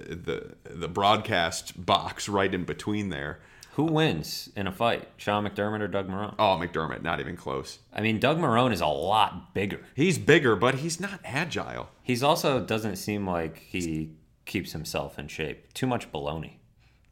the 0.09 0.55
the 0.63 0.87
broadcast 0.87 1.85
box 1.85 2.27
right 2.29 2.53
in 2.53 2.63
between 2.63 3.09
there. 3.09 3.39
Who 3.73 3.83
wins 3.83 4.49
in 4.55 4.65
a 4.65 4.71
fight, 4.71 5.07
Sean 5.17 5.47
McDermott 5.47 5.81
or 5.81 5.87
Doug 5.87 6.07
Marrone? 6.07 6.33
Oh, 6.39 6.59
McDermott, 6.59 7.03
not 7.03 7.19
even 7.19 7.37
close. 7.37 7.77
I 7.93 8.01
mean, 8.01 8.19
Doug 8.19 8.39
Marrone 8.39 8.73
is 8.73 8.81
a 8.81 8.87
lot 8.87 9.53
bigger. 9.53 9.81
He's 9.93 10.17
bigger, 10.17 10.55
but 10.55 10.75
he's 10.75 10.99
not 10.99 11.19
agile. 11.23 11.89
He's 12.01 12.23
also 12.23 12.59
doesn't 12.59 12.95
seem 12.95 13.27
like 13.27 13.59
he 13.59 14.15
keeps 14.45 14.71
himself 14.71 15.19
in 15.19 15.27
shape. 15.27 15.73
Too 15.73 15.85
much 15.85 16.11
baloney. 16.11 16.53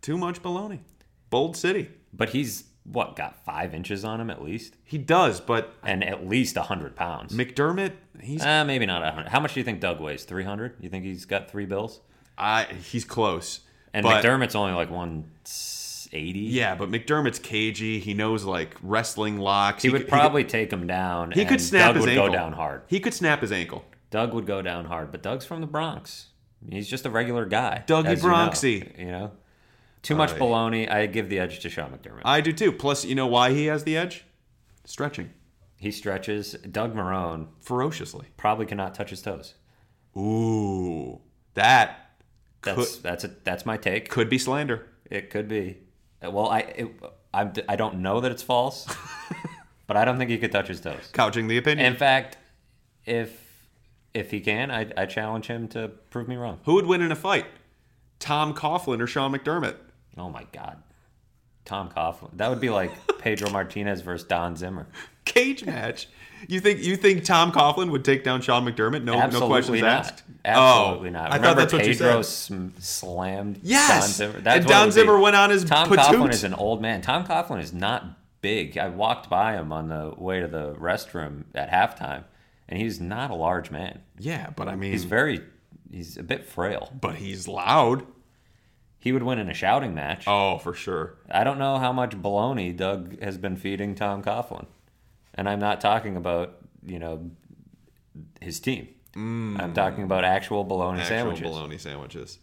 Too 0.01 0.17
much 0.17 0.41
baloney. 0.41 0.79
Bold 1.29 1.55
city. 1.55 1.89
But 2.11 2.29
he's 2.29 2.63
what 2.83 3.15
got 3.15 3.43
five 3.43 3.73
inches 3.73 4.05
on 4.05 4.21
him 4.21 4.29
at 4.29 4.43
least, 4.43 4.75
He 4.83 4.97
does, 4.97 5.41
but 5.41 5.73
and 5.83 6.03
at 6.03 6.27
least 6.27 6.55
hundred 6.55 6.95
pounds. 6.95 7.35
McDermott, 7.35 7.93
he's 8.21 8.43
Uh, 8.43 8.63
maybe 8.65 8.85
not 8.85 9.03
a 9.03 9.11
hundred. 9.11 9.29
How 9.29 9.39
much 9.39 9.53
do 9.53 9.59
you 9.59 9.63
think 9.63 9.79
Doug 9.79 9.99
weighs? 9.99 10.23
Three 10.23 10.43
hundred? 10.43 10.75
You 10.79 10.89
think 10.89 11.03
he's 11.05 11.25
got 11.25 11.49
three 11.49 11.65
bills? 11.65 11.99
I 12.37 12.65
he's 12.65 13.05
close. 13.05 13.61
And 13.93 14.03
but, 14.03 14.23
McDermott's 14.23 14.55
only 14.55 14.73
like 14.73 14.89
one 14.89 15.25
eighty. 16.11 16.39
Yeah, 16.39 16.75
but 16.75 16.89
McDermott's 16.89 17.39
cagey. 17.39 17.99
He 17.99 18.13
knows 18.13 18.43
like 18.43 18.75
wrestling 18.83 19.37
locks. 19.39 19.83
he 19.83 19.89
would 19.89 20.01
could- 20.01 20.09
probably 20.09 20.43
take 20.43 20.71
him 20.71 20.85
down. 20.87 21.31
He, 21.31 21.41
and 21.41 21.49
could 21.49 21.61
snap 21.61 21.87
Doug 21.87 21.95
his 21.95 22.01
would 22.01 22.09
ankle. 22.09 22.27
go 22.27 22.33
down 22.33 22.53
hard. 22.53 22.81
He 22.87 22.99
could 22.99 23.13
snap 23.13 23.41
his 23.41 23.51
ankle. 23.51 23.85
Doug 24.11 24.33
would 24.33 24.45
go 24.45 24.61
down 24.61 24.85
hard, 24.85 25.11
but 25.11 25.21
Doug's 25.21 25.45
from 25.45 25.61
the 25.61 25.67
Bronx. 25.67 26.27
He's 26.69 26.87
just 26.89 27.05
a 27.05 27.09
regular 27.09 27.45
guy. 27.45 27.83
Dougie 27.85 28.05
as 28.05 28.23
you 28.23 28.29
know, 28.29 28.35
Bronxy. 28.35 28.99
You 28.99 29.05
know, 29.11 29.31
too 30.01 30.15
much 30.15 30.31
baloney. 30.31 30.89
I 30.89 31.05
give 31.05 31.29
the 31.29 31.39
edge 31.39 31.59
to 31.59 31.69
Sean 31.69 31.91
McDermott. 31.91 32.21
I 32.25 32.41
do 32.41 32.51
too. 32.53 32.71
Plus, 32.71 33.05
you 33.05 33.13
know 33.15 33.27
why 33.27 33.51
he 33.51 33.65
has 33.65 33.83
the 33.83 33.97
edge? 33.97 34.25
Stretching 34.83 35.31
he 35.77 35.91
stretches. 35.91 36.53
Doug 36.53 36.95
Marrone 36.95 37.47
ferociously. 37.61 38.27
probably 38.37 38.65
cannot 38.65 38.95
touch 38.95 39.09
his 39.09 39.21
toes. 39.21 39.55
Ooh, 40.17 41.19
that 41.55 42.11
That's 42.63 42.95
could, 42.95 43.03
that's 43.03 43.23
a 43.25 43.27
that's 43.43 43.65
my 43.65 43.77
take. 43.77 44.09
could 44.09 44.29
be 44.29 44.37
slander. 44.37 44.87
It 45.09 45.29
could 45.29 45.47
be. 45.47 45.77
Well, 46.21 46.47
I 46.49 46.59
it, 46.59 46.91
I'm, 47.33 47.51
I 47.67 47.75
don't 47.75 47.99
know 47.99 48.21
that 48.21 48.31
it's 48.31 48.41
false, 48.43 48.87
but 49.87 49.97
I 49.97 50.05
don't 50.05 50.17
think 50.17 50.29
he 50.31 50.37
could 50.37 50.51
touch 50.53 50.67
his 50.69 50.79
toes. 50.79 51.09
Couching 51.11 51.47
the 51.47 51.57
opinion. 51.57 51.85
In 51.85 51.95
fact, 51.97 52.37
if 53.05 53.67
if 54.13 54.31
he 54.31 54.39
can, 54.39 54.71
I, 54.71 54.89
I 54.95 55.05
challenge 55.05 55.47
him 55.47 55.67
to 55.69 55.89
prove 56.09 56.27
me 56.29 56.37
wrong. 56.37 56.59
Who 56.63 56.75
would 56.75 56.85
win 56.85 57.01
in 57.01 57.11
a 57.11 57.15
fight? 57.15 57.45
Tom 58.19 58.53
Coughlin 58.53 59.01
or 59.01 59.07
Sean 59.07 59.33
McDermott? 59.33 59.75
Oh 60.17 60.29
my 60.29 60.45
God, 60.53 60.81
Tom 61.65 61.89
Coughlin. 61.89 62.37
That 62.37 62.49
would 62.49 62.61
be 62.61 62.69
like 62.69 62.91
Pedro 63.19 63.49
Martinez 63.49 63.99
versus 63.99 64.25
Don 64.25 64.55
Zimmer. 64.55 64.87
Cage 65.25 65.65
match. 65.65 66.07
You 66.47 66.59
think 66.59 66.83
you 66.83 66.95
think 66.95 67.23
Tom 67.23 67.51
Coughlin 67.51 67.89
would 67.91 68.05
take 68.05 68.23
down 68.23 68.41
Sean 68.41 68.65
McDermott? 68.65 69.03
No, 69.03 69.13
no 69.27 69.47
questions 69.47 69.81
not. 69.81 69.89
asked. 69.89 70.23
Absolutely 70.43 71.09
oh, 71.09 71.11
not. 71.11 71.31
I 71.31 71.35
Remember 71.37 71.47
thought 71.47 71.57
that's 71.57 71.73
what 71.73 71.81
Pedro 71.83 72.17
you 72.17 72.23
said. 72.23 72.83
slammed 72.83 73.59
Yes, 73.63 73.89
Don 73.89 74.09
Zimmer. 74.31 74.41
That's 74.41 74.57
and 74.57 74.65
what 74.65 74.71
Don 74.71 74.91
Zimmer 74.91 75.17
be. 75.17 75.23
went 75.23 75.35
on 75.35 75.49
his 75.49 75.63
Tom 75.63 75.89
patoot. 75.89 75.97
Coughlin 75.97 76.31
is 76.31 76.43
an 76.43 76.53
old 76.53 76.81
man. 76.81 77.01
Tom 77.01 77.25
Coughlin 77.25 77.61
is 77.61 77.73
not 77.73 78.05
big. 78.41 78.77
I 78.77 78.89
walked 78.89 79.27
by 79.29 79.53
him 79.53 79.71
on 79.71 79.87
the 79.87 80.13
way 80.15 80.39
to 80.39 80.47
the 80.47 80.75
restroom 80.75 81.45
at 81.55 81.71
halftime, 81.71 82.25
and 82.69 82.79
he's 82.79 82.99
not 83.01 83.31
a 83.31 83.35
large 83.35 83.71
man. 83.71 84.01
Yeah, 84.19 84.51
but 84.55 84.67
I 84.67 84.75
mean, 84.75 84.91
He's 84.91 85.05
very, 85.05 85.41
he's 85.91 86.15
a 86.17 86.23
bit 86.23 86.45
frail. 86.45 86.91
but 87.01 87.15
he's 87.15 87.47
loud. 87.47 88.05
He 88.99 89.11
would 89.11 89.23
win 89.23 89.39
in 89.39 89.49
a 89.49 89.53
shouting 89.53 89.93
match. 89.95 90.25
Oh, 90.27 90.57
for 90.59 90.73
sure. 90.73 91.15
I 91.31 91.43
don't 91.43 91.57
know 91.59 91.77
how 91.77 91.91
much 91.91 92.11
baloney 92.11 92.75
Doug 92.75 93.19
has 93.21 93.37
been 93.37 93.55
feeding 93.55 93.95
Tom 93.95 94.23
Coughlin, 94.23 94.65
and 95.35 95.47
I'm 95.47 95.59
not 95.59 95.79
talking 95.81 96.15
about 96.17 96.55
you 96.85 96.99
know 96.99 97.31
his 98.41 98.59
team. 98.59 98.87
I'm 99.15 99.73
talking 99.73 100.03
about 100.03 100.25
actual 100.25 100.63
bologna 100.65 100.99
Mm. 100.99 101.01
Actual 101.03 101.17
sandwiches. 101.17 101.43
bologna 101.47 101.77
sandwiches. 101.77 102.39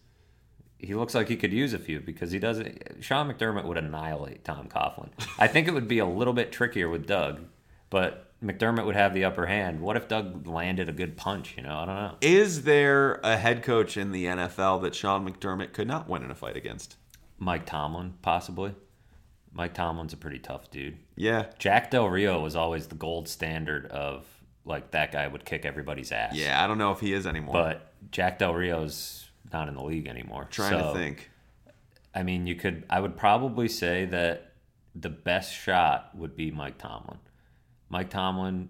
He 0.78 0.94
looks 0.94 1.14
like 1.14 1.28
he 1.28 1.36
could 1.36 1.52
use 1.52 1.74
a 1.74 1.78
few 1.78 2.00
because 2.00 2.32
he 2.32 2.38
doesn't. 2.38 2.98
Sean 3.04 3.30
McDermott 3.32 3.64
would 3.66 3.76
annihilate 3.76 4.42
Tom 4.44 4.68
Coughlin. 4.68 5.10
I 5.38 5.46
think 5.48 5.68
it 5.68 5.74
would 5.74 5.86
be 5.86 5.98
a 5.98 6.06
little 6.06 6.32
bit 6.32 6.50
trickier 6.50 6.88
with 6.88 7.06
Doug, 7.06 7.42
but 7.90 8.32
McDermott 8.42 8.84
would 8.86 8.96
have 8.96 9.14
the 9.14 9.24
upper 9.24 9.46
hand. 9.46 9.80
What 9.80 9.96
if 9.96 10.08
Doug 10.08 10.46
landed 10.46 10.88
a 10.88 10.92
good 10.92 11.16
punch? 11.16 11.54
You 11.56 11.62
know, 11.62 11.76
I 11.76 11.84
don't 11.84 11.94
know. 11.94 12.14
Is 12.20 12.62
there 12.64 13.20
a 13.22 13.36
head 13.36 13.62
coach 13.62 13.96
in 13.96 14.10
the 14.10 14.24
NFL 14.24 14.82
that 14.82 14.94
Sean 14.96 15.28
McDermott 15.28 15.72
could 15.72 15.86
not 15.86 16.08
win 16.08 16.24
in 16.24 16.30
a 16.30 16.34
fight 16.34 16.56
against? 16.56 16.96
Mike 17.38 17.66
Tomlin, 17.66 18.14
possibly. 18.22 18.74
Mike 19.52 19.74
Tomlin's 19.74 20.12
a 20.12 20.16
pretty 20.16 20.38
tough 20.38 20.70
dude. 20.70 20.98
Yeah. 21.16 21.46
Jack 21.58 21.90
Del 21.90 22.08
Rio 22.08 22.40
was 22.40 22.56
always 22.56 22.86
the 22.86 22.94
gold 22.94 23.28
standard 23.28 23.86
of 23.86 24.26
like 24.64 24.92
that 24.92 25.12
guy 25.12 25.26
would 25.26 25.44
kick 25.44 25.64
everybody's 25.64 26.12
ass. 26.12 26.34
Yeah, 26.34 26.62
I 26.62 26.66
don't 26.66 26.78
know 26.78 26.92
if 26.92 27.00
he 27.00 27.12
is 27.12 27.26
anymore. 27.26 27.52
But 27.52 27.92
Jack 28.10 28.38
Del 28.38 28.54
Rio's 28.54 29.28
not 29.52 29.68
in 29.68 29.74
the 29.74 29.82
league 29.82 30.06
anymore. 30.06 30.46
trying 30.50 30.78
to 30.82 30.92
think. 30.92 31.30
I 32.14 32.22
mean, 32.22 32.46
you 32.46 32.54
could. 32.54 32.84
I 32.90 33.00
would 33.00 33.16
probably 33.16 33.68
say 33.68 34.04
that 34.06 34.52
the 34.94 35.08
best 35.08 35.54
shot 35.54 36.10
would 36.14 36.36
be 36.36 36.50
Mike 36.50 36.78
Tomlin. 36.78 37.18
Mike 37.88 38.10
Tomlin 38.10 38.68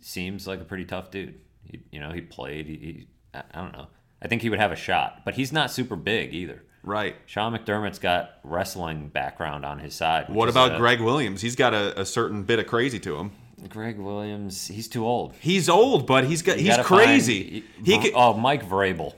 seems 0.00 0.46
like 0.46 0.60
a 0.60 0.64
pretty 0.64 0.84
tough 0.84 1.10
dude. 1.10 1.40
He, 1.64 1.82
you 1.90 2.00
know, 2.00 2.12
he 2.12 2.20
played. 2.20 2.66
He, 2.66 2.76
he, 2.76 3.08
I 3.34 3.60
don't 3.60 3.72
know. 3.72 3.88
I 4.22 4.28
think 4.28 4.42
he 4.42 4.50
would 4.50 4.60
have 4.60 4.72
a 4.72 4.76
shot, 4.76 5.22
but 5.24 5.34
he's 5.34 5.52
not 5.52 5.70
super 5.70 5.96
big 5.96 6.32
either. 6.32 6.62
Right. 6.84 7.16
Sean 7.26 7.56
McDermott's 7.56 7.98
got 7.98 8.32
wrestling 8.44 9.08
background 9.08 9.64
on 9.64 9.78
his 9.78 9.94
side. 9.94 10.28
What 10.28 10.48
about 10.48 10.74
a- 10.74 10.78
Gregg 10.78 11.00
Williams? 11.00 11.40
He's 11.40 11.56
got 11.56 11.72
a, 11.74 11.98
a 12.00 12.04
certain 12.04 12.42
bit 12.44 12.58
of 12.58 12.66
crazy 12.66 13.00
to 13.00 13.16
him. 13.16 13.32
Gregg 13.70 13.98
Williams? 13.98 14.66
He's 14.66 14.86
too 14.88 15.06
old. 15.06 15.32
He's 15.40 15.68
old, 15.70 16.06
but 16.06 16.24
he's 16.24 16.42
got 16.42 16.58
You 16.60 16.66
he's 16.72 16.84
crazy. 16.84 17.60
find- 17.60 17.86
he 17.86 17.98
could, 17.98 18.12
oh, 18.14 18.34
Mike 18.34 18.68
Vrabel 18.68 19.14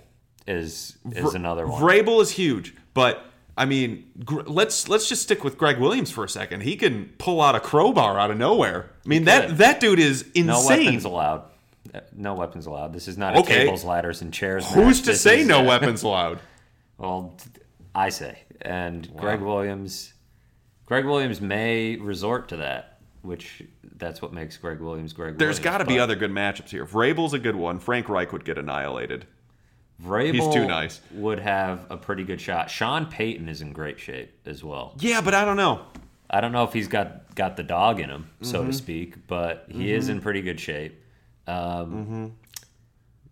is 0.47 0.97
is 1.11 1.35
another 1.35 1.67
one. 1.67 1.83
Vrabel 1.83 2.23
is 2.23 2.31
huge, 2.31 2.75
but 2.95 3.25
I 3.59 3.65
mean, 3.65 4.05
gr- 4.25 4.43
let's 4.47 4.89
let's 4.89 5.09
just 5.09 5.23
stick 5.23 5.43
with 5.43 5.59
Gregg 5.59 5.79
Williams 5.79 6.13
for 6.13 6.23
a 6.23 6.29
second. 6.29 6.63
He 6.63 6.77
can 6.77 7.07
pull 7.19 7.41
out 7.43 7.57
a 7.57 7.61
crowbar 7.61 8.17
out 8.21 8.31
of 8.31 8.37
nowhere. 8.37 8.91
I 9.05 9.09
mean, 9.09 9.25
that 9.25 9.59
that 9.59 9.81
dude 9.81 9.99
is 9.99 10.23
insane. 10.35 10.47
no 10.47 10.65
weapons 10.69 11.05
allowed. 11.05 11.43
No 12.15 12.35
weapons 12.35 12.67
allowed. 12.67 12.93
This 12.93 13.09
is 13.09 13.17
not 13.19 13.35
a 13.35 13.41
Okay. 13.41 13.65
tables, 13.65 13.83
ladders, 13.83 14.21
and 14.23 14.33
chairs. 14.33 14.65
Who's 14.73 14.99
match. 14.99 15.05
to 15.07 15.11
This 15.13 15.21
say 15.23 15.41
is, 15.41 15.49
no 15.49 15.65
weapons 15.65 16.03
allowed? 16.05 16.39
Well, 16.99 17.37
I 17.95 18.09
say. 18.09 18.39
And 18.63 19.15
Gregg 19.17 19.41
Williams, 19.41 20.15
Gregg 20.87 21.05
Williams 21.05 21.41
may 21.41 21.97
resort 21.97 22.49
to 22.51 22.57
that, 22.57 23.01
which 23.23 23.63
that's 23.97 24.21
what 24.23 24.33
makes 24.33 24.57
Gregg 24.57 24.81
Williams 24.81 25.13
Gregg. 25.13 25.39
There's 25.39 25.59
got 25.59 25.79
to 25.79 25.85
be 25.85 25.99
other 25.99 26.15
good 26.17 26.31
matchups 26.31 26.71
here. 26.71 26.85
Vrabel's 26.87 27.35
a 27.35 27.39
good 27.39 27.57
one. 27.57 27.79
Frank 27.79 28.09
Reich 28.09 28.33
would 28.33 28.45
get 28.45 28.59
annihilated. 28.59 29.27
Vrabel 30.03 30.35
he's 30.35 30.55
too 30.55 30.67
nice. 30.67 31.01
Would 31.13 31.39
have 31.39 31.87
a 31.91 31.97
pretty 31.97 32.23
good 32.25 32.41
shot. 32.41 32.71
Sean 32.71 33.07
Payton 33.07 33.49
is 33.49 33.63
in 33.63 33.73
great 33.73 33.99
shape 33.99 34.31
as 34.47 34.63
well. 34.63 34.95
Yeah, 34.99 35.23
but 35.23 35.33
I 35.35 35.45
don't 35.47 35.57
know. 35.57 35.87
I 36.29 36.41
don't 36.43 36.53
know 36.53 36.65
if 36.65 36.73
he's 36.75 36.89
got 36.89 37.35
got 37.35 37.57
the 37.57 37.63
dog 37.63 38.01
in 38.01 38.11
him, 38.11 38.29
so 38.43 38.61
Mm-hmm. 38.61 38.71
to 38.71 38.77
speak, 38.77 39.27
but 39.27 39.67
he 39.71 39.93
is 39.93 40.09
in 40.09 40.21
pretty 40.21 40.43
good 40.43 40.59
shape. 40.61 41.01
Um, 41.47 42.33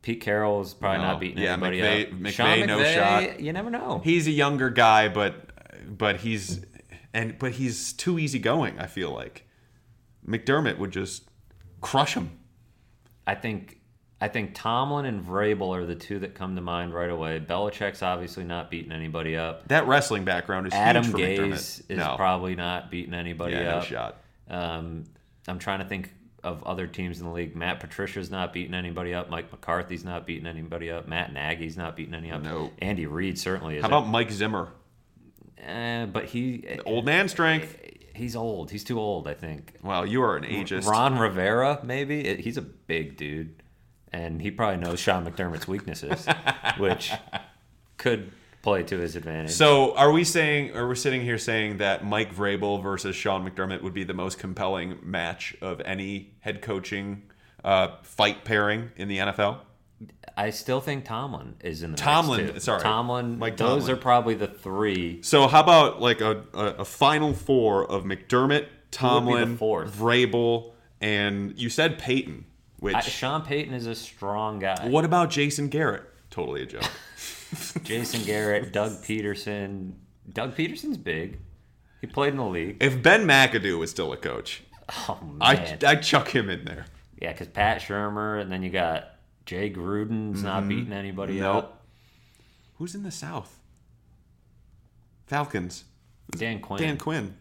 Pete 0.04 0.20
Carroll's 0.20 0.74
probably. 0.74 0.98
No. 0.98 1.04
not 1.04 1.18
beating 1.20 1.38
Yeah, 1.38 1.52
anybody 1.54 1.80
McVay- 1.80 2.12
up. 2.12 2.18
McVay, 2.18 2.30
Sean 2.32 2.66
no 2.66 2.84
shot. 2.84 3.40
You 3.40 3.54
never 3.54 3.70
know. 3.70 4.02
He's 4.04 4.26
a 4.26 4.30
younger 4.32 4.68
guy, 4.68 5.08
but 5.08 5.48
but 5.88 6.16
he's 6.16 6.62
and 7.14 7.38
but 7.38 7.52
he's 7.52 7.94
too 7.94 8.18
easygoing. 8.18 8.78
I 8.78 8.86
feel 8.86 9.10
like 9.10 9.48
McDermott 10.28 10.76
would 10.76 10.90
just 10.90 11.24
crush 11.80 12.12
him. 12.12 12.38
I 13.26 13.34
think 13.34 13.80
I 14.20 14.28
think 14.28 14.50
Tomlin 14.54 15.06
and 15.06 15.24
Vrabel 15.24 15.74
are 15.74 15.86
the 15.86 15.94
two 15.94 16.18
that 16.18 16.34
come 16.34 16.54
to 16.56 16.60
mind 16.60 16.92
right 16.92 17.08
away. 17.08 17.40
Belichick's 17.40 18.02
obviously 18.02 18.44
not 18.44 18.70
beating 18.70 18.92
anybody 18.92 19.38
up. 19.38 19.66
That 19.68 19.86
wrestling 19.86 20.24
background 20.26 20.66
is 20.66 20.74
Adam 20.74 21.04
huge 21.04 21.14
McDermott. 21.38 21.52
is 21.54 21.82
no. 21.88 22.14
probably 22.16 22.56
not 22.56 22.90
beating 22.90 23.14
anybody 23.14 23.54
yeah, 23.54 23.62
no 23.62 23.70
up. 23.78 23.84
shot. 23.84 24.16
Um, 24.48 25.04
I'm 25.48 25.58
trying 25.58 25.78
to 25.78 25.86
think 25.86 26.12
of 26.44 26.62
other 26.64 26.86
teams 26.86 27.18
in 27.20 27.26
the 27.26 27.32
league. 27.32 27.56
Matt 27.56 27.80
Patricia's 27.80 28.30
not 28.30 28.52
beating 28.52 28.74
anybody 28.74 29.12
up. 29.14 29.28
Mike 29.30 29.50
McCarthy's 29.50 30.04
not 30.04 30.26
beating 30.26 30.46
anybody 30.46 30.90
up. 30.90 31.08
Matt 31.08 31.32
Nagy's 31.32 31.76
not 31.76 31.96
beating 31.96 32.14
any 32.14 32.30
up. 32.30 32.42
No. 32.42 32.70
Andy 32.78 33.06
Reid 33.06 33.38
certainly 33.38 33.76
is. 33.76 33.82
How 33.82 33.88
about 33.88 34.06
Mike 34.06 34.30
Zimmer? 34.30 34.68
Eh, 35.58 36.06
but 36.06 36.26
he 36.26 36.78
Old 36.84 37.04
man 37.06 37.28
strength. 37.28 37.76
he's 38.14 38.36
old. 38.36 38.70
He's 38.70 38.84
too 38.84 39.00
old, 39.00 39.26
I 39.26 39.34
think. 39.34 39.74
Well, 39.82 40.04
you 40.06 40.22
are 40.22 40.36
an 40.36 40.44
ageist. 40.44 40.86
Ron 40.86 41.18
Rivera, 41.18 41.80
maybe 41.82 42.36
he's 42.36 42.56
a 42.58 42.62
big 42.62 43.16
dude, 43.16 43.62
and 44.12 44.42
he 44.42 44.50
probably 44.50 44.84
knows 44.84 45.00
Sean 45.00 45.24
McDermott's 45.26 45.66
weaknesses, 45.66 46.26
which 46.78 47.12
could 47.96 48.30
play 48.64 48.82
to 48.82 48.98
his 48.98 49.14
advantage. 49.14 49.52
So, 49.52 49.94
are 49.94 50.10
we 50.10 50.24
saying, 50.24 50.74
are 50.74 50.88
we 50.88 50.96
sitting 50.96 51.20
here 51.20 51.36
saying 51.36 51.76
that 51.76 52.04
Mike 52.04 52.34
Vrabel 52.34 52.82
versus 52.82 53.14
Sean 53.14 53.48
McDermott 53.48 53.82
would 53.82 53.92
be 53.92 54.04
the 54.04 54.14
most 54.14 54.38
compelling 54.38 54.98
match 55.02 55.54
of 55.60 55.82
any 55.84 56.32
head 56.40 56.62
coaching 56.62 57.24
uh, 57.62 57.96
fight 58.02 58.44
pairing 58.44 58.90
in 58.96 59.08
the 59.08 59.18
NFL? 59.18 59.58
I 60.36 60.48
still 60.50 60.80
think 60.80 61.04
Tomlin 61.04 61.56
is 61.60 61.82
in 61.82 61.92
the 61.92 61.96
Tomlin, 61.98 62.46
Mix 62.46 62.54
too. 62.54 62.60
sorry. 62.60 62.82
Tomlin. 62.82 63.38
Mike 63.38 63.58
those 63.58 63.82
Tomlin. 63.82 63.96
are 63.96 64.00
probably 64.00 64.34
the 64.34 64.48
three. 64.48 65.22
So, 65.22 65.46
how 65.46 65.60
about 65.60 66.00
like 66.00 66.22
a, 66.22 66.44
a, 66.54 66.64
a 66.78 66.84
final 66.86 67.34
four 67.34 67.84
of 67.88 68.04
McDermott, 68.04 68.66
Tomlin? 68.90 69.58
Vrabel, 69.58 70.72
and 71.02 71.56
you 71.58 71.68
said 71.68 71.98
Payton, 71.98 72.46
which. 72.80 72.96
I, 72.96 73.00
Sean 73.00 73.42
Payton 73.42 73.74
is 73.74 73.86
a 73.86 73.94
strong 73.94 74.58
guy. 74.58 74.88
what 74.88 75.04
about 75.04 75.28
Jason 75.28 75.68
Garrett? 75.68 76.02
Totally 76.30 76.62
a 76.62 76.66
joke. 76.66 76.82
Jason 77.82 78.22
Garrett, 78.24 78.72
Doug 78.72 78.92
Pederson. 79.02 79.92
Doug 80.32 80.54
Pederson's 80.56 80.96
big. 80.96 81.38
He 82.00 82.06
played 82.06 82.30
in 82.32 82.36
the 82.38 82.44
league. 82.44 82.76
if 82.80 83.02
Ben 83.02 83.24
McAdoo 83.26 83.78
was 83.78 83.90
still 83.90 84.12
a 84.12 84.16
coach, 84.16 84.62
Oh 85.08 85.18
man, 85.22 85.38
I 85.40 85.78
I'd 85.86 86.02
chuck 86.02 86.28
him 86.34 86.50
in 86.50 86.64
there. 86.64 86.84
yeah, 87.20 87.32
because 87.32 87.48
Pat 87.48 87.80
Shurmur, 87.80 88.40
and 88.40 88.52
then 88.52 88.62
you 88.62 88.70
got 88.70 89.08
Jay 89.46 89.70
Gruden's 89.70 90.42
not 90.42 90.68
beating 90.68 90.92
anybody 90.92 91.34
Mm-hmm. 91.34 91.42
Nope. 91.42 91.56
up. 91.64 91.86
Who's 92.76 92.94
in 92.94 93.02
the 93.02 93.10
South? 93.10 93.58
Falcons. 95.26 95.84
Dan 96.36 96.60
Quinn. 96.60 96.80
Dan 96.82 96.96
Quinn. 96.98 97.36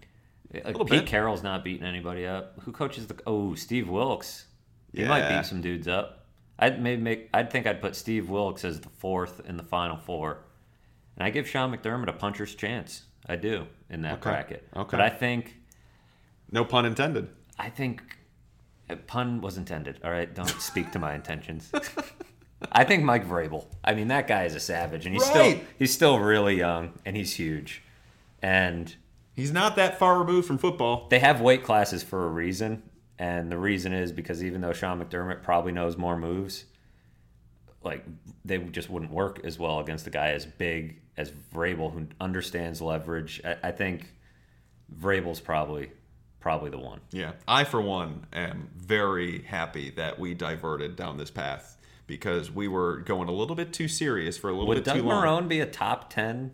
Like 0.54 0.78
Pete 0.78 0.90
bit. 0.90 1.06
Carroll's 1.08 1.42
not 1.44 1.64
beating 1.64 1.86
anybody 1.86 2.26
up. 2.28 2.60
Who 2.62 2.72
coaches 2.72 3.08
the? 3.08 3.18
Oh, 3.26 3.56
Steve 3.56 3.90
Wilks. 3.90 4.46
He 4.94 5.04
might 5.04 5.28
beat 5.28 5.46
some 5.48 5.62
dudes 5.62 5.88
up. 5.88 6.23
I'd 6.60 6.82
maybe 6.82 7.02
make. 7.02 7.30
I'd 7.34 7.50
think 7.52 7.66
I'd 7.68 7.82
put 7.82 7.96
Steve 7.96 8.30
Wilks 8.30 8.64
as 8.64 8.80
the 8.82 8.90
fourth 8.90 9.42
in 9.48 9.58
the 9.58 9.64
final 9.64 9.98
four, 9.98 10.40
and 11.18 11.26
I 11.26 11.30
give 11.30 11.48
Sean 11.48 11.76
McDermott 11.76 12.08
a 12.10 12.14
puncher's 12.14 12.54
chance. 12.56 13.04
I 13.28 13.36
do 13.38 13.68
in 13.90 14.02
that 14.04 14.14
Okay. 14.16 14.22
bracket. 14.30 14.68
Okay. 14.76 14.98
But 14.98 15.02
I 15.02 15.10
think 15.10 15.56
No 16.52 16.64
pun 16.66 16.86
intended. 16.86 17.30
I 17.58 17.70
think 17.70 18.04
a 18.90 18.96
pun 18.96 19.42
was 19.42 19.58
intended. 19.58 20.00
All 20.04 20.12
right, 20.12 20.34
don't 20.34 20.50
speak 20.62 20.92
to 20.92 21.00
my 21.00 21.16
intentions. 21.16 21.72
I 22.72 22.84
think 22.84 23.04
Mike 23.04 23.28
Vrabel. 23.28 23.66
I 23.84 23.94
mean, 23.94 24.08
that 24.10 24.28
guy 24.28 24.44
is 24.46 24.56
a 24.56 24.60
savage, 24.60 25.06
and 25.06 25.14
he's 25.16 25.26
still 25.26 25.60
he's 25.80 25.94
still 25.94 26.20
really 26.20 26.58
young, 26.58 26.94
and 27.06 27.16
he's 27.18 27.34
huge, 27.36 27.82
and 28.42 28.96
He's 29.36 29.52
not 29.52 29.76
that 29.78 29.98
far 29.98 30.20
removed 30.20 30.46
from 30.46 30.60
football. 30.60 31.08
they 31.10 31.18
have 31.18 31.42
weight 31.42 31.64
classes 31.64 32.04
for 32.04 32.24
a 32.26 32.30
reason, 32.30 32.84
and 33.24 33.50
the 33.50 33.58
reason 33.58 33.94
is 33.94 34.12
because 34.12 34.44
even 34.44 34.60
though 34.60 34.74
Sean 34.74 35.02
McDermott 35.02 35.44
probably 35.44 35.72
knows 35.72 35.96
more 35.96 36.18
moves, 36.18 36.66
like 37.82 38.04
they 38.44 38.58
just 38.58 38.90
wouldn't 38.90 39.14
work 39.14 39.40
as 39.46 39.58
well 39.58 39.80
against 39.80 40.06
a 40.08 40.10
guy 40.10 40.32
as 40.32 40.46
big 40.46 41.00
as 41.16 41.32
Vrabel 41.54 41.94
who 41.94 42.08
understands 42.20 42.82
leverage. 42.82 43.42
I, 43.46 43.70
I 43.70 43.72
think 43.72 44.12
Vrabel's 44.94 45.40
probably 45.40 45.92
probably 46.42 46.70
the 46.70 46.78
one. 46.78 47.00
Yeah, 47.12 47.32
I 47.48 47.64
for 47.64 47.80
one 47.82 48.28
am 48.34 48.68
very 48.76 49.44
happy 49.44 49.90
that 49.92 50.20
we 50.20 50.34
diverted 50.34 50.98
down 50.98 51.16
this 51.16 51.32
path 51.32 51.78
because 52.08 52.52
we 52.52 52.68
were 52.68 52.98
going 52.98 53.30
a 53.30 53.34
little 53.34 53.56
bit 53.56 53.72
too 53.72 53.88
serious 53.88 54.38
for 54.38 54.50
a 54.50 54.52
little 54.52 54.68
Would 54.68 54.76
bit 54.76 54.84
Doug 54.84 54.98
too 54.98 55.04
long. 55.04 55.24
Marrone 55.24 55.48
be 55.48 55.62
a 55.62 55.66
top 55.66 56.10
ten 56.10 56.52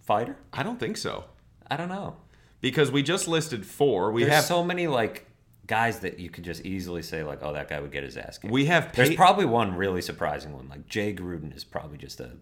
fighter? 0.00 0.38
I 0.52 0.64
don't 0.64 0.80
think 0.80 0.96
so 0.96 1.26
I 1.70 1.76
don't 1.76 1.88
know. 1.88 2.16
because 2.60 2.90
we 2.90 3.04
just 3.04 3.28
listed 3.28 3.64
four. 3.64 4.10
We 4.10 4.22
There's 4.24 4.34
have 4.34 4.44
so 4.44 4.64
many 4.64 4.88
like 4.88 5.28
guys 5.66 6.00
that 6.00 6.18
you 6.18 6.30
could 6.30 6.44
just 6.44 6.64
easily 6.64 7.02
say 7.02 7.22
like, 7.24 7.40
oh, 7.42 7.52
that 7.52 7.68
guy 7.68 7.80
would 7.80 7.92
get 7.92 8.04
his 8.04 8.16
ass 8.16 8.38
kicked. 8.38 8.52
we 8.52 8.66
have 8.66 8.92
There's 8.92 9.14
probably 9.14 9.46
one 9.46 9.74
really 9.76 10.02
surprising 10.02 10.52
one. 10.52 10.68
Like 10.68 10.86
Jay 10.88 11.14
Gruden 11.14 11.54
is 11.56 11.64
probably 11.64 11.98
just 11.98 12.20
a, 12.20 12.32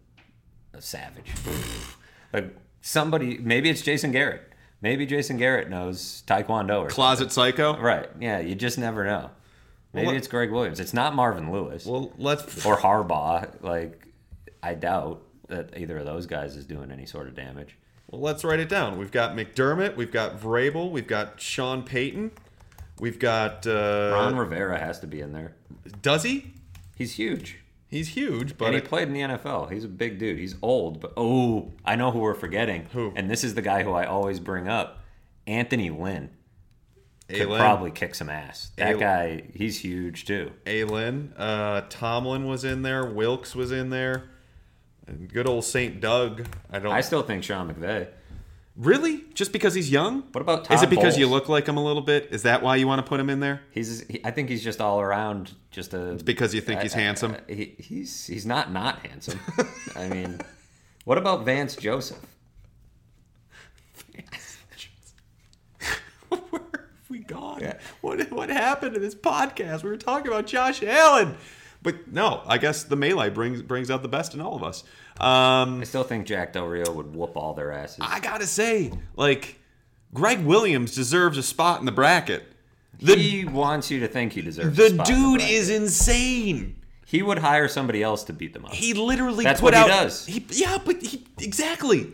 a 0.72 0.80
savage. 0.82 1.32
like 2.32 2.56
somebody, 2.80 3.38
maybe 3.38 3.70
it's 3.70 3.82
Jason 3.82 4.12
Garrett. 4.12 4.48
Maybe 4.80 5.06
Jason 5.06 5.36
Garrett 5.36 5.70
knows 5.70 6.24
Taekwondo 6.26 6.80
or 6.80 6.88
closet 6.88 7.30
psycho. 7.30 7.78
right. 7.78 8.08
Yeah, 8.18 8.40
you 8.40 8.56
just 8.56 8.78
never 8.78 9.04
know. 9.04 9.30
Maybe 9.92 10.08
Well, 10.08 10.16
it's 10.16 10.26
Gregg 10.26 10.50
Williams. 10.50 10.80
It's 10.80 10.94
not 10.94 11.14
Marvin 11.14 11.52
Lewis 11.52 11.86
Well, 11.86 12.12
let's 12.18 12.66
or 12.66 12.76
Harbaugh. 12.76 13.62
Like 13.62 14.08
I 14.62 14.74
doubt 14.74 15.22
that 15.48 15.76
either 15.78 15.98
of 15.98 16.06
those 16.06 16.26
guys 16.26 16.56
is 16.56 16.64
doing 16.64 16.90
any 16.90 17.06
sort 17.06 17.28
of 17.28 17.34
damage. 17.34 17.76
well, 18.10 18.20
let's 18.20 18.42
write 18.42 18.58
it 18.58 18.68
down. 18.68 18.98
We've 18.98 19.10
got 19.12 19.36
McDermott, 19.36 19.96
we've 19.96 20.10
got 20.10 20.40
Vrabel, 20.40 20.90
we've 20.90 21.06
got 21.06 21.40
Sean 21.40 21.82
Payton, 21.82 22.32
we've 23.00 23.18
got 23.18 23.66
uh, 23.66 24.10
Ron 24.14 24.36
Rivera 24.36 24.78
has 24.78 25.00
to 25.00 25.06
be 25.06 25.20
in 25.20 25.32
there. 25.32 25.54
does 26.00 26.22
he? 26.22 26.52
He's 26.96 27.14
huge. 27.14 27.58
He's 27.88 28.08
huge, 28.08 28.56
but 28.56 28.66
and 28.66 28.74
he 28.74 28.78
it- 28.78 28.84
played 28.88 29.08
in 29.08 29.14
the 29.14 29.20
NFL. 29.20 29.70
He's 29.70 29.84
a 29.84 29.88
big 29.88 30.18
dude. 30.18 30.38
He's 30.38 30.54
old, 30.62 31.00
but 31.00 31.12
oh, 31.16 31.72
I 31.84 31.94
know 31.96 32.10
who 32.10 32.20
we're 32.20 32.34
forgetting. 32.34 32.86
Who? 32.92 33.12
And 33.14 33.30
this 33.30 33.44
is 33.44 33.54
the 33.54 33.60
guy 33.62 33.82
who 33.82 33.92
I 33.92 34.06
always 34.06 34.40
bring 34.40 34.66
up. 34.68 35.00
Anthony 35.46 35.90
Lynn 35.90 36.30
could 37.28 37.48
Aylin, 37.48 37.58
probably 37.58 37.90
kick 37.90 38.14
some 38.14 38.30
ass. 38.30 38.70
That 38.76 38.96
Ayl- 38.96 39.00
guy, 39.00 39.42
he's 39.54 39.78
huge 39.80 40.24
too. 40.24 40.52
Aylin, 40.64 41.32
uh, 41.36 41.82
Tomlin 41.90 42.44
was 42.46 42.64
in 42.64 42.80
there, 42.82 43.04
Wilks 43.04 43.54
was 43.54 43.72
in 43.72 43.90
there, 43.90 44.30
and 45.06 45.30
good 45.30 45.46
old 45.48 45.64
Saint 45.64 46.00
Doug. 46.00 46.46
I 46.70 46.78
don't 46.78 46.92
I 46.92 47.00
still 47.02 47.22
think 47.22 47.42
Sean 47.44 47.72
McVay. 47.72 48.08
Really 48.76 49.24
just 49.34 49.52
because 49.52 49.74
he's 49.74 49.90
young. 49.90 50.22
What 50.32 50.40
about 50.40 50.70
Is 50.70 50.82
it 50.82 50.90
because 50.90 51.18
you 51.18 51.26
look 51.26 51.48
like 51.48 51.66
him 51.66 51.76
a 51.76 51.84
little 51.84 52.02
bit? 52.02 52.28
Is 52.30 52.42
that 52.42 52.62
why 52.62 52.76
you 52.76 52.86
want 52.86 53.04
to 53.04 53.08
put 53.08 53.20
him 53.20 53.30
in 53.30 53.40
there? 53.40 53.62
He's, 53.70 54.06
he, 54.08 54.20
I 54.24 54.30
think 54.30 54.48
he's 54.48 54.64
just 54.64 54.80
all 54.80 55.00
around, 55.00 55.52
just 55.70 55.94
a. 55.94 56.18
Because 56.24 56.54
you 56.54 56.60
think 56.60 56.80
he's 56.82 56.94
I- 56.94 56.98
I- 56.98 57.02
handsome? 57.02 57.36
I- 57.48 57.52
he, 57.52 57.74
he's 57.78 58.26
he's 58.26 58.46
not 58.46 58.72
not 58.72 59.04
handsome. 59.06 59.40
I 59.96 60.08
mean, 60.08 60.40
what 61.04 61.18
about 61.18 61.44
Vance 61.44 61.76
Joseph? 61.76 62.18
Where 66.28 66.40
have 66.50 67.10
we 67.10 67.18
gone? 67.20 67.60
Yeah. 67.60 67.78
What 68.00 68.30
what 68.30 68.48
happened 68.48 68.94
to 68.94 69.00
this 69.00 69.14
podcast? 69.14 69.82
We 69.82 69.90
were 69.90 69.96
talking 69.96 70.28
about 70.28 70.46
Josh 70.46 70.82
Allen, 70.82 71.36
but 71.82 72.12
no, 72.12 72.42
I 72.46 72.58
guess 72.58 72.84
the 72.84 72.96
melee 72.96 73.30
brings 73.30 73.62
brings 73.62 73.90
out 73.90 74.02
the 74.02 74.08
best 74.08 74.34
in 74.34 74.40
all 74.40 74.56
of 74.56 74.62
us. 74.62 74.84
Um, 75.20 75.80
I 75.80 75.84
still 75.84 76.04
think 76.04 76.26
Jack 76.26 76.52
Del 76.52 76.66
Rio 76.66 76.90
would 76.92 77.14
whoop 77.14 77.36
all 77.36 77.54
their 77.54 77.72
asses. 77.72 77.98
I 78.00 78.20
gotta 78.20 78.46
say, 78.46 78.92
like, 79.16 79.58
Gregg 80.14 80.44
Williams 80.44 80.94
deserves 80.94 81.38
a 81.38 81.42
spot 81.42 81.80
in 81.80 81.86
the 81.86 81.92
bracket. 81.92 82.44
The 83.00 83.16
he 83.16 83.44
wants 83.44 83.90
you 83.90 84.00
to 84.00 84.08
think 84.08 84.32
he 84.32 84.42
deserves. 84.42 84.78
a 84.78 84.82
the 84.82 84.90
spot 84.90 85.08
in 85.10 85.14
the 85.32 85.38
dude 85.38 85.48
is 85.48 85.70
insane. 85.70 86.76
He 87.06 87.22
would 87.22 87.38
hire 87.38 87.68
somebody 87.68 88.02
else 88.02 88.24
to 88.24 88.32
beat 88.32 88.54
them 88.54 88.64
up. 88.64 88.72
He 88.72 88.94
literally 88.94 89.44
That's 89.44 89.60
put 89.60 89.74
what 89.74 89.82
he 89.82 89.88
does. 89.88 90.24
He, 90.24 90.46
yeah, 90.50 90.78
but 90.82 91.02
he 91.02 91.26
exactly. 91.40 92.12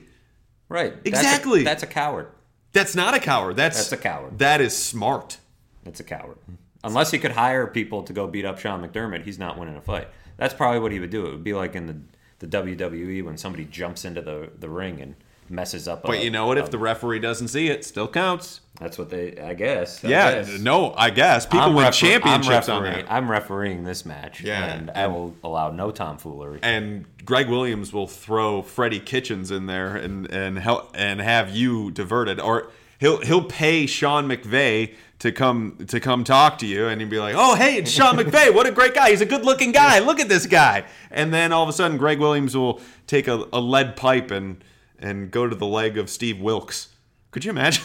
Right. 0.68 0.92
That's 1.04 1.04
a- 1.04 1.08
Exactly. 1.08 1.62
That's 1.62 1.82
a, 1.82 1.86
coward. 1.86 2.28
That's 2.72 2.94
not 2.94 3.14
a 3.14 3.20
coward. 3.20 3.56
That's 3.56 3.76
That's 3.76 3.92
a 3.92 3.96
coward. 3.96 4.38
That 4.38 4.60
is 4.60 4.76
smart. 4.76 5.38
That's 5.84 6.00
a 6.00 6.04
coward. 6.04 6.38
Unless 6.84 7.10
he 7.10 7.18
could 7.18 7.32
hire 7.32 7.66
people 7.66 8.02
to 8.04 8.12
go 8.12 8.26
beat 8.26 8.44
up 8.44 8.58
Sean 8.58 8.86
McDermott, 8.86 9.22
he's 9.24 9.38
not 9.38 9.58
winning 9.58 9.76
a 9.76 9.80
fight. 9.80 10.08
That's 10.36 10.54
probably 10.54 10.80
what 10.80 10.92
he 10.92 11.00
would 11.00 11.10
do. 11.10 11.26
It 11.26 11.30
would 11.30 11.44
be 11.44 11.54
like 11.54 11.74
in 11.74 11.86
the, 11.86 11.96
the 12.38 12.46
WWE 12.46 13.24
when 13.24 13.36
somebody 13.36 13.64
jumps 13.64 14.04
into 14.04 14.20
the, 14.22 14.50
the 14.58 14.68
ring 14.68 15.00
and 15.00 15.14
messes 15.50 15.88
up. 15.88 16.02
But 16.02 16.18
a- 16.18 16.24
you 16.24 16.30
know 16.30 16.46
what? 16.46 16.58
a- 16.58 16.62
If 16.62 16.70
the 16.70 16.78
referee 16.78 17.20
doesn't 17.20 17.48
see 17.48 17.68
it, 17.68 17.84
still 17.84 18.06
counts. 18.08 18.60
that's 18.78 18.98
what 18.98 19.08
they. 19.10 19.38
I 19.38 19.54
guess. 19.54 20.04
I 20.04 20.08
Yeah, 20.08 20.32
guess. 20.42 20.60
no, 20.60 20.92
I 20.94 21.10
guess 21.10 21.46
people 21.46 21.60
I'm 21.60 21.74
win 21.74 21.86
refer- 21.86 21.92
championships 21.96 22.68
I'm 22.68 22.76
on 22.76 22.82
refereeing, 22.82 23.06
that. 23.06 23.12
I'm 23.12 23.30
refereeing 23.30 23.84
this 23.84 24.04
match. 24.06 24.42
Yeah, 24.42 24.64
and, 24.74 24.90
I 24.90 25.06
will 25.06 25.34
allow 25.42 25.70
no 25.70 25.90
tomfoolery. 25.90 26.60
And 26.62 27.06
Gregg 27.24 27.48
Williams 27.48 27.92
will 27.92 28.06
throw 28.06 28.62
Freddie 28.62 29.00
Kitchens 29.00 29.50
in 29.50 29.66
there 29.66 29.96
and 29.96 30.30
and 30.30 30.58
help 30.58 30.90
and 30.94 31.20
have 31.20 31.50
you 31.50 31.90
diverted, 31.90 32.38
or 32.40 32.70
he'll 32.98 33.20
he'll 33.22 33.44
pay 33.44 33.86
Sean 33.86 34.28
McVay 34.28 34.94
to 35.20 35.32
come 35.32 35.78
to 35.88 35.98
come 35.98 36.22
talk 36.24 36.58
to 36.58 36.66
you, 36.66 36.86
and 36.86 37.00
he'd 37.00 37.10
be 37.10 37.18
like, 37.18 37.34
"Oh, 37.36 37.54
hey, 37.54 37.76
it's 37.76 37.90
Sean 37.90 38.16
McVay. 38.18 38.54
What 38.54 38.66
a 38.66 38.70
great 38.72 38.94
guy. 38.94 39.10
He's 39.10 39.20
a 39.20 39.26
good-looking 39.26 39.72
guy. 39.72 39.98
Look 39.98 40.20
at 40.20 40.28
this 40.28 40.46
guy." 40.46 40.84
And 41.10 41.32
then 41.32 41.52
all 41.52 41.62
of 41.62 41.68
a 41.68 41.72
sudden, 41.72 41.96
Gregg 41.96 42.18
Williams 42.20 42.56
will 42.56 42.80
take 43.06 43.26
a, 43.28 43.46
a 43.52 43.60
lead 43.60 43.96
pipe 43.96 44.30
and 44.30 44.62
and 44.98 45.30
go 45.30 45.46
to 45.48 45.54
the 45.56 45.66
leg 45.66 45.98
of 45.98 46.10
Steve 46.10 46.40
Wilks. 46.40 46.88
Could 47.30 47.44
you 47.44 47.50
imagine? 47.50 47.84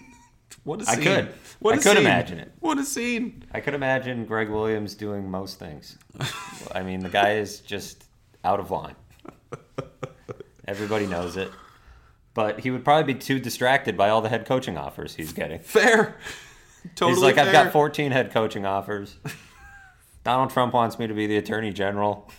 what 0.64 0.80
a 0.82 0.90
I 0.90 0.94
scene! 0.94 1.08
I 1.08 1.14
could. 1.16 1.34
What 1.60 1.72
I 1.72 1.76
could 1.78 1.84
scene. 1.84 1.96
imagine 1.98 2.38
it. 2.38 2.52
What 2.60 2.78
a 2.78 2.84
scene! 2.84 3.44
I 3.52 3.60
could 3.60 3.74
imagine 3.74 4.24
Gregg 4.26 4.48
Williams 4.48 4.94
doing 4.94 5.30
most 5.30 5.58
things. 5.58 5.98
I 6.72 6.82
mean, 6.82 7.00
the 7.00 7.08
guy 7.08 7.32
is 7.34 7.60
just 7.60 8.04
out 8.44 8.60
of 8.60 8.70
line. 8.70 8.94
Everybody 10.66 11.06
knows 11.06 11.36
it. 11.36 11.50
But 12.38 12.60
he 12.60 12.70
would 12.70 12.84
probably 12.84 13.14
be 13.14 13.18
too 13.18 13.40
distracted 13.40 13.96
by 13.96 14.10
all 14.10 14.20
the 14.20 14.28
head 14.28 14.46
coaching 14.46 14.78
offers 14.78 15.16
he's 15.16 15.32
getting. 15.32 15.58
Fair. 15.58 16.14
Totally 16.94 17.14
He's 17.14 17.20
like, 17.20 17.36
I've 17.36 17.50
got 17.50 17.72
14 17.72 18.12
head 18.12 18.30
coaching 18.30 18.64
offers. 18.64 19.16
Donald 20.22 20.50
Trump 20.50 20.72
wants 20.72 21.00
me 21.00 21.08
to 21.08 21.14
be 21.14 21.26
the 21.26 21.36
attorney 21.36 21.72
general. 21.72 22.30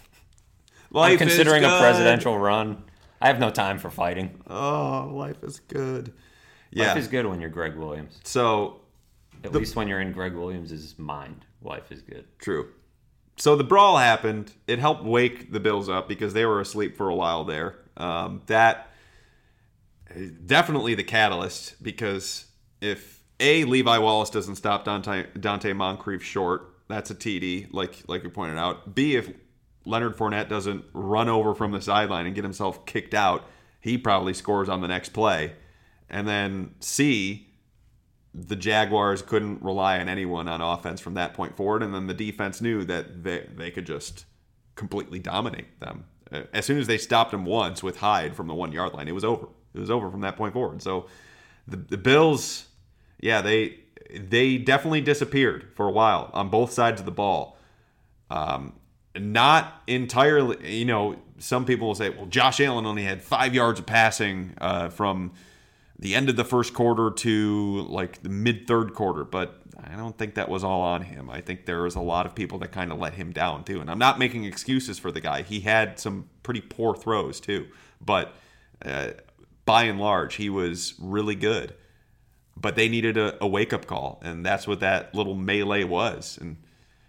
Life 0.90 1.12
I'm 1.12 1.18
considering 1.18 1.66
a 1.66 1.80
presidential 1.80 2.40
run. 2.40 2.82
I 3.20 3.28
have 3.28 3.42
no 3.42 3.50
time 3.50 3.78
for 3.78 3.90
fighting. 3.90 4.42
Oh, 4.50 5.12
life 5.12 5.44
is 5.44 5.60
good. 5.60 6.14
Yeah. 6.72 6.88
Life 6.88 6.98
is 7.00 7.10
good 7.10 7.26
when 7.26 7.42
you're 7.42 7.50
Gregg 7.50 7.76
Williams. 7.76 8.22
so 8.24 8.80
At 9.44 9.52
least 9.52 9.76
when 9.76 9.90
you're 9.90 10.00
in 10.00 10.14
Gregg 10.14 10.34
Williams' 10.34 10.98
mind, 10.98 11.44
life 11.62 11.92
is 11.92 12.02
good. 12.02 12.24
true. 12.38 12.70
So 13.36 13.58
the 13.58 13.66
brawl 13.66 13.98
happened. 13.98 14.54
It 14.66 14.80
helped 14.80 15.04
wake 15.04 15.52
the 15.52 15.60
Bills 15.60 15.90
up 15.90 16.08
because 16.08 16.34
they 16.34 16.46
were 16.46 16.62
asleep 16.62 16.96
for 16.96 17.10
a 17.10 17.16
while 17.16 17.44
there. 17.44 17.76
Um, 17.98 18.44
that 18.46 18.89
definitely 20.46 20.96
the 20.96 21.04
catalyst 21.04 21.82
because 21.82 22.46
if 22.82 23.24
a 23.40 23.64
Levi 23.66 23.98
Wallace 23.98 24.30
doesn't 24.30 24.56
stop 24.56 24.86
Donte 24.86 25.38
Donte 25.38 25.76
Moncrief 25.76 26.24
short, 26.24 26.74
that's 26.88 27.12
a 27.12 27.16
TD, 27.16 27.68
like 27.72 28.04
like 28.08 28.24
we 28.24 28.30
pointed 28.30 28.58
out. 28.58 28.96
B 28.96 29.16
if 29.16 29.32
Leonard 29.86 30.18
Fournette 30.18 30.50
doesn't 30.50 30.86
run 30.94 31.30
over 31.30 31.56
from 31.56 31.72
the 31.72 31.82
sideline 31.82 32.26
and 32.26 32.36
get 32.36 32.44
himself 32.44 32.86
kicked 32.86 33.14
out, 33.14 33.46
he 33.80 33.98
probably 33.98 34.34
scores 34.34 34.70
on 34.70 34.82
the 34.82 34.88
next 34.88 35.10
play. 35.10 35.54
And 36.10 36.28
then 36.28 36.76
C, 36.80 37.48
the 38.34 38.56
Jaguars 38.56 39.22
couldn't 39.22 39.62
rely 39.62 40.00
on 40.00 40.10
anyone 40.10 40.48
on 40.48 40.62
offense 40.62 41.00
from 41.00 41.14
that 41.14 41.34
point 41.34 41.56
forward, 41.56 41.84
and 41.84 41.94
then 41.94 42.08
the 42.08 42.14
defense 42.14 42.62
knew 42.62 42.84
that 42.86 43.24
they 43.24 43.48
they 43.56 43.72
could 43.72 43.86
just 43.86 44.26
completely 44.76 45.20
dominate 45.20 45.80
them. 45.80 46.06
As 46.54 46.66
soon 46.66 46.78
as 46.78 46.88
they 46.88 46.98
stopped 46.98 47.34
him 47.34 47.46
once 47.46 47.82
with 47.82 47.98
Hyde 47.98 48.36
from 48.36 48.48
the 48.48 48.54
one 48.54 48.72
yard 48.72 48.94
line, 48.94 49.08
it 49.08 49.16
was 49.16 49.26
over. 49.26 49.48
It 49.74 49.80
was 49.80 49.92
over 49.92 50.10
from 50.10 50.22
that 50.22 50.36
point 50.36 50.54
forward. 50.54 50.82
So 50.82 51.08
the, 51.68 51.78
the 51.78 51.98
Bills, 51.98 52.68
yeah, 53.20 53.42
they 53.42 53.80
they 54.12 54.58
definitely 54.58 55.02
disappeared 55.02 55.68
for 55.76 55.88
a 55.88 55.92
while 55.92 56.32
on 56.34 56.50
both 56.50 56.72
sides 56.72 57.00
of 57.00 57.06
the 57.06 57.12
ball. 57.12 57.58
Um, 58.30 58.74
not 59.18 59.82
entirely, 59.88 60.78
you 60.78 60.86
know, 60.86 61.18
some 61.38 61.66
people 61.66 61.88
will 61.88 61.96
say, 61.96 62.10
well, 62.10 62.26
Josh 62.26 62.60
Allen 62.60 62.86
only 62.86 63.04
had 63.04 63.22
five 63.22 63.54
yards 63.54 63.80
of 63.80 63.86
passing 63.86 64.54
uh, 64.60 64.90
from 64.90 65.32
the 65.98 66.16
end 66.16 66.30
of 66.30 66.36
the 66.36 66.46
first 66.46 66.74
quarter 66.74 67.12
to 67.12 67.86
like 67.90 68.22
the 68.24 68.30
mid 68.30 68.68
third 68.68 68.94
quarter, 68.94 69.24
but 69.24 69.62
I 69.84 69.96
don't 69.96 70.18
think 70.18 70.36
that 70.36 70.50
was 70.50 70.64
all 70.64 70.82
on 70.82 71.02
him. 71.02 71.30
I 71.30 71.42
think 71.42 71.66
there 71.66 71.82
was 71.84 71.96
a 71.96 72.02
lot 72.02 72.26
of 72.26 72.36
people 72.36 72.60
that 72.60 72.72
kind 72.72 72.92
of 72.92 73.00
let 73.00 73.14
him 73.14 73.32
down 73.32 73.64
too. 73.64 73.82
And 73.82 73.90
I'm 73.90 74.00
not 74.00 74.20
making 74.20 74.46
excuses 74.46 75.00
for 75.00 75.12
the 75.12 75.22
guy. 75.22 75.42
He 75.42 75.62
had 75.62 76.00
some 76.00 76.30
pretty 76.44 76.62
poor 76.62 76.96
throws 76.96 77.40
too, 77.40 77.68
but 78.00 78.34
uh, 78.84 79.12
by 79.70 79.84
and 79.84 80.00
large, 80.00 80.36
he 80.36 80.50
was 80.50 80.96
really 80.98 81.36
good. 81.36 81.76
But 82.58 82.76
they 82.76 82.90
needed 82.90 83.18
a, 83.18 83.42
a 83.42 83.48
wake 83.48 83.72
up 83.72 83.86
call, 83.86 84.20
and 84.24 84.44
that's 84.44 84.68
what 84.68 84.80
that 84.80 85.14
little 85.14 85.36
melee 85.36 85.84
was. 85.84 86.40
And 86.42 86.58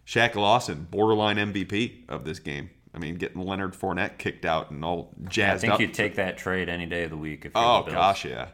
Shaq 0.07 0.35
Lawson, 0.35 0.87
borderline 0.91 1.37
MVP 1.37 2.05
of 2.11 2.25
this 2.25 2.39
game. 2.39 2.69
I 2.95 2.99
mean, 2.99 3.15
getting 3.15 3.41
Leonard 3.41 3.73
Fournette 3.73 4.19
kicked 4.19 4.45
out 4.45 4.71
and 4.71 4.85
all 4.85 5.15
jazzed 5.27 5.41
up. 5.41 5.57
I 5.57 5.59
think 5.59 5.73
up. 5.73 5.81
you'd 5.81 5.95
take 5.95 6.17
that 6.17 6.37
trade 6.37 6.69
any 6.69 6.85
day 6.85 7.05
of 7.05 7.11
the 7.11 7.17
week. 7.17 7.47
If 7.47 7.53
oh 7.55 7.85
gosh, 7.89 8.27
yeah. 8.27 8.49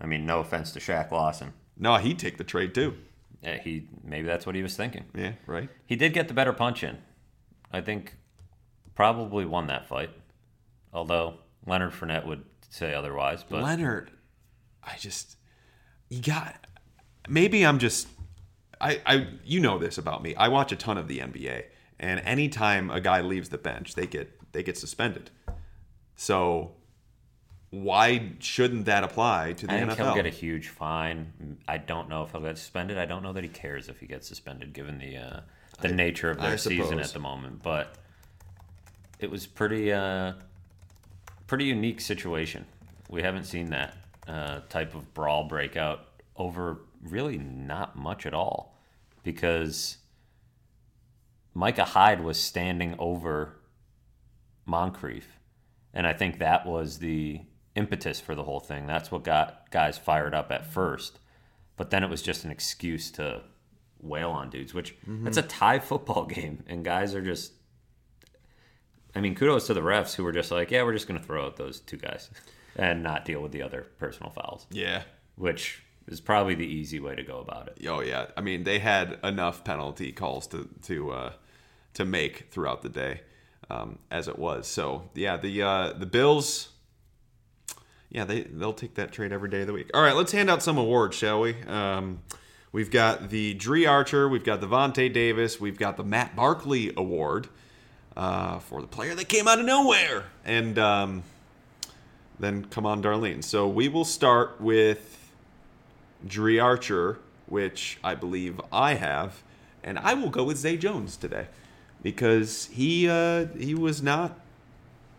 I 0.00 0.06
mean, 0.06 0.24
no 0.24 0.40
offense 0.40 0.72
to 0.72 0.80
Shaq 0.80 1.10
Lawson. 1.10 1.52
No, 1.76 1.96
he'd 1.96 2.18
take 2.18 2.38
the 2.38 2.44
trade 2.44 2.74
too. 2.74 2.96
Yeah, 3.42 3.58
he 3.58 3.86
maybe 4.02 4.26
that's 4.26 4.46
what 4.46 4.54
he 4.54 4.62
was 4.62 4.76
thinking. 4.76 5.04
Yeah, 5.14 5.32
right. 5.46 5.68
He 5.84 5.96
did 5.96 6.14
get 6.14 6.28
the 6.28 6.34
better 6.34 6.54
punch 6.54 6.82
in. 6.82 6.98
I 7.70 7.82
think 7.82 8.14
probably 8.94 9.44
won 9.44 9.66
that 9.66 9.86
fight. 9.86 10.10
Although 10.92 11.34
Leonard 11.66 11.92
Fournette 11.92 12.26
would 12.26 12.44
say 12.72 12.94
otherwise, 12.94 13.44
but 13.48 13.62
Leonard, 13.62 14.10
I 14.82 14.96
just 14.98 15.36
you 16.08 16.20
got. 16.20 16.66
Maybe 17.28 17.64
I'm 17.64 17.78
just. 17.78 18.08
I, 18.80 19.00
I 19.06 19.28
you 19.44 19.60
know 19.60 19.78
this 19.78 19.98
about 19.98 20.22
me. 20.22 20.34
I 20.34 20.48
watch 20.48 20.72
a 20.72 20.76
ton 20.76 20.98
of 20.98 21.06
the 21.06 21.20
NBA, 21.20 21.64
and 22.00 22.20
anytime 22.20 22.90
a 22.90 23.00
guy 23.00 23.20
leaves 23.20 23.50
the 23.50 23.58
bench, 23.58 23.94
they 23.94 24.06
get 24.06 24.52
they 24.52 24.62
get 24.62 24.76
suspended. 24.76 25.30
So 26.16 26.72
why 27.70 28.32
shouldn't 28.38 28.84
that 28.86 29.04
apply 29.04 29.54
to 29.54 29.66
the 29.66 29.72
I 29.72 29.78
think 29.78 29.92
NFL? 29.92 29.96
he'll 29.96 30.14
get 30.14 30.26
a 30.26 30.30
huge 30.30 30.68
fine. 30.68 31.58
I 31.66 31.78
don't 31.78 32.08
know 32.08 32.22
if 32.22 32.32
he'll 32.32 32.40
get 32.40 32.58
suspended. 32.58 32.98
I 32.98 33.06
don't 33.06 33.22
know 33.22 33.32
that 33.32 33.44
he 33.44 33.48
cares 33.48 33.88
if 33.88 34.00
he 34.00 34.06
gets 34.06 34.28
suspended, 34.28 34.72
given 34.72 34.98
the 34.98 35.16
uh, 35.16 35.40
the 35.80 35.88
nature 35.88 36.30
of 36.30 36.40
their 36.40 36.58
season 36.58 37.00
at 37.00 37.12
the 37.12 37.18
moment. 37.18 37.62
But 37.62 37.94
it 39.20 39.30
was 39.30 39.46
pretty 39.46 39.92
uh, 39.92 40.32
pretty 41.52 41.66
unique 41.66 42.00
situation. 42.00 42.64
We 43.10 43.20
haven't 43.20 43.44
seen 43.44 43.68
that 43.72 43.94
uh, 44.26 44.60
type 44.70 44.94
of 44.94 45.12
brawl 45.12 45.44
breakout 45.44 46.00
over 46.34 46.78
really 47.02 47.36
not 47.36 47.94
much 47.94 48.24
at 48.24 48.32
all, 48.32 48.78
because 49.22 49.98
Micah 51.52 51.84
Hyde 51.84 52.24
was 52.24 52.38
standing 52.38 52.94
over 52.98 53.58
Moncrief. 54.64 55.40
And 55.92 56.06
I 56.06 56.14
think 56.14 56.38
that 56.38 56.64
was 56.64 57.00
the 57.00 57.42
impetus 57.74 58.18
for 58.18 58.34
the 58.34 58.44
whole 58.44 58.60
thing. 58.60 58.86
That's 58.86 59.10
what 59.12 59.22
got 59.22 59.70
guys 59.70 59.98
fired 59.98 60.32
up 60.32 60.50
at 60.50 60.64
first. 60.64 61.18
But 61.76 61.90
then 61.90 62.02
it 62.02 62.08
was 62.08 62.22
just 62.22 62.46
an 62.46 62.50
excuse 62.50 63.10
to 63.10 63.42
wail 64.00 64.30
on 64.30 64.48
dudes, 64.48 64.72
which 64.72 64.94
that's 65.06 65.36
a 65.36 65.42
tie 65.42 65.80
football 65.80 66.24
game. 66.34 66.64
And 66.66 66.82
guys 66.82 67.14
are 67.14 67.20
just. 67.20 67.52
I 69.14 69.20
mean, 69.20 69.34
kudos 69.34 69.66
to 69.66 69.74
the 69.74 69.80
refs 69.80 70.14
who 70.14 70.24
were 70.24 70.32
just 70.32 70.50
like, 70.50 70.70
yeah, 70.70 70.82
we're 70.82 70.94
just 70.94 71.06
going 71.06 71.20
to 71.20 71.26
throw 71.26 71.46
out 71.46 71.56
those 71.56 71.80
two 71.80 71.96
guys 71.96 72.30
and 72.76 73.02
not 73.02 73.24
deal 73.24 73.40
with 73.40 73.52
the 73.52 73.62
other 73.62 73.86
personal 73.98 74.30
fouls, 74.30 74.66
yeah. 74.70 75.02
which 75.36 75.82
is 76.08 76.20
probably 76.20 76.54
the 76.54 76.66
easy 76.66 77.00
way 77.00 77.14
to 77.14 77.22
go 77.22 77.38
about 77.38 77.68
it. 77.68 77.86
Oh 77.86 78.00
yeah. 78.00 78.26
I 78.36 78.40
mean, 78.40 78.64
they 78.64 78.78
had 78.78 79.18
enough 79.22 79.64
penalty 79.64 80.12
calls 80.12 80.46
to 80.48 80.68
to 80.82 81.10
uh, 81.10 81.32
to 81.94 82.04
make 82.04 82.48
throughout 82.50 82.82
the 82.82 82.88
day, 82.88 83.20
um, 83.70 83.98
as 84.10 84.28
it 84.28 84.38
was. 84.38 84.66
So 84.66 85.10
yeah, 85.14 85.36
the 85.36 85.62
uh, 85.62 85.92
the 85.92 86.06
Bills. 86.06 86.68
Yeah, 88.10 88.24
they 88.24 88.42
they'll 88.42 88.74
take 88.74 88.94
that 88.96 89.10
trade 89.10 89.32
every 89.32 89.48
day 89.48 89.62
of 89.62 89.66
the 89.66 89.72
week. 89.72 89.90
All 89.94 90.02
right, 90.02 90.14
let's 90.14 90.32
hand 90.32 90.50
out 90.50 90.62
some 90.62 90.76
awards, 90.76 91.16
shall 91.16 91.40
we? 91.40 91.54
Um, 91.62 92.20
we've 92.70 92.90
got 92.90 93.30
the 93.30 93.54
Dri 93.54 93.86
Archer, 93.86 94.28
we've 94.28 94.44
got 94.44 94.60
the 94.60 94.66
Vontae 94.66 95.10
Davis, 95.10 95.58
we've 95.58 95.78
got 95.78 95.96
the 95.96 96.04
Matt 96.04 96.36
Barkley 96.36 96.92
Award 96.94 97.48
uh, 98.16 98.58
for 98.58 98.80
the 98.80 98.86
player 98.86 99.14
that 99.14 99.28
came 99.28 99.48
out 99.48 99.58
of 99.58 99.64
nowhere, 99.64 100.24
and 100.44 100.78
um, 100.78 101.22
then 102.38 102.64
come 102.66 102.86
on, 102.86 103.02
Darlene. 103.02 103.42
So 103.42 103.68
we 103.68 103.88
will 103.88 104.04
start 104.04 104.60
with 104.60 105.30
Dri 106.26 106.58
Archer, 106.58 107.18
which 107.46 107.98
I 108.02 108.14
believe 108.14 108.60
I 108.72 108.94
have, 108.94 109.42
and 109.82 109.98
I 109.98 110.14
will 110.14 110.30
go 110.30 110.44
with 110.44 110.56
Zay 110.56 110.76
Jones 110.76 111.16
today 111.16 111.46
because 112.02 112.66
he 112.66 113.08
uh, 113.08 113.46
he 113.58 113.74
was 113.74 114.02
not 114.02 114.38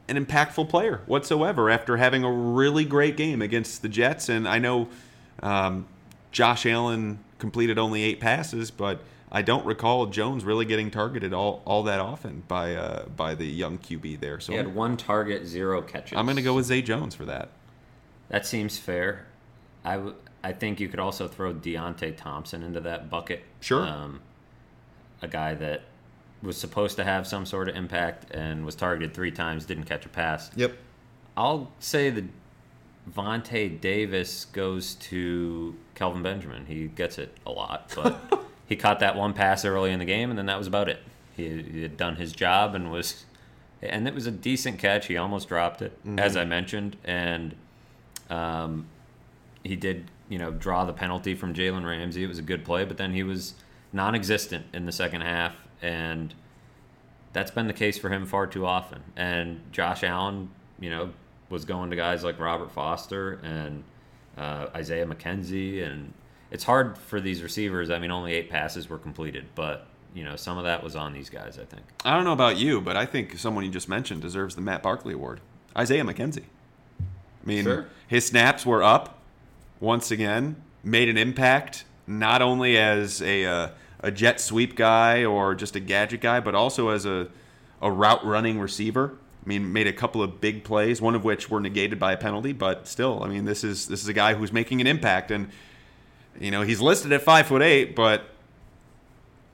an 0.08 0.24
impactful 0.24 0.70
player 0.70 1.02
whatsoever 1.06 1.70
after 1.70 1.98
having 1.98 2.24
a 2.24 2.32
really 2.32 2.86
great 2.86 3.16
game 3.16 3.42
against 3.42 3.82
the 3.82 3.90
Jets. 3.90 4.30
And 4.30 4.48
I 4.48 4.60
know 4.60 4.90
um, 5.42 5.88
Josh 6.32 6.66
Allen 6.66 7.20
completed 7.40 7.78
only 7.80 8.04
eight 8.04 8.20
passes, 8.20 8.70
but 8.70 9.02
I 9.36 9.42
don't 9.42 9.66
recall 9.66 10.06
Jones 10.06 10.46
really 10.46 10.66
getting 10.66 10.92
targeted 10.92 11.34
all, 11.34 11.64
all 11.66 11.84
that 11.84 12.00
often 12.00 12.44
by 12.48 12.76
uh, 12.76 13.08
by 13.08 13.34
the 13.34 13.46
young 13.48 13.80
QB 13.80 14.20
there. 14.20 14.40
So 14.40 14.52
He 14.52 14.58
had 14.58 14.76
one 14.76 14.96
target, 14.96 15.46
zero 15.48 15.82
catches. 15.82 16.16
I'm 16.18 16.26
going 16.26 16.36
to 16.38 16.44
go 16.44 16.54
with 16.54 16.66
Zay 16.68 16.84
Jones 16.84 17.16
for 17.16 17.26
that. 17.26 17.50
That 18.30 18.46
seems 18.46 18.78
fair. 18.78 19.26
I, 19.84 19.96
w- 19.96 20.16
I 20.44 20.54
think 20.54 20.80
you 20.80 20.88
could 20.88 21.00
also 21.00 21.28
throw 21.28 21.54
Deonte 21.54 22.16
Thompson 22.16 22.62
into 22.64 22.80
that 22.82 23.10
bucket. 23.10 23.44
Sure. 23.60 23.82
Um, 23.86 24.22
a 25.22 25.28
guy 25.28 25.56
that 25.56 25.82
was 26.44 26.56
supposed 26.58 26.98
to 26.98 27.04
have 27.04 27.26
some 27.26 27.46
sort 27.46 27.70
of 27.70 27.76
impact 27.76 28.30
and 28.32 28.66
was 28.66 28.76
targeted 28.76 29.14
three 29.14 29.32
times, 29.32 29.66
didn't 29.66 29.86
catch 29.86 30.06
a 30.06 30.10
pass. 30.10 30.52
Yep. 30.56 30.74
I'll 31.36 31.72
say 31.80 32.10
that 32.12 32.26
Vontae 33.12 33.80
Davis 33.82 34.46
goes 34.46 34.96
to 34.96 35.76
Kelvin 35.96 36.22
Benjamin. 36.24 36.66
He 36.66 36.88
gets 36.88 37.18
it 37.18 37.36
a 37.46 37.52
lot, 37.52 37.92
but 37.96 38.46
he 38.74 38.78
caught 38.78 39.00
that 39.02 39.16
one 39.16 39.34
pass 39.34 39.66
early 39.66 39.92
in 39.92 40.00
the 40.00 40.06
game, 40.06 40.32
and 40.32 40.40
then 40.40 40.48
that 40.48 40.58
was 40.58 40.66
about 40.66 40.90
it. 40.90 40.98
He, 41.38 41.62
he 41.62 41.82
had 41.84 41.96
done 41.96 42.16
his 42.16 42.32
job 42.32 42.74
and 42.74 42.92
was, 42.92 43.26
and 43.84 44.08
it 44.08 44.16
was 44.16 44.26
a 44.26 44.32
decent 44.32 44.80
catch. 44.80 45.06
He 45.06 45.16
almost 45.16 45.48
dropped 45.48 45.84
it, 45.84 45.96
as 46.18 46.36
I 46.36 46.44
mentioned, 46.44 46.98
and 47.04 47.54
um, 48.32 48.88
he 49.64 49.76
did, 49.76 50.10
you 50.28 50.40
know, 50.40 50.50
draw 50.50 50.86
the 50.86 50.94
penalty 50.94 51.36
from 51.36 51.54
Jalen 51.54 51.86
Ramsey. 51.86 52.24
It 52.24 52.28
was 52.28 52.40
a 52.40 52.44
good 52.44 52.66
play, 52.66 52.84
but 52.84 52.98
then 52.98 53.14
he 53.14 53.22
was 53.22 53.54
non-existent 53.92 54.66
in 54.74 54.88
the 54.88 54.92
second 54.92 55.22
half, 55.22 55.54
and 55.80 56.34
that's 57.32 57.52
been 57.52 57.68
the 57.68 57.74
case 57.74 58.00
for 58.00 58.10
him 58.10 58.26
far 58.26 58.48
too 58.48 58.66
often. 58.66 59.04
And 59.16 59.72
Josh 59.72 60.04
Allen, 60.04 60.50
you 60.80 60.90
know, 60.90 61.12
was 61.50 61.64
going 61.64 61.92
to 61.92 61.96
guys 61.96 62.24
like 62.24 62.40
Robert 62.40 62.72
Foster 62.72 63.34
and 63.44 63.84
uh, 64.36 64.70
Isaiah 64.76 65.06
McKenzie, 65.06 65.86
and 65.86 66.12
it's 66.54 66.64
hard 66.64 66.98
for 66.98 67.20
these 67.20 67.44
receivers. 67.44 67.90
I 67.90 68.00
mean, 68.00 68.12
only 68.12 68.34
eight 68.34 68.50
passes 68.50 68.88
were 68.88 68.98
completed, 69.00 69.46
but 69.56 69.88
you 70.14 70.24
know, 70.24 70.36
some 70.36 70.58
of 70.60 70.64
that 70.64 70.84
was 70.84 70.96
on 70.96 71.12
these 71.12 71.30
guys. 71.30 71.58
I 71.60 71.66
think. 71.66 71.82
I 72.06 72.16
don't 72.16 72.24
know 72.24 72.32
about 72.34 72.58
you, 72.58 72.80
but 72.80 72.96
I 72.96 73.06
think 73.06 73.38
someone 73.38 73.66
you 73.66 73.72
just 73.72 73.90
mentioned 73.90 74.22
deserves 74.22 74.56
the 74.56 74.62
Matt 74.62 74.84
Barkley 74.84 75.14
Award. 75.16 75.42
Isaiah 75.76 76.04
McKenzie. 76.04 76.44
I 77.02 77.46
mean, 77.46 77.64
Sure. 77.64 77.88
his 78.08 78.26
snaps 78.26 78.66
were 78.66 78.84
up 78.84 79.20
once 79.80 80.12
again, 80.12 80.56
made 80.84 81.10
an 81.10 81.18
impact 81.18 81.84
not 82.06 82.42
only 82.42 82.78
as 82.78 83.22
a 83.22 83.46
uh, 83.46 83.68
a 84.02 84.12
jet 84.12 84.40
sweep 84.40 84.76
guy 84.76 85.26
or 85.26 85.56
just 85.56 85.76
a 85.76 85.80
gadget 85.80 86.22
guy, 86.22 86.40
but 86.40 86.54
also 86.56 86.90
as 86.90 87.06
a 87.06 87.28
a 87.82 87.92
route 87.92 88.24
running 88.26 88.60
receiver. 88.60 89.16
I 89.44 89.50
mean, 89.50 89.74
made 89.74 89.88
a 89.88 89.94
couple 89.94 90.22
of 90.24 90.40
big 90.40 90.64
plays, 90.64 91.02
one 91.02 91.16
of 91.16 91.26
which 91.26 91.50
were 91.50 91.60
negated 91.60 92.00
by 92.00 92.14
a 92.14 92.18
penalty, 92.18 92.54
but 92.54 92.88
still, 92.88 93.22
I 93.24 93.28
mean, 93.28 93.44
this 93.44 93.64
is 93.66 93.88
this 93.88 94.02
is 94.02 94.08
a 94.08 94.14
guy 94.14 94.36
who's 94.36 94.54
making 94.54 94.80
an 94.80 94.88
impact, 94.88 95.32
and 95.32 95.50
you 96.40 96.52
know 96.52 96.62
he's 96.62 96.82
listed 96.82 97.12
at 97.12 97.22
five 97.22 97.48
foot 97.48 97.62
eight, 97.62 97.96
but 97.96 98.26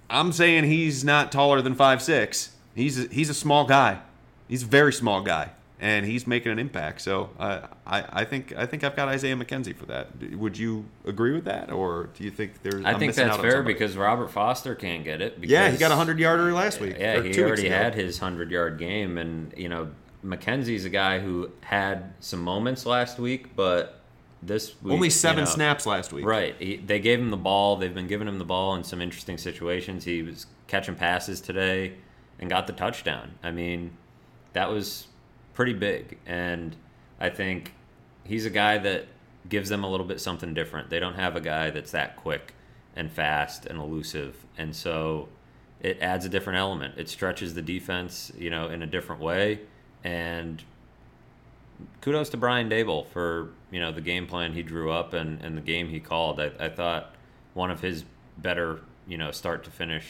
I'm 0.09 0.31
saying 0.31 0.65
he's 0.65 1.03
not 1.03 1.31
taller 1.31 1.61
than 1.61 1.75
five 1.75 2.01
six. 2.01 2.55
He's 2.75 3.05
a, 3.05 3.07
he's 3.07 3.29
a 3.29 3.33
small 3.33 3.65
guy. 3.65 3.99
He's 4.47 4.63
a 4.63 4.65
very 4.65 4.93
small 4.93 5.21
guy, 5.21 5.51
and 5.79 6.05
he's 6.05 6.25
making 6.25 6.51
an 6.51 6.59
impact. 6.59 7.01
So 7.01 7.29
uh, 7.37 7.67
I 7.85 8.21
I 8.21 8.25
think 8.25 8.53
I 8.55 8.65
think 8.65 8.83
I've 8.83 8.95
got 8.95 9.07
Isaiah 9.07 9.35
McKenzie 9.35 9.75
for 9.75 9.85
that. 9.87 10.07
Would 10.33 10.57
you 10.57 10.85
agree 11.05 11.33
with 11.33 11.45
that, 11.45 11.71
or 11.71 12.09
do 12.15 12.23
you 12.23 12.31
think 12.31 12.61
there's? 12.63 12.83
I 12.85 12.93
I'm 12.93 12.99
think 12.99 13.15
that's 13.15 13.37
fair 13.37 13.61
because 13.63 13.95
Robert 13.95 14.31
Foster 14.31 14.75
can't 14.75 15.03
get 15.03 15.21
it. 15.21 15.39
Because, 15.39 15.51
yeah, 15.51 15.69
he 15.69 15.77
got 15.77 15.91
a 15.91 15.95
hundred 15.95 16.19
yarder 16.19 16.51
last 16.53 16.79
week. 16.79 16.95
Yeah, 16.97 17.21
he 17.21 17.41
already 17.43 17.69
had 17.69 17.93
his 17.93 18.17
hundred 18.17 18.49
yard 18.51 18.79
game, 18.79 19.17
and 19.17 19.53
you 19.55 19.69
know 19.69 19.89
McKenzie's 20.25 20.85
a 20.85 20.89
guy 20.89 21.19
who 21.19 21.51
had 21.61 22.13
some 22.19 22.41
moments 22.41 22.85
last 22.85 23.19
week, 23.19 23.55
but 23.55 23.98
this 24.41 24.75
week 24.81 24.93
only 24.93 25.07
you 25.07 25.11
seven 25.11 25.43
know, 25.43 25.49
snaps 25.49 25.85
last 25.85 26.13
week. 26.13 26.25
Right, 26.25 26.55
he, 26.59 26.77
they 26.77 26.99
gave 26.99 27.19
him 27.19 27.29
the 27.29 27.37
ball. 27.37 27.75
They've 27.75 27.93
been 27.93 28.07
giving 28.07 28.27
him 28.27 28.39
the 28.39 28.45
ball 28.45 28.75
in 28.75 28.83
some 28.83 29.01
interesting 29.01 29.37
situations. 29.37 30.05
He 30.05 30.21
was 30.21 30.45
catching 30.67 30.95
passes 30.95 31.41
today 31.41 31.93
and 32.39 32.49
got 32.49 32.67
the 32.67 32.73
touchdown. 32.73 33.35
I 33.43 33.51
mean, 33.51 33.91
that 34.53 34.69
was 34.69 35.07
pretty 35.53 35.73
big, 35.73 36.17
and 36.25 36.75
I 37.19 37.29
think 37.29 37.73
he's 38.23 38.45
a 38.45 38.49
guy 38.49 38.77
that 38.77 39.07
gives 39.47 39.69
them 39.69 39.83
a 39.83 39.89
little 39.89 40.05
bit 40.05 40.21
something 40.21 40.53
different. 40.53 40.89
They 40.89 40.99
don't 40.99 41.15
have 41.15 41.35
a 41.35 41.41
guy 41.41 41.69
that's 41.69 41.91
that 41.91 42.15
quick 42.15 42.53
and 42.95 43.11
fast 43.11 43.65
and 43.65 43.79
elusive, 43.79 44.45
and 44.57 44.75
so 44.75 45.29
it 45.81 45.97
adds 46.01 46.25
a 46.25 46.29
different 46.29 46.59
element. 46.59 46.95
It 46.97 47.09
stretches 47.09 47.53
the 47.53 47.61
defense, 47.61 48.31
you 48.37 48.49
know, 48.49 48.69
in 48.69 48.81
a 48.81 48.87
different 48.87 49.21
way. 49.21 49.61
And 50.03 50.61
kudos 52.01 52.29
to 52.29 52.37
Brian 52.37 52.69
Daboll 52.69 53.07
for 53.07 53.51
you 53.71 53.79
know 53.79 53.91
the 53.91 54.01
game 54.01 54.27
plan 54.27 54.53
he 54.53 54.63
drew 54.63 54.91
up 54.91 55.13
and, 55.13 55.41
and 55.41 55.57
the 55.57 55.61
game 55.61 55.89
he 55.89 55.99
called. 55.99 56.39
I, 56.39 56.51
I 56.59 56.69
thought 56.69 57.15
one 57.53 57.71
of 57.71 57.81
his 57.81 58.03
better 58.37 58.81
you 59.07 59.17
know 59.17 59.31
start 59.31 59.63
to 59.65 59.71
finish 59.71 60.05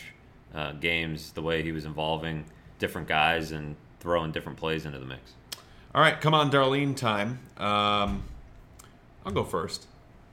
uh, 0.54 0.74
games, 0.74 1.32
the 1.32 1.42
way 1.42 1.62
he 1.62 1.72
was 1.72 1.86
involving 1.86 2.46
different 2.80 3.08
guys 3.08 3.52
and 3.52 3.76
throwing 4.00 4.32
different 4.32 4.58
plays 4.58 4.86
into 4.86 5.00
the 5.00 5.06
mix. 5.06 5.34
All 5.94 6.02
right, 6.02 6.20
come 6.20 6.34
on, 6.34 6.52
Darlene 6.52 6.96
time. 6.96 7.40
Um, 7.58 8.24
I'll 9.26 9.32
go 9.34 9.44
first, 9.44 9.88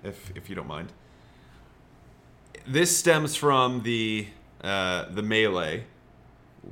if 0.04 0.32
if 0.34 0.48
you 0.48 0.54
don't 0.54 0.68
mind. 0.68 0.92
This 2.66 2.96
stems 2.96 3.36
from 3.36 3.82
the 3.82 4.26
uh, 4.62 5.06
the 5.10 5.22
melee 5.22 5.84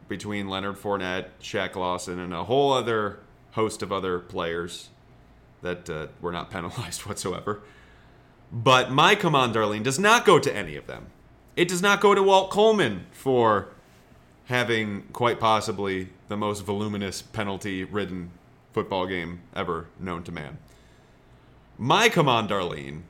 between 0.08 0.48
Leonard 0.48 0.76
Fournette, 0.76 1.26
Shaq 1.40 1.76
Lawson, 1.76 2.18
and 2.18 2.34
a 2.34 2.44
whole 2.44 2.72
other 2.72 3.20
host 3.52 3.82
of 3.82 3.92
other 3.92 4.18
players 4.18 4.90
that 5.64 5.90
uh, 5.90 6.06
were 6.20 6.30
not 6.30 6.50
penalized 6.50 7.00
whatsoever. 7.06 7.60
But 8.52 8.92
my 8.92 9.16
come 9.16 9.34
on, 9.34 9.52
Darlene, 9.52 9.82
does 9.82 9.98
not 9.98 10.24
go 10.24 10.38
to 10.38 10.54
any 10.54 10.76
of 10.76 10.86
them. 10.86 11.06
It 11.56 11.66
does 11.66 11.82
not 11.82 12.00
go 12.00 12.14
to 12.14 12.22
Walt 12.22 12.50
Coleman 12.50 13.06
for 13.10 13.68
having 14.44 15.02
quite 15.12 15.40
possibly 15.40 16.10
the 16.28 16.36
most 16.36 16.60
voluminous 16.60 17.22
penalty 17.22 17.82
ridden 17.82 18.30
football 18.72 19.06
game 19.06 19.40
ever 19.56 19.88
known 19.98 20.22
to 20.24 20.32
man. 20.32 20.58
My 21.78 22.08
come 22.08 22.28
on, 22.28 22.46
Darlene, 22.46 23.02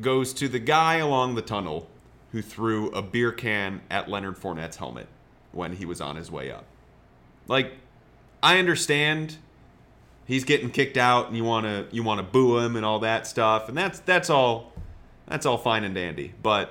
goes 0.00 0.32
to 0.34 0.48
the 0.48 0.58
guy 0.58 0.96
along 0.96 1.34
the 1.34 1.42
tunnel 1.42 1.88
who 2.32 2.42
threw 2.42 2.90
a 2.90 3.02
beer 3.02 3.32
can 3.32 3.82
at 3.90 4.08
Leonard 4.08 4.36
Fournette's 4.36 4.76
helmet 4.76 5.08
when 5.52 5.76
he 5.76 5.84
was 5.84 6.00
on 6.00 6.16
his 6.16 6.30
way 6.30 6.50
up. 6.50 6.64
Like, 7.46 7.74
I 8.42 8.58
understand 8.58 9.36
he's 10.30 10.44
getting 10.44 10.70
kicked 10.70 10.96
out 10.96 11.26
and 11.26 11.36
you 11.36 11.42
want 11.42 11.66
to 11.66 11.84
you 11.90 12.04
want 12.04 12.18
to 12.18 12.22
boo 12.22 12.58
him 12.58 12.76
and 12.76 12.86
all 12.86 13.00
that 13.00 13.26
stuff. 13.26 13.68
And 13.68 13.76
that's 13.76 13.98
that's 13.98 14.30
all 14.30 14.72
that's 15.26 15.44
all 15.44 15.58
fine 15.58 15.82
and 15.82 15.92
dandy. 15.92 16.34
But 16.40 16.70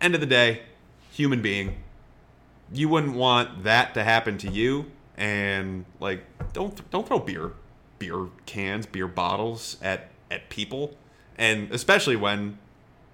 end 0.00 0.14
of 0.14 0.22
the 0.22 0.26
day 0.26 0.62
human 1.10 1.42
being 1.42 1.76
you 2.72 2.88
wouldn't 2.88 3.14
want 3.14 3.64
that 3.64 3.92
to 3.92 4.02
happen 4.02 4.38
to 4.38 4.48
you. 4.48 4.86
And 5.18 5.84
like 6.00 6.24
don't 6.54 6.90
don't 6.90 7.06
throw 7.06 7.18
beer 7.18 7.52
beer 7.98 8.28
cans 8.46 8.86
beer 8.86 9.08
bottles 9.08 9.76
at 9.82 10.08
at 10.30 10.48
people. 10.48 10.96
And 11.36 11.70
especially 11.70 12.16
when 12.16 12.56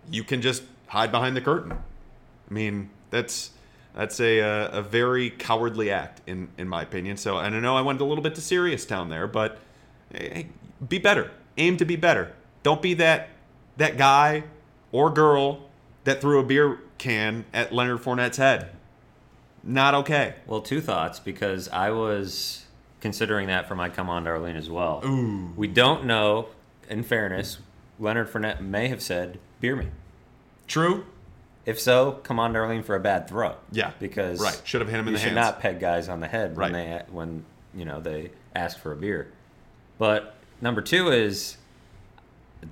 you 0.08 0.22
can 0.22 0.40
just 0.40 0.62
hide 0.86 1.10
behind 1.10 1.34
the 1.34 1.40
curtain. 1.40 1.72
I 1.72 2.54
mean 2.54 2.90
that's 3.10 3.50
that's 3.98 4.18
a, 4.20 4.38
a, 4.38 4.68
a 4.68 4.82
very 4.82 5.28
cowardly 5.28 5.90
act 5.90 6.22
in 6.26 6.48
in 6.56 6.66
my 6.66 6.82
opinion 6.82 7.16
so 7.16 7.36
and 7.36 7.48
i 7.48 7.50
don't 7.50 7.62
know 7.62 7.76
i 7.76 7.82
went 7.82 8.00
a 8.00 8.04
little 8.04 8.22
bit 8.22 8.34
to 8.34 8.40
serious 8.40 8.86
town 8.86 9.10
there 9.10 9.26
but 9.26 9.58
hey, 10.12 10.48
be 10.88 10.98
better 10.98 11.30
aim 11.58 11.76
to 11.76 11.84
be 11.84 11.96
better 11.96 12.32
don't 12.62 12.80
be 12.80 12.94
that 12.94 13.28
that 13.76 13.98
guy 13.98 14.42
or 14.92 15.10
girl 15.10 15.68
that 16.04 16.20
threw 16.20 16.38
a 16.38 16.44
beer 16.44 16.78
can 16.96 17.44
at 17.52 17.72
leonard 17.72 18.00
fournette's 18.00 18.38
head 18.38 18.70
not 19.62 19.94
okay. 19.94 20.36
Well, 20.46 20.60
two 20.60 20.80
thoughts 20.80 21.20
because 21.20 21.68
I 21.68 21.90
was 21.90 22.64
considering 23.00 23.48
that 23.48 23.68
for 23.68 23.74
my 23.74 23.88
come 23.88 24.08
on, 24.08 24.24
Darlene, 24.24 24.56
as 24.56 24.70
well. 24.70 25.02
Ooh. 25.04 25.52
We 25.56 25.66
don't 25.66 26.04
know. 26.04 26.48
In 26.88 27.02
fairness, 27.02 27.58
Leonard 27.98 28.30
Fournette 28.30 28.60
may 28.60 28.88
have 28.88 29.02
said, 29.02 29.38
"Beer 29.60 29.76
me." 29.76 29.88
True. 30.66 31.04
If 31.68 31.78
so, 31.78 32.12
come 32.22 32.40
on, 32.40 32.54
Darlene, 32.54 32.82
for 32.82 32.94
a 32.96 33.00
bad 33.00 33.28
throw. 33.28 33.56
Yeah. 33.70 33.92
because 34.00 34.40
Right. 34.40 34.60
Should 34.64 34.80
have 34.80 34.88
hit 34.90 34.98
him 34.98 35.06
in 35.08 35.12
you 35.12 35.18
the 35.18 35.24
should 35.24 35.34
not 35.34 35.60
peg 35.60 35.78
guys 35.80 36.08
on 36.08 36.20
the 36.20 36.26
head 36.26 36.56
when 36.56 36.72
Right. 36.72 37.06
they 37.06 37.12
when 37.12 37.44
you 37.74 37.84
know 37.84 38.00
they 38.00 38.30
ask 38.56 38.78
for 38.78 38.92
a 38.92 38.96
beer. 38.96 39.30
But 39.98 40.34
number 40.62 40.80
two 40.80 41.10
is 41.10 41.58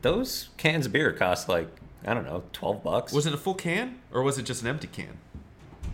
those 0.02 0.48
cans 0.56 0.86
of 0.86 0.92
beer 0.92 1.12
cost 1.12 1.48
like 1.48 1.68
I 2.06 2.14
don't 2.14 2.24
know 2.24 2.44
twelve 2.52 2.82
bucks. 2.82 3.12
Was 3.12 3.26
it 3.26 3.34
a 3.34 3.36
full 3.36 3.54
can 3.54 3.98
or 4.12 4.22
was 4.22 4.38
it 4.38 4.42
just 4.44 4.62
an 4.62 4.68
empty 4.68 4.88
can? 4.88 5.18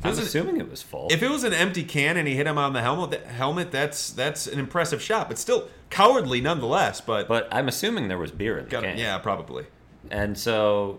I'm 0.04 0.10
was, 0.10 0.18
assuming 0.18 0.58
it 0.58 0.68
was 0.68 0.82
full. 0.82 1.08
if 1.10 1.22
it 1.22 1.30
was 1.30 1.44
an 1.44 1.52
empty 1.52 1.84
can 1.84 2.16
and 2.16 2.26
he 2.26 2.34
hit 2.34 2.46
him 2.46 2.58
on 2.58 2.72
the 2.72 2.82
helmet, 2.82 3.10
that 3.10 3.26
helmet 3.26 3.70
that's 3.70 4.10
that's 4.10 4.46
an 4.46 4.58
impressive 4.58 5.00
shot, 5.00 5.28
but 5.28 5.38
still 5.38 5.68
cowardly 5.90 6.40
nonetheless. 6.40 7.00
But, 7.00 7.28
but 7.28 7.46
I'm 7.52 7.68
assuming 7.68 8.08
there 8.08 8.18
was 8.18 8.32
beer 8.32 8.58
in 8.58 8.68
the 8.68 8.80
can. 8.80 8.98
yeah, 8.98 9.18
probably. 9.18 9.66
And 10.10 10.36
so, 10.36 10.98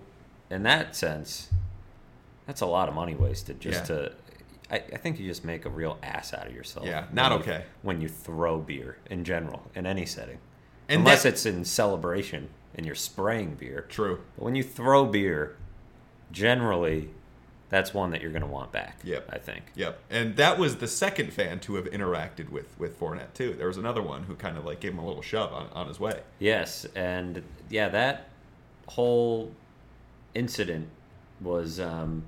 in 0.49 0.63
that 0.63 0.95
sense, 0.95 1.49
that's 2.45 2.61
a 2.61 2.65
lot 2.65 2.89
of 2.89 2.95
money 2.95 3.15
wasted 3.15 3.59
just 3.59 3.89
Yeah. 3.89 3.95
to. 3.95 4.11
I, 4.71 4.75
I 4.77 4.97
think 4.97 5.19
you 5.19 5.27
just 5.27 5.43
make 5.45 5.65
a 5.65 5.69
real 5.69 5.97
ass 6.01 6.33
out 6.33 6.47
of 6.47 6.53
yourself. 6.53 6.85
Yeah, 6.85 7.05
not 7.11 7.31
when 7.31 7.39
you- 7.39 7.43
okay. 7.53 7.65
when 7.83 8.01
you 8.01 8.09
throw 8.09 8.59
beer 8.59 8.97
in 9.09 9.23
general 9.23 9.63
in 9.75 9.85
any 9.85 10.05
setting, 10.05 10.39
And 10.89 10.99
unless 11.01 11.23
that- 11.23 11.29
it's 11.33 11.45
in 11.45 11.63
celebration 11.65 12.49
and 12.75 12.85
you're 12.85 12.95
spraying 12.95 13.55
beer. 13.55 13.85
True. 13.89 14.21
But 14.35 14.45
when 14.45 14.55
you 14.55 14.63
throw 14.63 15.05
beer, 15.05 15.57
generally, 16.31 17.09
that's 17.69 17.93
one 17.93 18.11
that 18.11 18.21
you're 18.21 18.31
going 18.31 18.41
to 18.43 18.47
want 18.47 18.71
back. 18.71 18.99
Yep. 19.03 19.29
I 19.31 19.37
think. 19.37 19.63
Yep. 19.75 19.99
And 20.09 20.35
that 20.37 20.57
was 20.57 20.77
the 20.77 20.87
second 20.87 21.33
fan 21.33 21.59
to 21.61 21.75
have 21.75 21.85
interacted 21.85 22.49
with 22.49 22.77
with 22.79 22.99
Fournette 22.99 23.33
too. 23.33 23.53
There 23.53 23.67
was 23.67 23.77
another 23.77 24.01
one 24.01 24.23
who 24.23 24.35
kind 24.35 24.57
of 24.57 24.65
like 24.65 24.79
gave 24.79 24.93
him 24.93 24.99
a 24.99 25.05
little 25.05 25.21
shove 25.21 25.53
on, 25.53 25.67
on 25.73 25.87
his 25.87 25.99
way. 25.99 26.21
Yes, 26.39 26.85
and 26.95 27.43
yeah, 27.69 27.89
that 27.89 28.29
whole 28.87 29.51
incident 30.33 30.89
was 31.41 31.79
um, 31.79 32.23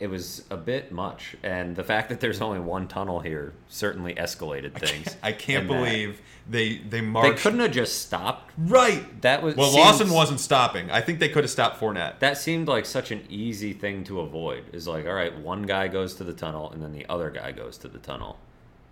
it 0.00 0.08
was 0.08 0.44
a 0.50 0.56
bit 0.56 0.90
much, 0.92 1.36
and 1.42 1.76
the 1.76 1.84
fact 1.84 2.08
that 2.08 2.18
there's 2.20 2.40
only 2.40 2.58
one 2.58 2.88
tunnel 2.88 3.20
here 3.20 3.52
certainly 3.68 4.14
escalated 4.14 4.74
things. 4.78 5.16
I 5.22 5.32
can't 5.32 5.62
in 5.62 5.68
that. 5.68 5.74
believe 5.84 6.20
they 6.50 6.78
they 6.78 7.00
marched. 7.00 7.36
they 7.36 7.42
couldn't 7.42 7.60
have 7.60 7.70
just 7.72 8.02
stopped. 8.02 8.52
right. 8.58 9.20
That 9.22 9.42
was 9.42 9.54
Well, 9.56 9.70
seems- 9.70 9.84
Lawson 9.86 10.10
wasn't 10.10 10.40
stopping. 10.40 10.90
I 10.90 11.00
think 11.00 11.20
they 11.20 11.28
could 11.28 11.44
have 11.44 11.50
stopped 11.50 11.80
Fournette. 11.80 12.18
That 12.18 12.36
seemed 12.38 12.66
like 12.68 12.86
such 12.86 13.10
an 13.12 13.24
easy 13.28 13.72
thing 13.72 14.02
to 14.04 14.20
avoid. 14.20 14.64
Is 14.72 14.88
like, 14.88 15.06
all 15.06 15.14
right, 15.14 15.36
one 15.38 15.62
guy 15.62 15.86
goes 15.88 16.14
to 16.16 16.24
the 16.24 16.32
tunnel, 16.34 16.70
and 16.72 16.82
then 16.82 16.92
the 16.92 17.06
other 17.08 17.30
guy 17.30 17.52
goes 17.52 17.78
to 17.78 17.88
the 17.88 17.98
tunnel, 17.98 18.38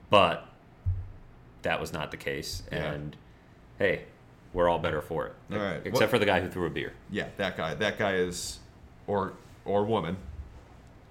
but 0.08 0.46
that 1.62 1.80
was 1.80 1.92
not 1.92 2.10
the 2.10 2.16
case. 2.16 2.62
Yeah. 2.70 2.92
And 2.92 3.16
hey, 3.78 4.04
we're 4.52 4.68
all 4.68 4.78
better 4.78 5.02
for 5.02 5.26
it. 5.26 5.34
All 5.52 5.58
right. 5.58 5.76
except 5.78 5.94
What- 5.94 6.10
for 6.10 6.18
the 6.18 6.26
guy 6.26 6.40
who 6.40 6.48
threw 6.48 6.66
a 6.66 6.70
beer. 6.70 6.92
Yeah, 7.10 7.26
that 7.38 7.56
guy. 7.56 7.74
That 7.74 7.98
guy 7.98 8.14
is, 8.14 8.60
or 9.06 9.32
or 9.64 9.84
woman, 9.84 10.16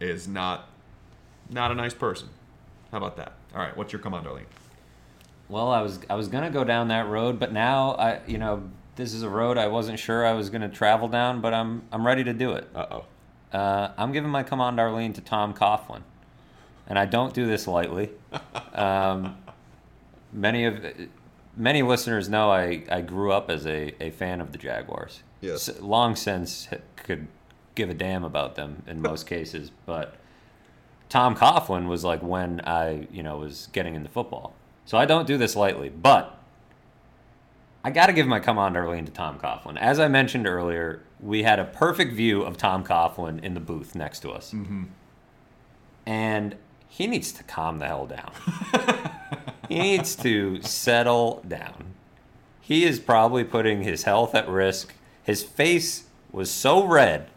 is 0.01 0.27
not 0.27 0.67
not 1.49 1.71
a 1.71 1.75
nice 1.75 1.93
person. 1.93 2.29
How 2.91 2.97
about 2.97 3.17
that? 3.17 3.33
All 3.53 3.61
right, 3.61 3.75
what's 3.75 3.93
your 3.93 4.01
come 4.01 4.13
on, 4.13 4.23
Darlene? 4.25 4.45
Well, 5.49 5.69
I 5.69 5.81
was 5.81 5.99
I 6.09 6.15
was 6.15 6.27
gonna 6.27 6.49
go 6.49 6.63
down 6.63 6.87
that 6.89 7.07
road, 7.07 7.39
but 7.39 7.51
now 7.51 7.91
I 7.93 8.21
you 8.27 8.37
know 8.37 8.69
this 8.95 9.13
is 9.13 9.23
a 9.23 9.29
road 9.29 9.57
I 9.57 9.67
wasn't 9.67 9.99
sure 9.99 10.25
I 10.25 10.33
was 10.33 10.49
gonna 10.49 10.69
travel 10.69 11.07
down, 11.07 11.41
but 11.41 11.53
I'm 11.53 11.83
I'm 11.91 12.05
ready 12.05 12.23
to 12.23 12.33
do 12.33 12.51
it. 12.53 12.67
Uh 12.75 12.85
oh. 12.91 13.05
Uh, 13.57 13.91
I'm 13.97 14.13
giving 14.13 14.29
my 14.31 14.43
come 14.43 14.61
on, 14.61 14.77
Darlene, 14.77 15.13
to 15.15 15.21
Tom 15.21 15.53
Coughlin, 15.53 16.03
and 16.87 16.97
I 16.97 17.05
don't 17.05 17.33
do 17.33 17.45
this 17.45 17.67
lightly. 17.67 18.09
Um, 18.73 19.37
many 20.31 20.63
of 20.63 20.79
many 21.57 21.81
listeners 21.81 22.29
know 22.29 22.49
I, 22.49 22.83
I 22.89 23.01
grew 23.01 23.31
up 23.33 23.49
as 23.49 23.65
a, 23.67 23.93
a 24.01 24.11
fan 24.11 24.39
of 24.39 24.53
the 24.53 24.57
Jaguars. 24.57 25.23
Yes. 25.41 25.67
S- 25.67 25.81
long 25.81 26.15
since 26.15 26.69
could 26.95 27.27
give 27.75 27.89
a 27.89 27.93
damn 27.93 28.23
about 28.23 28.55
them 28.55 28.83
in 28.87 29.01
most 29.01 29.27
cases, 29.27 29.71
but 29.85 30.15
Tom 31.09 31.35
Coughlin 31.35 31.87
was 31.87 32.03
like 32.03 32.21
when 32.21 32.61
I 32.65 33.07
you 33.11 33.23
know 33.23 33.37
was 33.37 33.67
getting 33.73 33.95
into 33.95 34.09
football. 34.09 34.53
So 34.85 34.97
I 34.97 35.05
don't 35.05 35.27
do 35.27 35.37
this 35.37 35.55
lightly, 35.55 35.89
but 35.89 36.37
I 37.83 37.91
got 37.91 38.07
to 38.07 38.13
give 38.13 38.27
my 38.27 38.39
come 38.39 38.57
on 38.57 38.73
Darlene 38.73 39.05
to 39.05 39.11
Tom 39.11 39.39
Coughlin. 39.39 39.77
As 39.77 39.99
I 39.99 40.07
mentioned 40.07 40.47
earlier, 40.47 41.01
we 41.19 41.43
had 41.43 41.59
a 41.59 41.65
perfect 41.65 42.13
view 42.13 42.43
of 42.43 42.57
Tom 42.57 42.83
Coughlin 42.83 43.43
in 43.43 43.53
the 43.53 43.59
booth 43.59 43.95
next 43.95 44.19
to 44.21 44.31
us. 44.31 44.51
Mm-hmm. 44.51 44.83
And 46.05 46.55
he 46.87 47.07
needs 47.07 47.31
to 47.33 47.43
calm 47.43 47.79
the 47.79 47.87
hell 47.87 48.05
down. 48.05 48.31
he 49.69 49.79
needs 49.79 50.15
to 50.17 50.61
settle 50.61 51.43
down. 51.47 51.93
He 52.59 52.83
is 52.83 52.99
probably 52.99 53.43
putting 53.43 53.83
his 53.83 54.03
health 54.03 54.35
at 54.35 54.47
risk. 54.47 54.93
His 55.23 55.43
face 55.43 56.05
was 56.31 56.51
so 56.51 56.85
red 56.85 57.29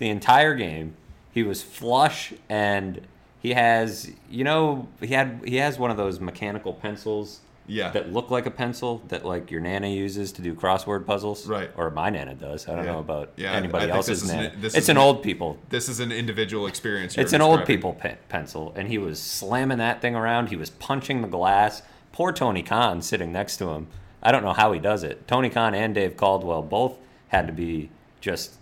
the 0.00 0.08
entire 0.08 0.54
game. 0.56 0.94
He 1.30 1.44
was 1.44 1.62
flush 1.62 2.32
and 2.48 3.00
he 3.40 3.52
has, 3.54 4.10
you 4.28 4.42
know, 4.42 4.88
he 5.00 5.08
had 5.14 5.40
he 5.46 5.56
has 5.56 5.78
one 5.78 5.92
of 5.92 5.96
those 5.96 6.18
mechanical 6.18 6.72
pencils 6.72 7.40
Yeah. 7.68 7.90
that 7.92 8.12
look 8.12 8.30
like 8.32 8.46
a 8.46 8.50
pencil 8.50 9.00
that 9.08 9.24
like 9.24 9.50
your 9.52 9.60
nana 9.60 9.86
uses 9.88 10.32
to 10.32 10.42
do 10.42 10.54
crossword 10.54 11.06
puzzles. 11.06 11.46
Right. 11.46 11.70
Or 11.76 11.90
my 11.90 12.10
nana 12.10 12.34
does. 12.34 12.66
I 12.68 12.74
don't 12.74 12.84
Yeah. 12.84 12.92
know 12.92 12.98
about 12.98 13.30
Yeah, 13.36 13.52
anybody 13.52 13.88
else's 13.90 14.28
an- 14.28 14.36
nana. 14.36 14.52
this 14.58 14.74
it's 14.74 14.88
an 14.88 14.96
an- 14.96 15.02
old 15.04 15.22
people 15.22 15.56
This 15.68 15.88
is 15.88 16.00
an 16.00 16.10
individual 16.10 16.66
experience. 16.66 17.16
it's 17.16 17.32
an 17.32 17.40
old 17.42 17.64
people 17.64 17.92
pen- 17.92 18.18
pencil, 18.28 18.72
and 18.74 18.88
he 18.88 18.98
was 18.98 19.20
slamming 19.20 19.78
that 19.78 20.00
thing 20.02 20.16
around. 20.16 20.48
He 20.48 20.56
was 20.56 20.70
punching 20.70 21.22
the 21.22 21.28
glass. 21.28 21.82
Poor 22.12 22.32
Tony 22.32 22.62
Khan 22.64 23.00
sitting 23.02 23.30
next 23.32 23.58
to 23.58 23.68
him. 23.70 23.86
I 24.22 24.32
don't 24.32 24.42
know 24.44 24.52
how 24.52 24.72
he 24.72 24.80
does 24.80 25.04
it. 25.04 25.28
Tony 25.28 25.48
Khan 25.48 25.74
and 25.74 25.94
Dave 25.94 26.16
Caldwell 26.16 26.62
both 26.62 26.98
had 27.28 27.46
to 27.46 27.52
be 27.52 27.88
just 28.20 28.56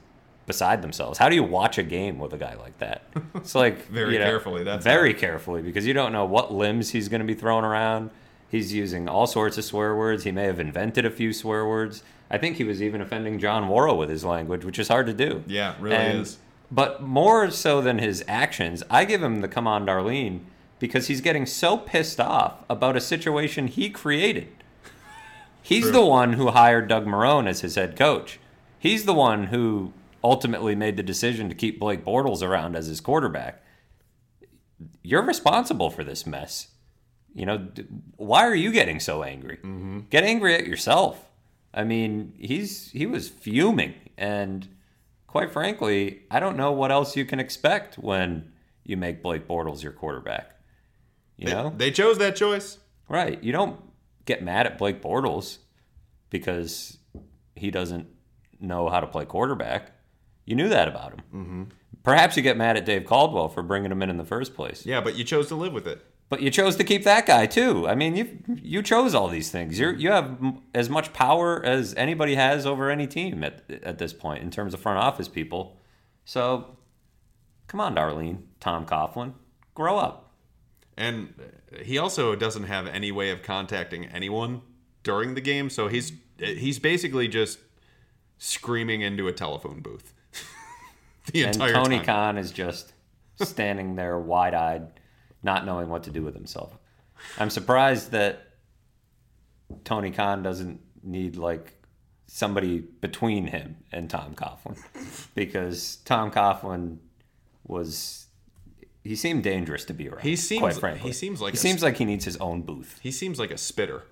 beside 0.49 0.83
themselves. 0.83 1.19
How 1.19 1.29
do 1.29 1.37
you 1.37 1.45
watch 1.45 1.79
a 1.79 1.85
game 1.85 2.19
with 2.19 2.33
a 2.33 2.39
guy 2.39 2.55
like 2.57 2.77
that? 2.79 3.03
It's 3.37 3.55
like 3.55 3.87
Very 3.89 4.15
you 4.15 4.19
know, 4.19 4.25
carefully, 4.25 4.65
that's 4.65 4.83
very 4.83 5.15
carefully 5.15 5.63
because 5.63 5.87
you 5.87 5.95
don't 5.95 6.11
know 6.11 6.25
what 6.25 6.53
limbs 6.53 6.91
he's 6.91 7.09
going 7.09 7.21
to 7.21 7.27
be 7.27 7.35
throwing 7.35 7.65
around. 7.65 8.11
He's 8.51 8.73
using 8.73 9.09
all 9.09 9.27
sorts 9.29 9.59
of 9.59 9.65
swear 9.65 9.95
words. 9.95 10.25
He 10.25 10.33
may 10.33 10.45
have 10.47 10.59
invented 10.59 11.05
a 11.07 11.11
few 11.11 11.33
swear 11.33 11.65
words. 11.67 12.03
I 12.31 12.39
think 12.39 12.57
he 12.57 12.65
was 12.65 12.83
even 12.83 13.01
offending 13.01 13.39
John 13.39 13.69
Worrell 13.69 13.97
with 13.97 14.09
his 14.11 14.25
language, 14.25 14.65
which 14.65 14.79
is 14.79 14.89
hard 14.89 15.07
to 15.07 15.15
do. 15.15 15.45
Yeah, 15.47 15.75
really 15.79 15.95
And- 15.97 16.21
is. 16.23 16.39
But 16.71 17.03
more 17.03 17.51
so 17.51 17.81
than 17.81 17.99
his 17.99 18.23
actions, 18.29 18.83
I 18.91 19.07
give 19.07 19.23
him 19.23 19.41
the 19.41 19.49
come 19.49 19.67
on, 19.67 19.87
Darlene, 19.87 20.41
because 20.79 21.07
he's 21.07 21.23
getting 21.23 21.47
so 21.47 21.79
pissed 21.79 22.21
off 22.21 22.63
about 22.69 22.95
a 22.97 23.01
situation 23.01 23.69
he 23.69 23.89
created. 23.89 24.49
He's 25.63 25.85
True. 25.85 25.93
the 25.93 26.05
one 26.05 26.35
who 26.35 26.49
hired 26.49 26.89
Doug 26.89 27.07
Marrone 27.07 27.47
as 27.49 27.61
his 27.63 27.75
head 27.77 27.97
coach. 27.97 28.39
He's 28.79 29.05
the 29.05 29.15
one 29.15 29.45
who 29.45 29.93
ultimately 30.23 30.75
made 30.75 30.97
the 30.97 31.03
decision 31.03 31.49
to 31.49 31.55
keep 31.55 31.79
Blake 31.79 32.05
Bortles 32.05 32.43
around 32.43 32.77
as 32.77 32.87
his 32.87 33.01
quarterback. 33.01 33.63
You're 35.03 35.23
responsible 35.23 35.91
for 35.91 36.05
this 36.05 36.27
mess. 36.27 36.69
You 37.35 37.47
know, 37.47 37.69
why 38.17 38.47
are 38.47 38.55
you 38.55 38.73
getting 38.73 39.01
so 39.01 39.23
angry? 39.23 39.57
Mm-hmm. 39.59 40.01
Get 40.11 40.25
angry 40.25 40.55
at 40.55 40.67
yourself. 40.67 41.25
I 41.73 41.85
mean, 41.85 42.35
he's 42.39 42.91
he 42.91 43.07
was 43.07 43.29
fuming, 43.29 43.95
and 44.17 44.67
quite 45.27 45.53
frankly, 45.53 46.23
I 46.31 46.41
don't 46.41 46.57
know 46.57 46.73
what 46.73 46.91
else 46.91 47.17
you 47.17 47.25
can 47.25 47.39
expect 47.39 47.97
when 47.97 48.53
you 48.85 48.97
make 48.97 49.23
Blake 49.23 49.47
Bortles 49.47 49.83
your 49.83 49.93
quarterback. 49.93 50.53
You 51.37 51.47
They- 51.47 51.53
know, 51.55 51.73
they 51.77 51.91
chose 51.91 52.19
that 52.19 52.35
choice. 52.37 52.79
Right. 53.09 53.43
You 53.43 53.53
don't 53.53 53.81
get 54.25 54.43
mad 54.43 54.67
at 54.67 54.79
Blake 54.79 55.01
Bortles 55.03 55.59
because 56.31 56.99
he 57.55 57.71
doesn't 57.71 58.07
know 58.61 58.89
how 58.89 59.01
to 59.01 59.07
play 59.07 59.25
quarterback. 59.25 59.93
You 60.49 60.55
knew 60.55 60.71
that 60.71 60.89
about 60.89 61.13
him. 61.13 61.21
Mm-hmm. 61.35 61.63
Perhaps 62.03 62.39
you 62.39 62.43
get 62.43 62.57
mad 62.57 62.79
at 62.79 62.87
Dave 62.87 63.05
Caldwell 63.05 63.51
for 63.51 63.63
bringing 63.63 63.93
him 63.93 64.01
in 64.01 64.09
in 64.09 64.17
the 64.17 64.25
first 64.25 64.55
place. 64.55 64.87
Yeah, 64.87 65.03
but 65.03 65.15
you 65.15 65.23
chose 65.23 65.47
to 65.49 65.55
live 65.55 65.75
with 65.75 65.87
it. 65.87 66.03
But 66.31 66.41
you 66.41 66.51
chose 66.51 66.75
to 66.77 66.85
keep 66.85 67.05
that 67.05 67.27
guy 67.27 67.45
too. 67.45 67.87
I 67.87 67.95
mean, 67.95 68.17
you 68.17 68.39
you 68.63 68.83
chose 68.83 69.15
all 69.15 69.29
these 69.29 69.51
things. 69.51 69.79
You 69.79 69.91
you 69.91 70.11
have 70.11 70.39
as 70.75 70.89
much 70.89 71.13
power 71.13 71.63
as 71.63 71.95
anybody 71.97 72.35
has 72.35 72.65
over 72.65 72.89
any 72.91 73.07
team 73.07 73.45
at 73.45 73.63
at 73.83 73.99
this 73.99 74.15
point 74.15 74.43
in 74.43 74.51
terms 74.51 74.73
of 74.73 74.81
front 74.81 74.99
office 74.99 75.29
people. 75.29 75.77
So, 76.25 76.79
come 77.67 77.81
on, 77.81 77.95
Darlene, 77.95 78.39
Tom 78.59 78.87
Coughlin, 78.87 79.35
grow 79.75 79.99
up. 79.99 80.33
And 80.97 81.35
he 81.83 81.99
also 81.99 82.35
doesn't 82.35 82.65
have 82.65 82.87
any 82.87 83.13
way 83.13 83.31
of 83.31 83.43
contacting 83.43 84.07
anyone 84.07 84.63
during 85.03 85.35
the 85.35 85.43
game, 85.43 85.69
so 85.69 85.89
he's 85.89 86.13
he's 86.39 86.79
basically 86.79 87.29
just 87.29 87.59
screaming 88.39 89.03
into 89.03 89.29
a 89.29 89.33
telephone 89.33 89.81
booth 89.81 90.15
the 91.33 91.45
and 91.45 91.55
entire 91.57 91.73
Tony 91.73 91.97
time. 91.97 92.07
Khan 92.07 92.39
is 92.39 92.51
just 92.53 92.93
standing 93.41 93.97
there 93.97 94.19
wide-eyed, 94.19 94.89
not 95.43 95.65
knowing 95.67 95.89
what 95.89 96.03
to 96.05 96.11
do 96.11 96.23
with 96.23 96.35
himself. 96.35 96.77
I'm 97.39 97.51
surprised 97.51 98.11
that 98.13 98.41
Tony 99.85 100.11
Khan 100.11 100.43
doesn't 100.43 100.81
need 101.03 101.37
like 101.37 101.75
somebody 102.27 102.79
between 102.81 103.47
him 103.47 103.77
and 103.93 104.09
Tom 104.11 104.35
Coughlin, 104.35 104.79
because 105.35 105.97
Tom 106.05 106.31
Coughlin 106.31 106.99
was 107.65 108.27
he 109.05 109.17
seemed 109.17 109.43
dangerous 109.43 109.85
to 109.87 109.95
be 109.95 110.09
around. 110.09 110.23
He 110.23 110.37
seems- 110.37 110.61
quite 110.61 110.75
frankly. 110.77 111.09
he 111.09 111.13
seems 111.13 111.41
like 111.41 111.53
he 111.55 111.59
a 111.59 111.61
seems 111.61 111.83
like 111.83 111.97
he 111.97 112.05
needs 112.05 112.25
his 112.25 112.37
own 112.39 112.63
booth. 112.63 112.99
He 113.03 113.11
seems 113.11 113.39
like 113.39 113.51
a 113.51 113.59
spitter. 113.59 114.03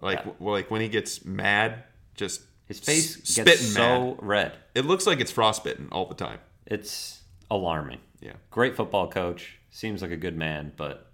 Like 0.00 0.18
Yeah. 0.20 0.24
w- 0.32 0.50
like 0.52 0.70
when 0.70 0.80
he 0.80 0.88
gets 0.88 1.24
mad, 1.24 1.84
just 2.14 2.42
His 2.66 2.80
face 2.80 3.20
s- 3.20 3.36
gets 3.44 3.60
so 3.74 4.14
mad. 4.14 4.16
red. 4.20 4.52
It 4.74 4.84
looks 4.86 5.06
like 5.06 5.20
it's 5.20 5.30
frostbitten 5.30 5.88
all 5.92 6.06
the 6.06 6.14
time. 6.14 6.38
It's 6.66 7.22
alarming. 7.50 8.00
Yeah. 8.20 8.34
Great 8.50 8.76
football 8.76 9.08
coach. 9.08 9.58
Seems 9.70 10.02
like 10.02 10.10
a 10.10 10.16
good 10.16 10.36
man, 10.36 10.72
but 10.76 11.10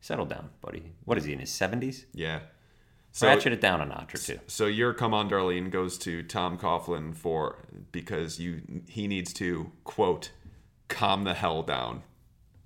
settle 0.00 0.26
down, 0.26 0.50
buddy. 0.60 0.92
What 1.04 1.18
is 1.18 1.24
he 1.24 1.32
in 1.32 1.38
his 1.38 1.50
seventies? 1.50 2.06
Yeah. 2.12 2.40
So 3.12 3.26
Ratchet 3.26 3.52
it 3.54 3.60
down 3.62 3.80
a 3.80 3.86
notch 3.86 4.14
or 4.14 4.18
two. 4.18 4.38
so 4.46 4.66
your 4.66 4.92
come 4.92 5.14
on 5.14 5.30
Darlene 5.30 5.70
goes 5.70 5.96
to 5.98 6.22
Tom 6.22 6.58
Coughlin 6.58 7.14
for 7.16 7.64
because 7.90 8.38
you 8.38 8.60
he 8.88 9.06
needs 9.08 9.32
to 9.34 9.72
quote 9.84 10.32
calm 10.88 11.24
the 11.24 11.32
hell 11.34 11.62
down. 11.62 12.02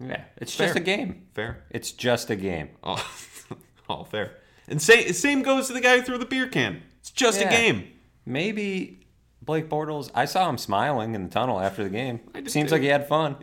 Yeah, 0.01 0.25
it's 0.39 0.55
Fair. 0.55 0.69
just 0.69 0.77
a 0.79 0.81
game. 0.81 1.27
Fair. 1.35 1.63
It's 1.71 1.93
just 1.93 2.31
a 2.31 2.37
game. 2.37 2.71
All, 2.83 3.01
all 3.89 4.05
fair. 4.05 4.39
And 4.67 4.81
same 4.83 5.13
same 5.13 5.43
goes 5.43 5.69
to 5.69 5.73
the 5.73 5.81
guy 5.81 5.99
who 5.99 6.03
threw 6.03 6.19
the 6.19 6.25
beer 6.27 6.49
can. 6.49 6.83
It's 7.01 7.11
just 7.11 7.41
Yeah. 7.41 7.49
a 7.49 7.51
game. 7.51 7.89
Maybe 8.27 9.00
Blake 9.43 9.69
Bortles. 9.69 10.11
I 10.15 10.25
saw 10.25 10.49
him 10.49 10.59
smiling 10.59 11.15
in 11.15 11.25
the 11.25 11.31
tunnel 11.31 11.61
after 11.61 11.83
the 11.83 11.91
game. 11.91 12.21
Seems 12.47 12.71
like 12.73 12.83
he 12.83 12.89
had 12.89 13.09
fun. 13.09 13.37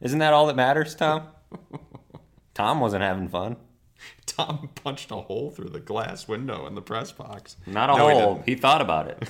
Isn't 0.00 0.18
that 0.18 0.32
all 0.32 0.46
that 0.46 0.56
matters, 0.56 0.94
Tom? 0.94 1.28
Tom 2.54 2.80
wasn't 2.80 3.02
having 3.02 3.28
fun. 3.28 3.56
Tom 4.26 4.68
punched 4.74 5.10
a 5.10 5.16
hole 5.16 5.50
through 5.50 5.70
the 5.70 5.80
glass 5.80 6.28
window 6.28 6.66
in 6.66 6.74
the 6.74 6.82
press 6.82 7.10
box. 7.12 7.56
Not 7.66 7.90
a 7.90 7.96
No, 7.96 8.08
hole. 8.10 8.34
didn't. 8.34 8.48
He, 8.48 8.54
thought 8.54 8.80
about 8.80 9.08
it. 9.08 9.28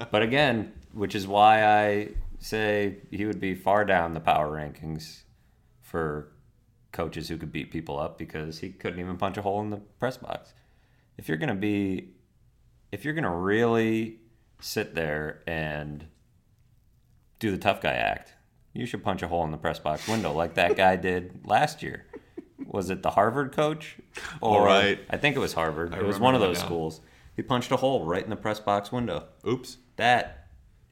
but 0.10 0.22
again, 0.22 0.72
which 0.92 1.14
is 1.14 1.26
why 1.26 1.64
I 1.64 2.08
say 2.38 2.98
he 3.10 3.24
would 3.26 3.40
be 3.40 3.54
far 3.54 3.84
down 3.84 4.14
the 4.14 4.20
power 4.20 4.50
rankings 4.50 5.22
for 5.80 6.32
coaches 6.92 7.28
who 7.28 7.36
could 7.38 7.52
beat 7.52 7.70
people 7.70 7.98
up 7.98 8.18
because 8.18 8.58
he 8.60 8.70
couldn't 8.70 9.00
even 9.00 9.16
punch 9.16 9.36
a 9.36 9.42
hole 9.42 9.60
in 9.60 9.70
the 9.70 9.78
press 9.98 10.16
box. 10.16 10.52
If 11.18 11.28
you're 11.28 11.38
going 11.38 11.48
to 11.48 11.54
be, 11.54 12.10
if 12.92 13.04
you're 13.04 13.14
going 13.14 13.24
to 13.24 13.30
really 13.30 14.20
sit 14.60 14.94
there 14.94 15.42
and 15.46 16.06
do 17.38 17.50
the 17.50 17.58
tough 17.58 17.80
guy 17.80 17.92
act, 17.92 18.34
you 18.72 18.86
should 18.86 19.02
punch 19.02 19.22
a 19.22 19.28
hole 19.28 19.44
in 19.44 19.50
the 19.50 19.56
press 19.56 19.78
box 19.78 20.06
window 20.08 20.32
like 20.32 20.54
that 20.54 20.76
guy 20.76 20.96
did 21.10 21.40
last 21.44 21.82
year. 21.82 22.06
Was 22.66 22.90
it 22.90 23.02
the 23.02 23.10
Harvard 23.10 23.52
coach? 23.52 23.96
All 24.40 24.64
right. 24.64 24.98
I 25.10 25.16
think 25.18 25.36
it 25.36 25.38
was 25.38 25.52
Harvard. 25.52 25.94
I 25.94 25.98
it 25.98 26.04
was 26.04 26.18
one 26.18 26.34
of 26.34 26.40
those 26.40 26.58
now. 26.58 26.66
schools. 26.66 27.00
He 27.34 27.42
punched 27.42 27.70
a 27.70 27.76
hole 27.76 28.04
right 28.04 28.22
in 28.22 28.30
the 28.30 28.36
press 28.36 28.60
box 28.60 28.90
window. 28.90 29.24
Oops. 29.46 29.76
That 29.96 30.48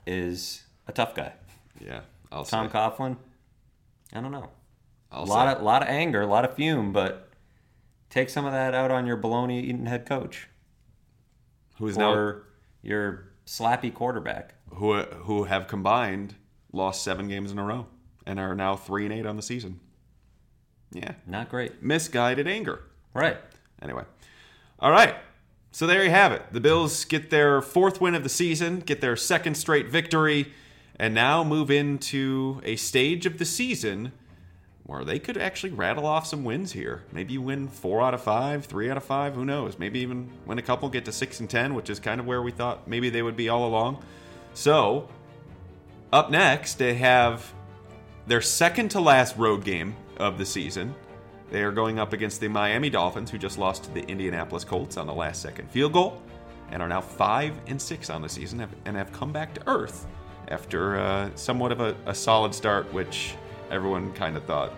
is 0.06 0.64
a 0.86 0.92
tough 0.92 1.14
guy. 1.14 1.32
Yeah. 1.80 2.02
I'll 2.30 2.44
Tom 2.44 2.68
say. 2.68 2.74
Coughlin. 2.74 3.16
I 4.12 4.20
don't 4.20 4.30
know. 4.30 4.50
I'll 5.10 5.24
a 5.24 5.26
lot 5.26 5.52
say. 5.52 5.58
of 5.58 5.62
lot 5.62 5.82
of 5.82 5.88
anger, 5.88 6.20
a 6.20 6.26
lot 6.26 6.44
of 6.44 6.54
fume, 6.54 6.92
but 6.92 7.30
take 8.10 8.28
some 8.28 8.44
of 8.44 8.52
that 8.52 8.74
out 8.74 8.90
on 8.90 9.06
your 9.06 9.16
baloney 9.16 9.62
eating 9.62 9.86
head 9.86 10.06
coach 10.06 10.48
who's 11.78 11.96
now 11.96 12.34
your 12.82 13.32
slappy 13.46 13.92
quarterback. 13.92 14.54
who 14.74 15.00
who 15.02 15.44
have 15.44 15.66
combined 15.68 16.34
lost 16.72 17.02
seven 17.04 17.28
games 17.28 17.52
in 17.52 17.58
a 17.58 17.64
row 17.64 17.86
and 18.26 18.40
are 18.40 18.54
now 18.54 18.74
three 18.76 19.04
and 19.04 19.12
eight 19.12 19.26
on 19.26 19.36
the 19.36 19.42
season. 19.42 19.80
Yeah, 20.92 21.12
Not 21.26 21.50
great. 21.50 21.82
misguided 21.82 22.46
anger. 22.46 22.82
Right. 23.12 23.36
Anyway, 23.82 24.04
all 24.78 24.90
right. 24.90 25.14
So 25.72 25.86
there 25.88 26.04
you 26.04 26.10
have 26.10 26.30
it. 26.32 26.42
The 26.52 26.60
Bills 26.60 27.04
get 27.04 27.30
their 27.30 27.60
fourth 27.60 28.00
win 28.00 28.14
of 28.14 28.22
the 28.22 28.28
season, 28.28 28.78
get 28.80 29.00
their 29.00 29.16
second 29.16 29.56
straight 29.56 29.88
victory, 29.88 30.52
and 30.96 31.12
now 31.14 31.42
move 31.42 31.68
into 31.70 32.60
a 32.64 32.76
stage 32.76 33.26
of 33.26 33.38
the 33.38 33.44
season 33.44 34.12
where 34.86 35.04
they 35.04 35.18
could 35.18 35.38
actually 35.38 35.72
rattle 35.72 36.04
off 36.04 36.26
some 36.26 36.44
wins 36.44 36.72
here. 36.72 37.02
Maybe 37.10 37.38
win 37.38 37.68
four 37.68 38.02
out 38.02 38.12
of 38.12 38.22
five, 38.22 38.66
three 38.66 38.90
out 38.90 38.96
of 38.96 39.04
five, 39.04 39.34
who 39.34 39.44
knows? 39.44 39.78
Maybe 39.78 40.00
even 40.00 40.30
win 40.44 40.58
a 40.58 40.62
couple, 40.62 40.88
get 40.90 41.06
to 41.06 41.12
six 41.12 41.40
and 41.40 41.48
ten, 41.48 41.74
which 41.74 41.88
is 41.88 41.98
kind 41.98 42.20
of 42.20 42.26
where 42.26 42.42
we 42.42 42.50
thought 42.50 42.86
maybe 42.86 43.08
they 43.08 43.22
would 43.22 43.36
be 43.36 43.48
all 43.48 43.66
along. 43.66 44.04
So, 44.52 45.08
up 46.12 46.30
next, 46.30 46.74
they 46.74 46.94
have 46.94 47.52
their 48.26 48.42
second 48.42 48.90
to 48.90 49.00
last 49.00 49.36
road 49.36 49.64
game 49.64 49.96
of 50.18 50.36
the 50.38 50.44
season. 50.44 50.94
They 51.50 51.62
are 51.62 51.72
going 51.72 51.98
up 51.98 52.12
against 52.12 52.40
the 52.40 52.48
Miami 52.48 52.90
Dolphins, 52.90 53.30
who 53.30 53.38
just 53.38 53.58
lost 53.58 53.84
to 53.84 53.90
the 53.92 54.02
Indianapolis 54.04 54.64
Colts 54.64 54.96
on 54.96 55.06
the 55.06 55.14
last 55.14 55.40
second 55.40 55.70
field 55.70 55.92
goal, 55.92 56.20
and 56.70 56.82
are 56.82 56.88
now 56.88 57.00
five 57.00 57.54
and 57.66 57.80
six 57.80 58.10
on 58.10 58.20
the 58.20 58.28
season, 58.28 58.66
and 58.84 58.96
have 58.96 59.12
come 59.12 59.32
back 59.32 59.54
to 59.54 59.62
earth 59.66 60.06
after 60.48 60.98
uh, 60.98 61.30
somewhat 61.36 61.72
of 61.72 61.80
a, 61.80 61.96
a 62.06 62.14
solid 62.14 62.54
start, 62.54 62.92
which 62.92 63.34
everyone 63.74 64.12
kind 64.12 64.36
of 64.36 64.44
thought 64.44 64.72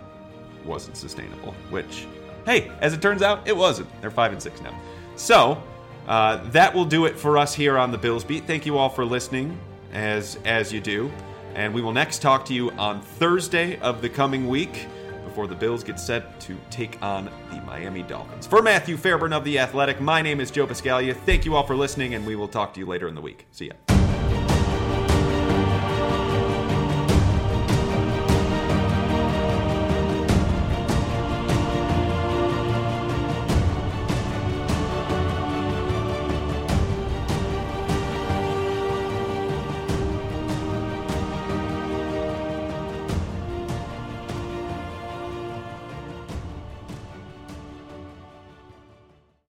wasn't 0.64 0.96
sustainable. 0.96 1.54
Which, 1.70 2.06
hey, 2.44 2.72
as 2.80 2.92
it 2.92 3.02
turns 3.02 3.22
out, 3.22 3.46
it 3.46 3.56
wasn't. 3.56 3.88
They're 4.00 4.10
five 4.10 4.32
and 4.32 4.42
six 4.42 4.60
now. 4.60 4.78
So 5.16 5.62
uh, 6.06 6.36
that 6.50 6.74
will 6.74 6.84
do 6.84 7.04
it 7.04 7.16
for 7.18 7.38
us 7.38 7.54
here 7.54 7.78
on 7.78 7.90
the 7.90 7.98
Bills 7.98 8.24
Beat. 8.24 8.46
Thank 8.46 8.66
you 8.66 8.78
all 8.78 8.88
for 8.88 9.04
listening, 9.04 9.58
as 9.92 10.38
as 10.44 10.72
you 10.72 10.80
do, 10.80 11.10
and 11.54 11.72
we 11.74 11.82
will 11.82 11.92
next 11.92 12.22
talk 12.22 12.44
to 12.46 12.54
you 12.54 12.70
on 12.72 13.00
Thursday 13.00 13.78
of 13.80 14.02
the 14.02 14.08
coming 14.08 14.48
week 14.48 14.86
before 15.24 15.46
the 15.46 15.54
Bills 15.54 15.84
get 15.84 16.00
set 16.00 16.40
to 16.40 16.56
take 16.70 17.02
on 17.02 17.30
the 17.50 17.60
Miami 17.62 18.02
Dolphins. 18.02 18.46
For 18.46 18.62
Matthew 18.62 18.96
Fairburn 18.96 19.32
of 19.32 19.44
the 19.44 19.58
Athletic, 19.58 20.00
my 20.00 20.22
name 20.22 20.40
is 20.40 20.50
Joe 20.50 20.66
Buscaglia. 20.66 21.14
Thank 21.14 21.44
you 21.44 21.54
all 21.54 21.66
for 21.66 21.76
listening, 21.76 22.14
and 22.14 22.26
we 22.26 22.36
will 22.36 22.48
talk 22.48 22.72
to 22.74 22.80
you 22.80 22.86
later 22.86 23.06
in 23.08 23.14
the 23.14 23.20
week. 23.20 23.46
See 23.50 23.66
ya. 23.66 23.95